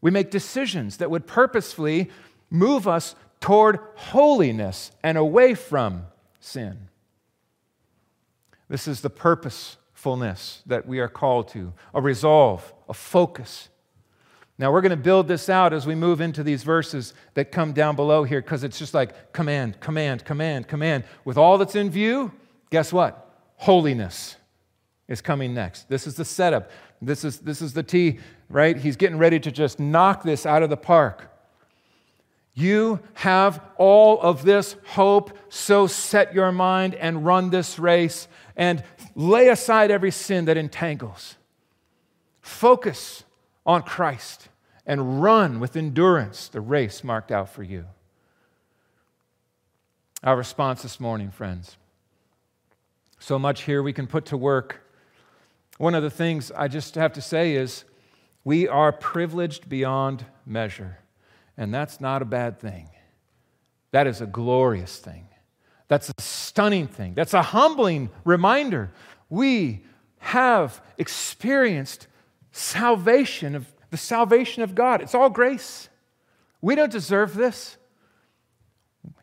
We 0.00 0.10
make 0.10 0.30
decisions 0.30 0.98
that 0.98 1.10
would 1.10 1.26
purposefully 1.26 2.10
move 2.50 2.86
us 2.86 3.14
toward 3.42 3.80
holiness 3.96 4.92
and 5.02 5.18
away 5.18 5.52
from 5.52 6.06
sin. 6.40 6.88
This 8.68 8.88
is 8.88 9.02
the 9.02 9.10
purposefulness 9.10 10.62
that 10.64 10.86
we 10.86 11.00
are 11.00 11.08
called 11.08 11.48
to 11.48 11.74
a 11.92 12.00
resolve, 12.00 12.72
a 12.88 12.94
focus. 12.94 13.68
Now, 14.58 14.72
we're 14.72 14.80
going 14.80 14.90
to 14.90 14.96
build 14.96 15.28
this 15.28 15.48
out 15.48 15.72
as 15.72 15.86
we 15.86 15.94
move 15.94 16.20
into 16.20 16.42
these 16.44 16.62
verses 16.62 17.14
that 17.34 17.50
come 17.50 17.72
down 17.72 17.96
below 17.96 18.22
here 18.22 18.40
because 18.40 18.62
it's 18.62 18.78
just 18.78 18.94
like 18.94 19.32
command, 19.32 19.80
command, 19.80 20.24
command, 20.24 20.68
command. 20.68 21.04
With 21.24 21.36
all 21.36 21.58
that's 21.58 21.74
in 21.74 21.90
view, 21.90 22.32
guess 22.70 22.92
what? 22.92 23.28
Holiness 23.56 24.36
is 25.08 25.20
coming 25.20 25.52
next. 25.52 25.88
This 25.88 26.06
is 26.06 26.14
the 26.14 26.24
setup. 26.24 26.70
This 27.00 27.24
is, 27.24 27.40
this 27.40 27.60
is 27.60 27.72
the 27.72 27.82
T, 27.82 28.20
right? 28.48 28.76
He's 28.76 28.96
getting 28.96 29.18
ready 29.18 29.40
to 29.40 29.50
just 29.50 29.80
knock 29.80 30.22
this 30.22 30.46
out 30.46 30.62
of 30.62 30.70
the 30.70 30.76
park. 30.76 31.31
You 32.54 33.00
have 33.14 33.62
all 33.76 34.20
of 34.20 34.42
this 34.44 34.76
hope, 34.88 35.36
so 35.48 35.86
set 35.86 36.34
your 36.34 36.52
mind 36.52 36.94
and 36.94 37.24
run 37.24 37.50
this 37.50 37.78
race 37.78 38.28
and 38.56 38.84
lay 39.14 39.48
aside 39.48 39.90
every 39.90 40.10
sin 40.10 40.44
that 40.44 40.56
entangles. 40.56 41.36
Focus 42.42 43.24
on 43.64 43.82
Christ 43.82 44.48
and 44.84 45.22
run 45.22 45.60
with 45.60 45.76
endurance 45.76 46.48
the 46.48 46.60
race 46.60 47.02
marked 47.02 47.30
out 47.30 47.48
for 47.48 47.62
you. 47.62 47.86
Our 50.22 50.36
response 50.36 50.82
this 50.82 51.00
morning, 51.00 51.30
friends 51.30 51.76
So 53.18 53.38
much 53.38 53.62
here 53.62 53.82
we 53.82 53.92
can 53.92 54.06
put 54.06 54.26
to 54.26 54.36
work. 54.36 54.86
One 55.78 55.94
of 55.94 56.02
the 56.02 56.10
things 56.10 56.52
I 56.52 56.68
just 56.68 56.96
have 56.96 57.12
to 57.14 57.22
say 57.22 57.54
is 57.54 57.84
we 58.44 58.68
are 58.68 58.92
privileged 58.92 59.68
beyond 59.68 60.26
measure, 60.44 60.98
and 61.62 61.72
that's 61.72 62.00
not 62.00 62.22
a 62.22 62.24
bad 62.24 62.58
thing. 62.58 62.90
That 63.92 64.06
is 64.06 64.20
a 64.20 64.26
glorious 64.26 64.98
thing. 64.98 65.28
That's 65.88 66.08
a 66.08 66.20
stunning 66.20 66.88
thing. 66.88 67.14
That's 67.14 67.34
a 67.34 67.42
humbling 67.42 68.10
reminder. 68.24 68.92
We 69.30 69.84
have 70.18 70.82
experienced 70.98 72.08
salvation 72.50 73.54
of 73.54 73.66
the 73.90 73.96
salvation 73.96 74.62
of 74.62 74.74
God. 74.74 75.02
It's 75.02 75.14
all 75.14 75.30
grace. 75.30 75.88
We 76.60 76.74
don't 76.74 76.92
deserve 76.92 77.34
this. 77.34 77.76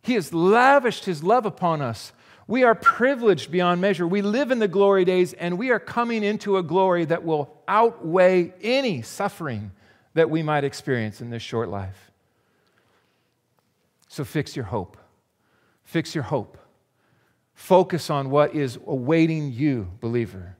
He 0.03 0.13
has 0.13 0.33
lavished 0.33 1.05
his 1.05 1.23
love 1.23 1.45
upon 1.45 1.81
us. 1.81 2.13
We 2.47 2.63
are 2.63 2.75
privileged 2.75 3.51
beyond 3.51 3.81
measure. 3.81 4.07
We 4.07 4.21
live 4.21 4.51
in 4.51 4.59
the 4.59 4.67
glory 4.67 5.05
days, 5.05 5.33
and 5.33 5.57
we 5.57 5.71
are 5.71 5.79
coming 5.79 6.23
into 6.23 6.57
a 6.57 6.63
glory 6.63 7.05
that 7.05 7.23
will 7.23 7.53
outweigh 7.67 8.53
any 8.61 9.01
suffering 9.01 9.71
that 10.13 10.29
we 10.29 10.41
might 10.41 10.63
experience 10.63 11.21
in 11.21 11.29
this 11.29 11.43
short 11.43 11.69
life. 11.69 12.08
So 14.09 14.25
fix 14.25 14.55
your 14.55 14.65
hope. 14.65 14.97
Fix 15.83 16.13
your 16.13 16.25
hope. 16.25 16.57
Focus 17.53 18.09
on 18.09 18.29
what 18.29 18.55
is 18.55 18.77
awaiting 18.85 19.53
you, 19.53 19.91
believer. 20.01 20.57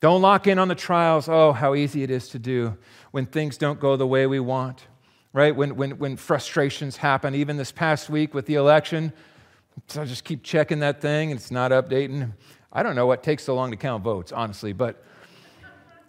Don't 0.00 0.20
lock 0.20 0.46
in 0.46 0.58
on 0.58 0.68
the 0.68 0.74
trials. 0.74 1.28
Oh, 1.28 1.52
how 1.52 1.74
easy 1.74 2.02
it 2.02 2.10
is 2.10 2.28
to 2.28 2.38
do 2.38 2.76
when 3.10 3.26
things 3.26 3.56
don't 3.56 3.80
go 3.80 3.96
the 3.96 4.06
way 4.06 4.26
we 4.26 4.40
want, 4.40 4.86
right? 5.32 5.56
When, 5.56 5.76
when, 5.76 5.92
when 5.98 6.16
frustrations 6.16 6.98
happen. 6.98 7.34
Even 7.34 7.56
this 7.56 7.72
past 7.72 8.10
week 8.10 8.34
with 8.34 8.44
the 8.46 8.54
election, 8.54 9.12
so 9.88 10.02
I 10.02 10.04
just 10.04 10.24
keep 10.24 10.42
checking 10.42 10.80
that 10.80 11.00
thing 11.00 11.30
and 11.30 11.40
it's 11.40 11.50
not 11.50 11.70
updating. 11.70 12.32
I 12.72 12.82
don't 12.82 12.94
know 12.94 13.06
what 13.06 13.22
takes 13.22 13.44
so 13.44 13.54
long 13.54 13.70
to 13.70 13.76
count 13.76 14.04
votes, 14.04 14.32
honestly, 14.32 14.74
but 14.74 15.02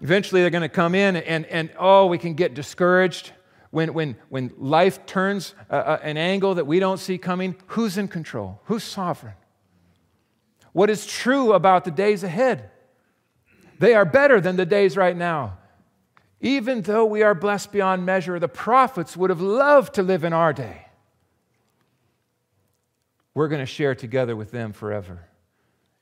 eventually 0.01 0.41
they're 0.41 0.49
going 0.49 0.61
to 0.61 0.70
come 0.70 0.95
in 0.95 1.15
and, 1.15 1.45
and 1.45 1.72
oh, 1.80 2.07
we 2.07 2.18
can 2.18 2.34
get 2.34 2.53
discouraged. 2.53 3.32
When, 3.72 3.93
when, 3.93 4.15
when 4.30 4.51
life 4.57 5.05
turns 5.05 5.53
uh, 5.70 5.74
uh, 5.74 5.99
an 6.01 6.18
angle 6.18 6.55
that 6.55 6.65
we 6.65 6.80
don't 6.80 6.99
see 6.99 7.18
coming, 7.18 7.55
who's 7.68 7.97
in 7.97 8.07
control? 8.07 8.61
Who's 8.65 8.84
sovereign? 8.84 9.36
What 10.72 10.89
is 10.89 11.05
true 11.05 11.53
about 11.53 11.86
the 11.86 11.91
days 11.91 12.24
ahead? 12.24 12.70
They 13.80 13.93
are 13.93 14.05
better 14.05 14.39
than 14.39 14.55
the 14.55 14.65
days 14.65 14.95
right 14.95 15.15
now. 15.15 15.57
Even 16.39 16.82
though 16.82 17.05
we 17.05 17.24
are 17.24 17.34
blessed 17.34 17.72
beyond 17.72 18.05
measure, 18.05 18.39
the 18.39 18.47
prophets 18.47 19.18
would 19.18 19.30
have 19.30 19.41
loved 19.41 19.95
to 19.95 20.03
live 20.03 20.24
in 20.24 20.34
our 20.34 20.53
day. 20.53 20.86
We're 23.34 23.47
going 23.47 23.61
to 23.61 23.65
share 23.65 23.95
together 23.95 24.36
with 24.36 24.51
them 24.51 24.74
forever 24.74 25.28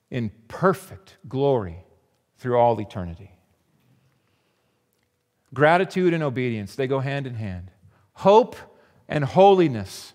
in 0.09 0.32
perfect 0.47 1.18
glory 1.28 1.84
through 2.38 2.57
all 2.57 2.80
eternity. 2.80 3.34
Gratitude 5.53 6.13
and 6.13 6.23
obedience, 6.23 6.75
they 6.75 6.87
go 6.87 6.99
hand 6.99 7.27
in 7.27 7.35
hand. 7.35 7.71
Hope 8.13 8.55
and 9.07 9.23
holiness, 9.23 10.13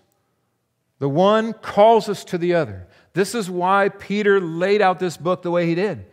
the 0.99 1.09
one 1.09 1.53
calls 1.53 2.09
us 2.09 2.23
to 2.25 2.37
the 2.37 2.53
other. 2.53 2.87
This 3.13 3.33
is 3.33 3.49
why 3.49 3.89
Peter 3.89 4.39
laid 4.39 4.81
out 4.81 4.99
this 4.99 5.17
book 5.17 5.41
the 5.41 5.51
way 5.51 5.65
he 5.65 5.75
did. 5.75 6.05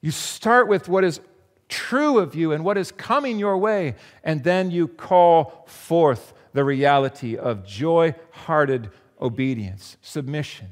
You 0.00 0.10
start 0.10 0.68
with 0.68 0.88
what 0.88 1.04
is 1.04 1.20
true 1.68 2.18
of 2.18 2.34
you 2.34 2.52
and 2.52 2.64
what 2.64 2.76
is 2.76 2.92
coming 2.92 3.38
your 3.38 3.56
way, 3.56 3.94
and 4.22 4.44
then 4.44 4.70
you 4.70 4.88
call 4.88 5.64
forth 5.66 6.34
the 6.52 6.64
reality 6.64 7.36
of 7.36 7.64
joy 7.64 8.14
hearted 8.30 8.90
obedience, 9.20 9.96
submission, 10.02 10.68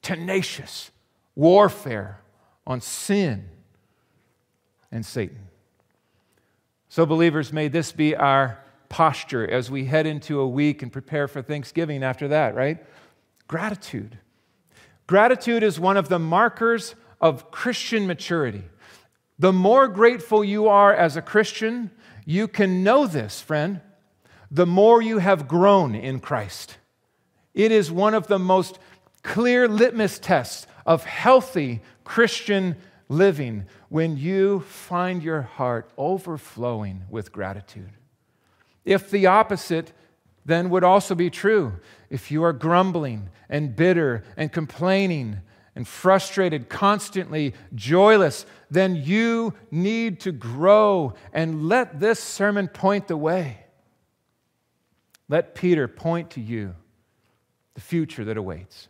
tenacious 0.00 0.90
warfare 1.34 2.20
on 2.66 2.80
sin 2.80 3.48
and 4.90 5.04
Satan. 5.04 5.48
So, 6.92 7.06
believers, 7.06 7.54
may 7.54 7.68
this 7.68 7.90
be 7.90 8.14
our 8.14 8.62
posture 8.90 9.50
as 9.50 9.70
we 9.70 9.86
head 9.86 10.04
into 10.04 10.40
a 10.40 10.46
week 10.46 10.82
and 10.82 10.92
prepare 10.92 11.26
for 11.26 11.40
Thanksgiving 11.40 12.04
after 12.04 12.28
that, 12.28 12.54
right? 12.54 12.84
Gratitude. 13.48 14.18
Gratitude 15.06 15.62
is 15.62 15.80
one 15.80 15.96
of 15.96 16.10
the 16.10 16.18
markers 16.18 16.94
of 17.18 17.50
Christian 17.50 18.06
maturity. 18.06 18.64
The 19.38 19.54
more 19.54 19.88
grateful 19.88 20.44
you 20.44 20.68
are 20.68 20.92
as 20.92 21.16
a 21.16 21.22
Christian, 21.22 21.90
you 22.26 22.46
can 22.46 22.84
know 22.84 23.06
this, 23.06 23.40
friend, 23.40 23.80
the 24.50 24.66
more 24.66 25.00
you 25.00 25.16
have 25.16 25.48
grown 25.48 25.94
in 25.94 26.20
Christ. 26.20 26.76
It 27.54 27.72
is 27.72 27.90
one 27.90 28.12
of 28.12 28.26
the 28.26 28.38
most 28.38 28.78
clear 29.22 29.66
litmus 29.66 30.18
tests 30.18 30.66
of 30.84 31.04
healthy 31.04 31.80
Christian 32.04 32.76
living 33.08 33.64
when 33.92 34.16
you 34.16 34.60
find 34.60 35.22
your 35.22 35.42
heart 35.42 35.90
overflowing 35.98 37.04
with 37.10 37.30
gratitude. 37.30 37.90
If 38.86 39.10
the 39.10 39.26
opposite 39.26 39.92
then 40.46 40.70
would 40.70 40.82
also 40.82 41.14
be 41.14 41.28
true, 41.28 41.74
if 42.08 42.30
you 42.30 42.42
are 42.42 42.54
grumbling 42.54 43.28
and 43.50 43.76
bitter 43.76 44.24
and 44.34 44.50
complaining 44.50 45.36
and 45.76 45.86
frustrated, 45.86 46.70
constantly 46.70 47.52
joyless, 47.74 48.46
then 48.70 48.96
you 48.96 49.52
need 49.70 50.20
to 50.20 50.32
grow 50.32 51.12
and 51.30 51.68
let 51.68 52.00
this 52.00 52.18
sermon 52.18 52.68
point 52.68 53.08
the 53.08 53.16
way. 53.18 53.58
Let 55.28 55.54
Peter 55.54 55.86
point 55.86 56.30
to 56.30 56.40
you 56.40 56.74
the 57.74 57.82
future 57.82 58.24
that 58.24 58.38
awaits. 58.38 58.88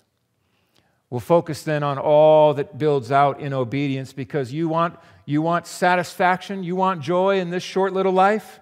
We'll 1.12 1.20
focus 1.20 1.62
then 1.62 1.82
on 1.82 1.98
all 1.98 2.54
that 2.54 2.78
builds 2.78 3.12
out 3.12 3.38
in 3.38 3.52
obedience 3.52 4.14
because 4.14 4.50
you 4.50 4.66
want, 4.66 4.98
you 5.26 5.42
want 5.42 5.66
satisfaction, 5.66 6.64
you 6.64 6.74
want 6.74 7.02
joy 7.02 7.38
in 7.38 7.50
this 7.50 7.62
short 7.62 7.92
little 7.92 8.14
life. 8.14 8.60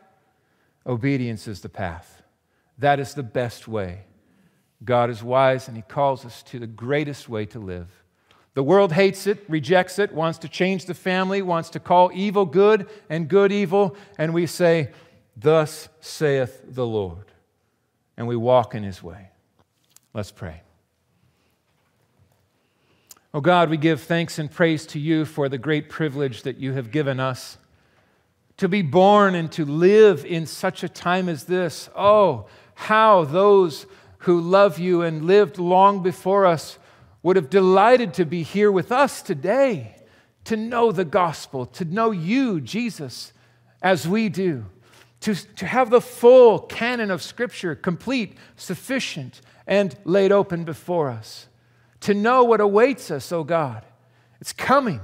Obedience 0.84 1.46
is 1.46 1.61
the 1.61 1.68
path. 1.68 2.24
That 2.76 2.98
is 2.98 3.14
the 3.14 3.22
best 3.22 3.68
way. 3.68 4.01
God 4.84 5.11
is 5.11 5.22
wise 5.22 5.68
and 5.68 5.76
He 5.76 5.84
calls 5.84 6.24
us 6.24 6.42
to 6.48 6.59
the 6.59 6.66
greatest 6.66 7.28
way 7.28 7.46
to 7.46 7.61
live. 7.61 7.86
The 8.55 8.64
world 8.64 8.94
hates 8.94 9.28
it, 9.28 9.44
rejects 9.46 10.01
it, 10.01 10.12
wants 10.12 10.38
to 10.38 10.48
change 10.48 10.86
the 10.86 10.94
family, 10.94 11.42
wants 11.42 11.70
to 11.70 11.78
call 11.78 12.11
evil 12.12 12.46
good 12.46 12.88
and 13.09 13.28
good 13.28 13.53
evil, 13.53 13.94
and 14.18 14.34
we 14.34 14.46
say, 14.46 14.90
Thus 15.36 15.88
saith 16.01 16.62
the 16.66 16.84
Lord. 16.84 17.26
And 18.16 18.26
we 18.26 18.34
walk 18.34 18.74
in 18.74 18.82
his 18.82 19.05
way. 19.05 19.28
Let's 20.12 20.32
pray. 20.32 20.62
Oh 23.32 23.40
God, 23.40 23.70
we 23.70 23.76
give 23.76 24.00
thanks 24.00 24.40
and 24.40 24.50
praise 24.50 24.84
to 24.86 24.98
you 24.98 25.24
for 25.24 25.48
the 25.48 25.56
great 25.56 25.88
privilege 25.88 26.42
that 26.42 26.56
you 26.56 26.72
have 26.72 26.90
given 26.90 27.20
us 27.20 27.58
to 28.56 28.68
be 28.68 28.82
born 28.82 29.36
and 29.36 29.52
to 29.52 29.64
live 29.64 30.26
in 30.26 30.46
such 30.46 30.82
a 30.82 30.88
time 30.88 31.28
as 31.28 31.44
this. 31.44 31.88
Oh, 31.94 32.46
how 32.74 33.24
those 33.24 33.86
who 34.18 34.40
love 34.40 34.80
you 34.80 35.02
and 35.02 35.26
lived 35.26 35.58
long 35.58 36.02
before 36.02 36.44
us 36.44 36.78
would 37.22 37.36
have 37.36 37.48
delighted 37.48 38.14
to 38.14 38.24
be 38.24 38.42
here 38.42 38.72
with 38.72 38.90
us 38.90 39.22
today, 39.22 39.94
to 40.44 40.56
know 40.56 40.90
the 40.90 41.04
gospel, 41.04 41.66
to 41.66 41.84
know 41.84 42.10
you, 42.10 42.60
Jesus, 42.60 43.32
as 43.80 44.08
we 44.08 44.28
do, 44.28 44.66
to, 45.20 45.36
to 45.54 45.66
have 45.66 45.90
the 45.90 46.00
full 46.00 46.58
canon 46.58 47.12
of 47.12 47.22
Scripture 47.22 47.76
complete, 47.76 48.36
sufficient, 48.56 49.40
and 49.68 49.96
laid 50.04 50.32
open 50.32 50.64
before 50.64 51.10
us, 51.10 51.46
to 52.01 52.14
know 52.14 52.44
what 52.44 52.61
awaits 52.61 53.11
us, 53.11 53.30
oh 53.32 53.44
God. 53.44 53.84
It's 54.40 54.53
coming. 54.53 55.01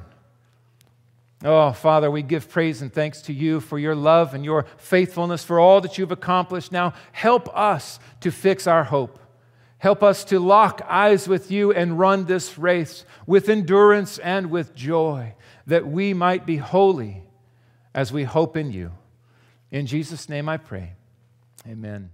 Oh, 1.45 1.73
Father, 1.73 2.11
we 2.11 2.23
give 2.23 2.49
praise 2.49 2.81
and 2.81 2.93
thanks 2.93 3.21
to 3.23 3.33
you 3.33 3.61
for 3.61 3.79
your 3.79 3.95
love 3.95 4.33
and 4.33 4.45
your 4.45 4.65
faithfulness, 4.79 5.45
for 5.45 5.61
all 5.61 5.81
that 5.83 5.99
you've 5.99 6.13
accomplished. 6.13 6.73
Now, 6.73 6.95
help 7.13 7.55
us 7.57 8.01
to 8.21 8.31
fix 8.31 8.67
our 8.67 8.85
hope 8.85 9.19
Help 9.79 10.03
us 10.03 10.25
to 10.25 10.41
lock 10.41 10.81
eyes 10.89 11.29
with 11.29 11.51
you 11.51 11.73
and 11.73 11.99
run 11.99 12.25
this 12.25 12.59
race 12.59 13.05
with 13.27 13.49
endurance 13.49 14.19
and 14.19 14.51
with 14.51 14.75
joy, 14.75 15.35
that 15.67 15.87
we 15.87 16.15
might 16.15 16.47
be 16.47 16.57
holy 16.57 17.23
as 17.95 18.13
we 18.13 18.25
hope 18.25 18.57
in 18.57 18.73
you. 18.73 18.93
In 19.71 19.87
Jesus' 19.87 20.29
name 20.29 20.49
I 20.49 20.57
pray. 20.57 20.95
Amen. 21.69 22.11